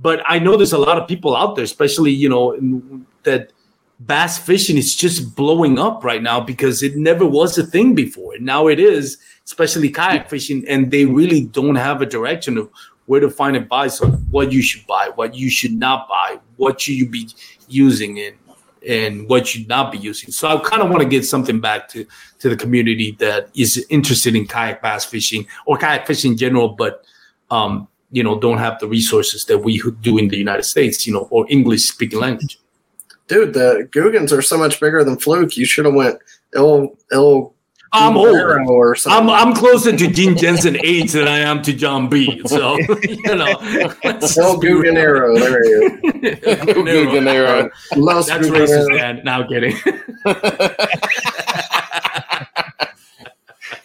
[0.00, 2.56] But I know there's a lot of people out there, especially, you know,
[3.24, 3.52] that
[4.00, 8.38] bass fishing is just blowing up right now because it never was a thing before.
[8.38, 12.70] Now it is, especially kayak fishing, and they really don't have a direction of
[13.06, 16.80] where to find advice on what you should buy, what you should not buy, what
[16.80, 17.28] should you be
[17.68, 18.36] using and
[18.88, 20.30] and what should not be using.
[20.30, 22.06] So I kind of want to get something back to
[22.38, 26.70] to the community that is interested in kayak bass fishing or kayak fishing in general,
[26.70, 27.04] but
[27.50, 31.12] um, you know, don't have the resources that we do in the United States, you
[31.12, 32.58] know, or English speaking language.
[33.30, 35.56] Dude, the Googans are so much bigger than Fluke.
[35.56, 36.18] You should have went
[36.52, 37.54] Il Il
[37.92, 38.26] I'm old.
[38.68, 39.30] Or something.
[39.30, 42.42] I'm I'm closer to Gene Jensen age than I am to John B.
[42.46, 43.56] So you know,
[44.02, 44.92] let's Il just be real.
[44.92, 45.38] Guganero.
[45.38, 45.90] There you
[47.06, 47.70] Guganero.
[47.94, 48.00] go.
[48.00, 48.66] Los That's Guganero.
[48.66, 49.20] racist, man.
[49.22, 49.76] Now kidding.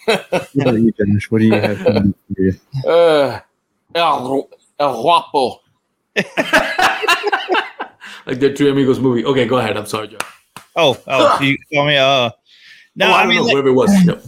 [0.08, 1.30] What about you, Josh?
[1.30, 1.78] What do you have?
[1.84, 2.54] coming for you?
[2.88, 3.40] Uh,
[3.94, 4.50] El,
[4.80, 5.62] El Guapo.
[8.26, 9.26] like the Three Amigos movie.
[9.26, 9.78] Okay, go ahead.
[9.78, 10.18] I'm sorry, Joe.
[10.76, 11.98] Oh, oh, you call me.
[11.98, 12.32] Uh,
[12.96, 14.06] no, oh, I, I mean, know like, it was.
[14.06, 14.24] Yep.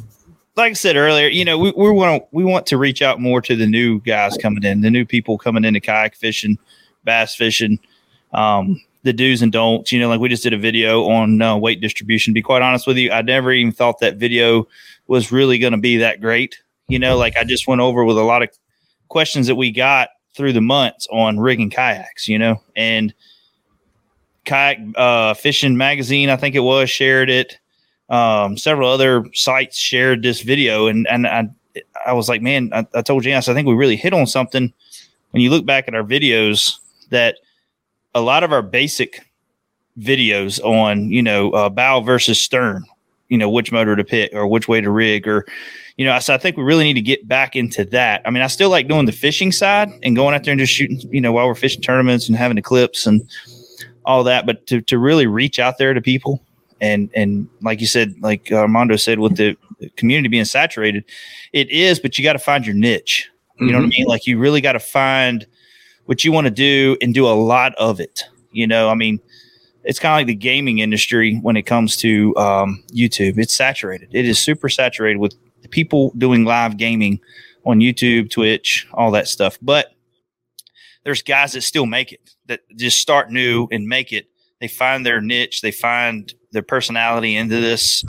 [0.58, 3.22] like I said earlier, you know, we, we want to we want to reach out
[3.22, 6.58] more to the new guys coming in, the new people coming into kayak fishing,
[7.04, 7.80] bass fishing,
[8.34, 9.92] um, the do's and don'ts.
[9.92, 12.32] You know, like we just did a video on uh, weight distribution.
[12.32, 14.68] To be quite honest with you, I never even thought that video
[15.08, 16.62] was really going to be that great.
[16.88, 18.50] You know, like I just went over with a lot of
[19.10, 22.28] questions that we got through the months on rigging kayaks.
[22.28, 23.14] You know, and
[24.48, 27.60] kayak uh, fishing magazine, I think it was, shared it
[28.10, 31.50] um, several other sites shared this video, and and I
[32.06, 34.74] I was like, man, I, I told Janice, I think we really hit on something
[35.32, 36.78] when you look back at our videos
[37.10, 37.38] that
[38.16, 39.26] a lot of our basic
[40.00, 42.86] videos on you know uh, bow versus stern,
[43.28, 45.46] you know which motor to pick or which way to rig or
[45.98, 48.22] you know so I think we really need to get back into that.
[48.26, 50.74] I mean, I still like doing the fishing side and going out there and just
[50.74, 53.30] shooting, you know, while we're fishing tournaments and having the clips and
[54.08, 56.42] all that, but to to really reach out there to people
[56.82, 59.56] and and like you said, like Armando said, with the
[59.96, 61.04] community being saturated,
[61.54, 62.00] it is.
[62.00, 63.30] But you got to find your niche.
[63.60, 64.06] You know what I mean?
[64.06, 65.48] Like you really got to find
[66.06, 68.24] what you want to do and do a lot of it.
[68.52, 69.20] You know, I mean,
[69.84, 73.40] it's kind of like the gaming industry when it comes to um, YouTube.
[73.40, 74.10] It's saturated.
[74.12, 75.34] It is super saturated with
[75.72, 77.20] people doing live gaming
[77.66, 79.58] on YouTube, Twitch, all that stuff.
[79.60, 79.88] But
[81.08, 84.26] there's guys that still make it that just start new and make it.
[84.60, 85.62] They find their niche.
[85.62, 88.04] They find their personality into this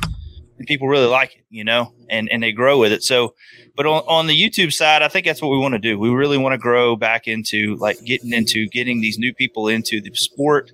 [0.59, 3.35] and people really like it you know and and they grow with it so
[3.77, 6.09] but on, on the youtube side i think that's what we want to do we
[6.11, 10.11] really want to grow back into like getting into getting these new people into the
[10.15, 10.73] sport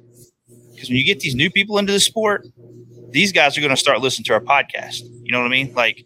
[0.72, 2.46] because when you get these new people into the sport
[3.10, 5.72] these guys are going to start listening to our podcast you know what i mean
[5.74, 6.04] like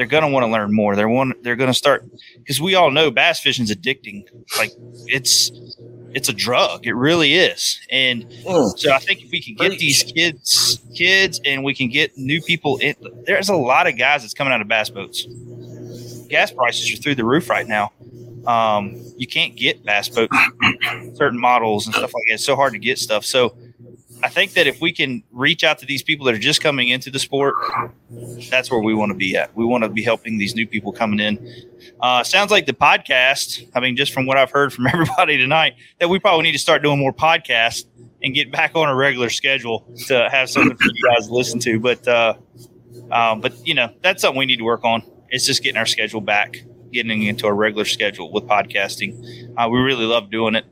[0.00, 2.04] they're going to want to learn more they're one they're going to start
[2.38, 4.24] because we all know bass fishing's addicting
[4.58, 4.72] like
[5.08, 5.52] it's
[6.14, 8.78] it's a drug it really is and Mm.
[8.78, 12.40] so I think if we can get these kids, kids, and we can get new
[12.42, 12.96] people in,
[13.26, 15.26] there's a lot of guys that's coming out of bass boats.
[16.28, 17.92] Gas prices are through the roof right now.
[18.46, 20.36] Um, you can't get bass boats,
[21.14, 22.34] certain models and stuff like that.
[22.34, 23.24] It's so hard to get stuff.
[23.24, 23.56] So
[24.22, 26.88] I think that if we can reach out to these people that are just coming
[26.88, 27.54] into the sport,
[28.50, 29.54] that's where we want to be at.
[29.56, 31.64] We want to be helping these new people coming in.
[32.00, 33.68] Uh, sounds like the podcast.
[33.74, 36.58] I mean, just from what I've heard from everybody tonight, that we probably need to
[36.58, 37.86] start doing more podcasts
[38.22, 41.58] and get back on a regular schedule to have something for you guys to listen
[41.60, 41.80] to.
[41.80, 42.34] But, uh,
[43.10, 45.02] um, but you know, that's something we need to work on.
[45.30, 49.54] It's just getting our schedule back, getting into a regular schedule with podcasting.
[49.56, 50.66] Uh, we really love doing it.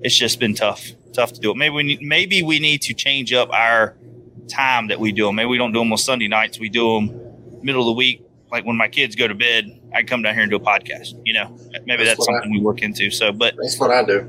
[0.00, 0.92] It's just been tough.
[1.12, 1.56] Tough to do it.
[1.56, 3.96] Maybe we need, maybe we need to change up our
[4.48, 5.36] time that we do them.
[5.36, 6.58] Maybe we don't do them on Sunday nights.
[6.58, 7.20] We do them
[7.62, 9.80] middle of the week, like when my kids go to bed.
[9.94, 11.20] I come down here and do a podcast.
[11.24, 13.10] You know, maybe That's that's, something we work into.
[13.10, 14.26] So, but That's what I do.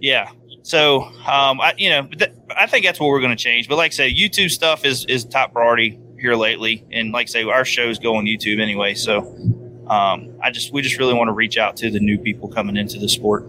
[0.00, 0.30] yeah.
[0.62, 3.68] So, um, I, you know, but th- I think that's what we're going to change.
[3.68, 7.30] But like I say, YouTube stuff is is top priority here lately, and like I
[7.30, 8.94] say, our shows go on YouTube anyway.
[8.94, 9.18] So,
[9.86, 12.76] um, I just we just really want to reach out to the new people coming
[12.76, 13.46] into the sport.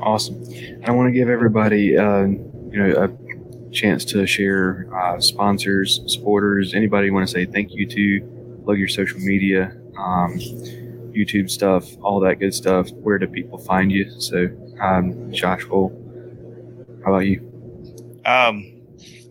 [0.00, 0.42] Awesome.
[0.84, 6.74] I want to give everybody, uh, you know, a chance to share uh, sponsors, supporters,
[6.74, 10.38] anybody want to say thank you to, plug your social media, um,
[11.12, 12.90] YouTube stuff, all that good stuff.
[12.90, 14.20] Where do people find you?
[14.20, 14.48] So,
[14.80, 15.92] um, Josh, well,
[17.04, 17.40] how about you?
[18.24, 18.82] Um,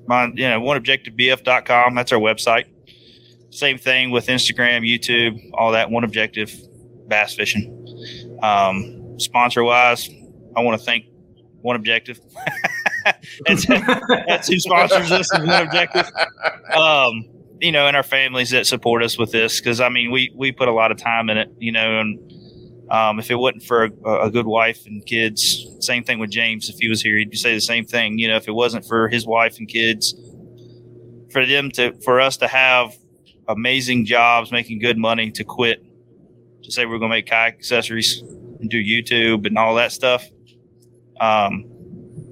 [0.07, 1.95] my, you know, oneobjectivebf.com.
[1.95, 2.65] That's our website.
[3.49, 5.89] Same thing with Instagram, YouTube, all that.
[5.91, 6.53] One Objective
[7.07, 8.39] Bass Fishing.
[8.41, 10.09] Um, sponsor wise,
[10.55, 11.05] I want to thank
[11.61, 12.19] One Objective.
[13.45, 15.31] that's, that's who sponsors us.
[15.33, 16.09] One Objective.
[16.75, 17.25] Um,
[17.61, 20.51] you know, and our families that support us with this, because I mean, we we
[20.51, 21.49] put a lot of time in it.
[21.57, 22.19] You know, and
[22.91, 26.69] um, if it wasn't for a, a good wife and kids, same thing with James.
[26.69, 28.19] If he was here, he'd say the same thing.
[28.19, 30.13] You know, if it wasn't for his wife and kids,
[31.31, 32.95] for them to, for us to have
[33.47, 35.83] amazing jobs, making good money, to quit,
[36.63, 38.21] to say we're going to make kayak accessories
[38.59, 40.25] and do YouTube and all that stuff,
[41.19, 41.65] um,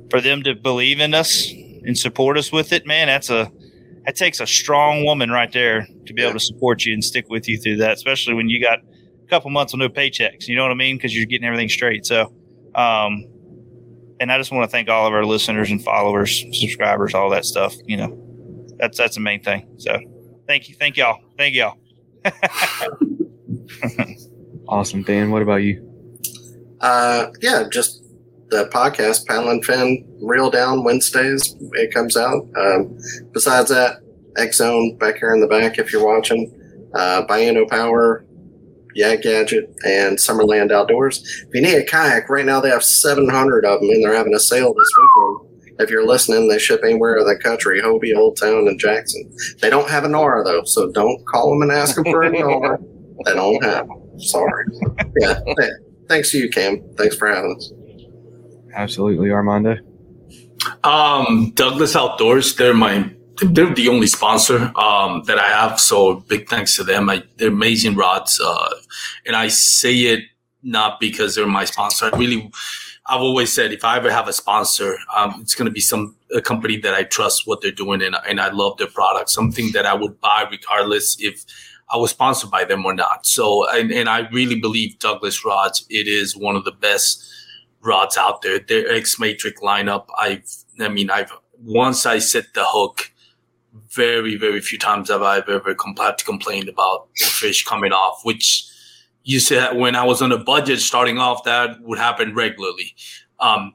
[0.09, 3.51] for them to believe in us and support us with it, man, that's a
[4.05, 7.29] that takes a strong woman right there to be able to support you and stick
[7.29, 10.47] with you through that, especially when you got a couple months with no paychecks.
[10.47, 10.97] You know what I mean?
[10.97, 12.05] Because you're getting everything straight.
[12.05, 12.33] So,
[12.75, 13.25] um,
[14.19, 17.45] and I just want to thank all of our listeners and followers, subscribers, all that
[17.45, 17.73] stuff.
[17.85, 19.73] You know, that's that's the main thing.
[19.77, 19.97] So,
[20.47, 21.77] thank you, thank y'all, thank y'all.
[24.67, 25.31] Awesome, Dan.
[25.31, 25.89] What about you?
[26.79, 28.02] Uh, yeah, just
[28.53, 31.55] the podcast, Paddle and Fin, Reel Down Wednesdays.
[31.73, 32.47] It comes out.
[32.55, 32.97] Um,
[33.31, 33.97] besides that,
[34.37, 36.51] X Zone back here in the back if you're watching.
[36.93, 38.25] Uh, Biano Power,
[38.93, 41.23] Yeah Gadget, and Summerland Outdoors.
[41.47, 44.35] If you need a kayak, right now they have 700 of them, and they're having
[44.35, 45.79] a sale this weekend.
[45.79, 49.33] If you're listening, they ship anywhere in the country, Hobie, Old Town, and Jackson.
[49.59, 52.29] They don't have a Nora though, so don't call them and ask them for a
[52.29, 52.77] Nora.
[53.25, 54.19] They don't have them.
[54.19, 54.65] Sorry.
[55.21, 55.39] Yeah.
[56.09, 56.81] Thanks to you, Cam.
[56.97, 57.71] Thanks for having us.
[58.75, 59.77] Absolutely, Armando.
[60.83, 63.09] Um, Douglas Outdoors, they're my
[63.41, 65.79] they're the only sponsor um, that I have.
[65.79, 67.09] So big thanks to them.
[67.09, 68.69] I, they're amazing rods, uh,
[69.25, 70.23] and I say it
[70.61, 72.09] not because they're my sponsor.
[72.11, 72.51] I really,
[73.07, 76.15] I've always said if I ever have a sponsor, um, it's going to be some
[76.33, 79.29] a company that I trust what they're doing and, and I love their product.
[79.29, 81.43] Something that I would buy regardless if
[81.89, 83.25] I was sponsored by them or not.
[83.25, 85.85] So, and, and I really believe Douglas rods.
[85.89, 87.32] It is one of the best
[87.83, 88.59] rods out there.
[88.59, 90.07] Their X Matrix lineup.
[90.17, 90.49] I've,
[90.79, 91.31] I mean, I've
[91.61, 93.11] once I set the hook,
[93.89, 98.67] very, very few times have I ever compl- complained about the fish coming off, which
[99.23, 102.95] you said when I was on a budget starting off, that would happen regularly.
[103.39, 103.73] Um,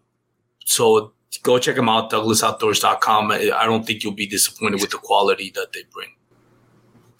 [0.64, 1.12] so
[1.42, 3.32] go check them out, douglasoutdoors.com.
[3.32, 6.08] I I don't think you'll be disappointed with the quality that they bring.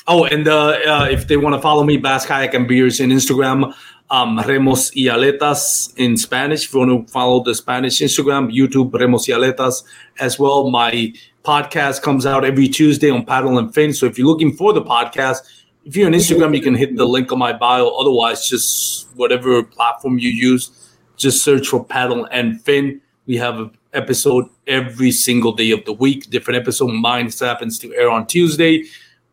[0.06, 3.10] Oh, and uh, uh, if they want to follow me, Bass Kayak and Beers in
[3.10, 3.74] Instagram,
[4.10, 6.64] um, Remos y Aletas in Spanish.
[6.64, 9.85] If you want to follow the Spanish Instagram, YouTube, Remos y Aletas
[10.18, 10.70] as well.
[10.70, 11.12] My
[11.44, 13.93] podcast comes out every Tuesday on Paddle and Fin.
[13.93, 15.39] So if you're looking for the podcast,
[15.85, 17.89] if you're on Instagram, you can hit the link on my bio.
[17.89, 20.70] Otherwise, just whatever platform you use,
[21.16, 23.01] just search for Paddle and Fin.
[23.26, 26.89] We have an episode every single day of the week, different episode.
[26.89, 28.85] Mine happens to air on Tuesday.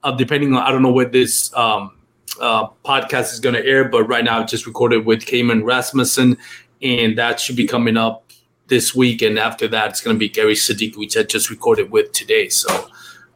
[0.03, 1.91] Uh, depending on, I don't know where this um,
[2.39, 6.37] uh, podcast is going to air, but right now I just recorded with Cayman Rasmussen,
[6.81, 8.31] and that should be coming up
[8.67, 9.21] this week.
[9.21, 12.49] And after that, it's going to be Gary Sadiq, which I just recorded with today.
[12.49, 12.89] So,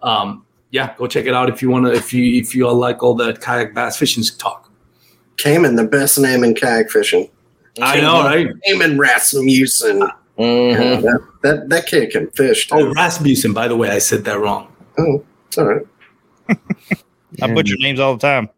[0.04, 1.94] um, yeah, go check it out if you want to.
[1.94, 4.72] If you if you all like all that kayak bass fishing talk,
[5.38, 7.30] Cayman, the best name in kayak fishing.
[7.82, 8.48] I know, right?
[8.66, 10.04] Cayman Rasmussen.
[10.38, 10.72] Mhm.
[10.72, 12.68] Yeah, that, that that kid can fish.
[12.68, 12.76] Too.
[12.76, 13.54] Oh, Rasmussen.
[13.54, 14.74] By the way, I said that wrong.
[14.98, 15.86] Oh, it's all right.
[17.42, 18.50] I butcher names all the time.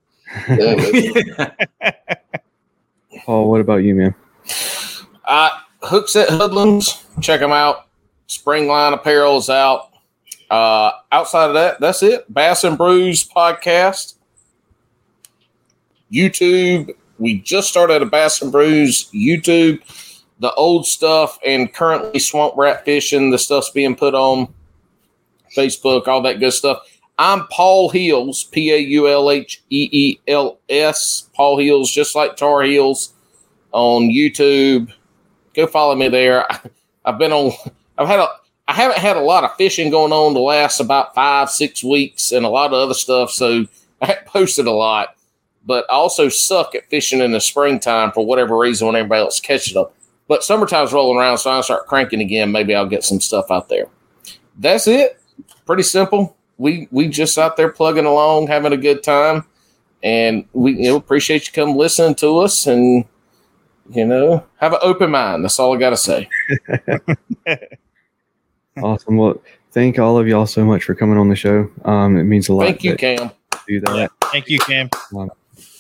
[0.50, 1.52] Yeah.
[3.26, 4.16] Paul, what about you, man?
[5.26, 5.50] Uh,
[5.84, 7.88] Hookset Hoodlums, check them out.
[8.28, 9.90] Spring line apparel is out.
[10.50, 12.32] Uh, outside of that, that's it.
[12.34, 14.16] Bass and Brews podcast.
[16.12, 16.94] YouTube.
[17.20, 19.80] We just started a Bass and Brews YouTube.
[20.40, 23.30] The old stuff and currently swamp rat fishing.
[23.30, 24.54] The stuff's being put on
[25.56, 26.80] Facebook, all that good stuff.
[27.18, 31.30] I'm Paul Heels, P A U L H E E L S.
[31.34, 33.14] Paul Heels, just like Tar Heels
[33.72, 34.92] on YouTube.
[35.54, 36.48] Go follow me there.
[37.06, 37.52] I've been on.
[37.98, 38.28] I've had a.
[38.68, 42.32] I haven't had a lot of fishing going on the last about five, six weeks,
[42.32, 43.32] and a lot of other stuff.
[43.32, 43.66] So
[44.02, 45.16] I haven't posted a lot.
[45.64, 49.40] But I also suck at fishing in the springtime for whatever reason when everybody else
[49.40, 49.86] catches them.
[50.28, 52.52] But summertime's rolling around, so I start cranking again.
[52.52, 53.86] Maybe I'll get some stuff out there.
[54.58, 55.20] That's it.
[55.66, 56.36] Pretty simple.
[56.62, 59.46] We we just out there plugging along, having a good time,
[60.04, 63.04] and we you know, appreciate you come listening to us and
[63.90, 65.44] you know have an open mind.
[65.44, 66.30] That's all I got to say.
[68.78, 69.18] awesome.
[69.18, 71.68] Well, thank all of y'all so much for coming on the show.
[71.84, 72.66] Um, it means a lot.
[72.66, 73.32] Thank you, Cam.
[73.68, 74.12] Do that.
[74.32, 74.92] Thank you, Cam.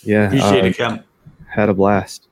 [0.01, 1.03] Yeah, Appreciate uh, it, Cam.
[1.47, 2.27] had a blast.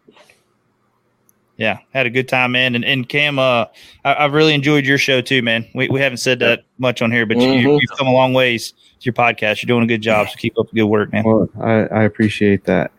[1.60, 2.74] Yeah, had a good time, man.
[2.74, 3.66] And, and Cam, uh,
[4.06, 5.68] I, I've really enjoyed your show too, man.
[5.76, 7.80] We, we haven't said that much on here, but you, Mhm.
[7.82, 9.62] you've come a long ways with your podcast.
[9.62, 11.26] You're doing a good job, so keep up the good work, man.
[11.26, 12.92] Well, I, I appreciate that.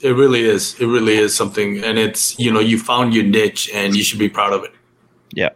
[0.00, 0.80] It really is.
[0.80, 4.20] It really is something, and it's you know you found your niche, and you should
[4.20, 4.70] be proud of it.
[5.32, 5.50] Yeah.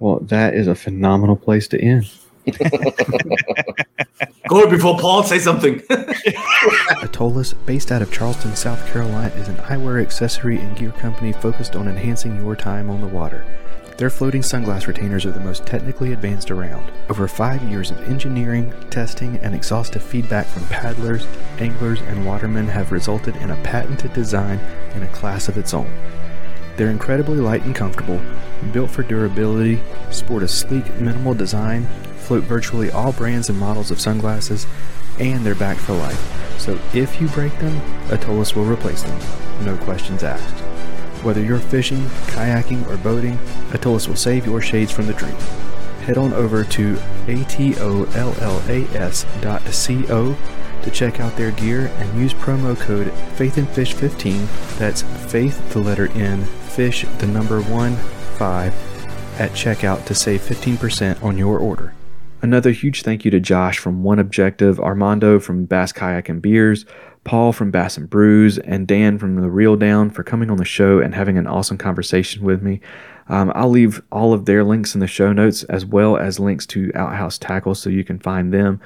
[0.00, 2.10] Well, that is a phenomenal place to end.
[4.48, 5.80] Go before Paul say something.
[7.02, 11.76] Atollas, based out of Charleston, South Carolina, is an eyewear accessory and gear company focused
[11.76, 13.46] on enhancing your time on the water.
[13.98, 16.90] Their floating sunglass retainers are the most technically advanced around.
[17.08, 21.26] Over five years of engineering, testing, and exhaustive feedback from paddlers,
[21.58, 24.58] anglers, and watermen have resulted in a patented design
[24.94, 25.90] in a class of its own.
[26.76, 28.20] They're incredibly light and comfortable,
[28.72, 31.86] built for durability, sport a sleek, minimal design,
[32.32, 34.66] float virtually all brands and models of sunglasses,
[35.20, 36.58] and they're backed for life.
[36.58, 37.78] So if you break them,
[38.10, 39.20] Atollas will replace them.
[39.66, 40.60] No questions asked.
[41.22, 43.38] Whether you're fishing, kayaking, or boating,
[43.74, 45.36] Atollas will save your shades from the dream.
[46.06, 46.96] Head on over to
[47.28, 47.56] atollas.co
[50.82, 54.78] to check out their gear and use promo code FaithAndFish15.
[54.78, 57.94] That's Faith, the letter N, Fish, the number 1,
[58.38, 58.92] 5
[59.38, 61.94] at checkout to save 15% on your order.
[62.42, 66.84] Another huge thank you to Josh from One Objective, Armando from Bass Kayak and Beers,
[67.22, 70.64] Paul from Bass and Brews, and Dan from The Reel Down for coming on the
[70.64, 72.80] show and having an awesome conversation with me.
[73.28, 76.66] Um, I'll leave all of their links in the show notes as well as links
[76.66, 78.80] to Outhouse Tackle so you can find them.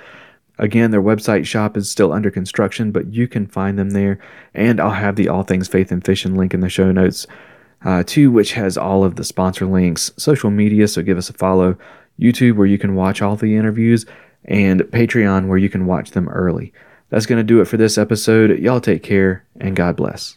[0.59, 4.19] Again, their website shop is still under construction, but you can find them there.
[4.53, 7.27] And I'll have the All Things Faith and Fishing link in the show notes,
[7.87, 11.33] uh, too, which has all of the sponsor links, social media, so give us a
[11.33, 11.79] follow,
[12.21, 14.07] YouTube, where you can watch all the interviews,
[14.45, 16.73] and Patreon, where you can watch them early.
[17.09, 18.59] That's going to do it for this episode.
[18.59, 20.37] Y'all take care, and God bless.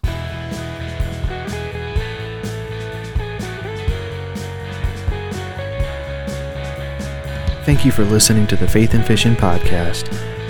[7.65, 10.07] Thank you for listening to the Faith and Fishing podcast.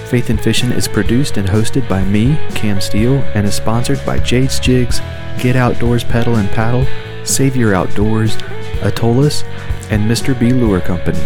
[0.08, 4.20] Faith and Fishing is produced and hosted by me, Cam Steele, and is sponsored by
[4.20, 5.02] Jade's Jigs,
[5.38, 6.86] Get Outdoors Pedal and Paddle,
[7.26, 8.38] Savior Outdoors,
[8.82, 9.44] Atollas,
[9.90, 10.38] and Mr.
[10.38, 11.20] B Lure Company.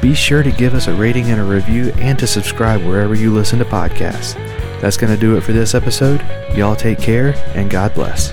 [0.00, 3.32] Be sure to give us a rating and a review and to subscribe wherever you
[3.32, 4.34] listen to podcasts.
[4.80, 6.22] That's going to do it for this episode.
[6.54, 8.32] Y'all take care and God bless.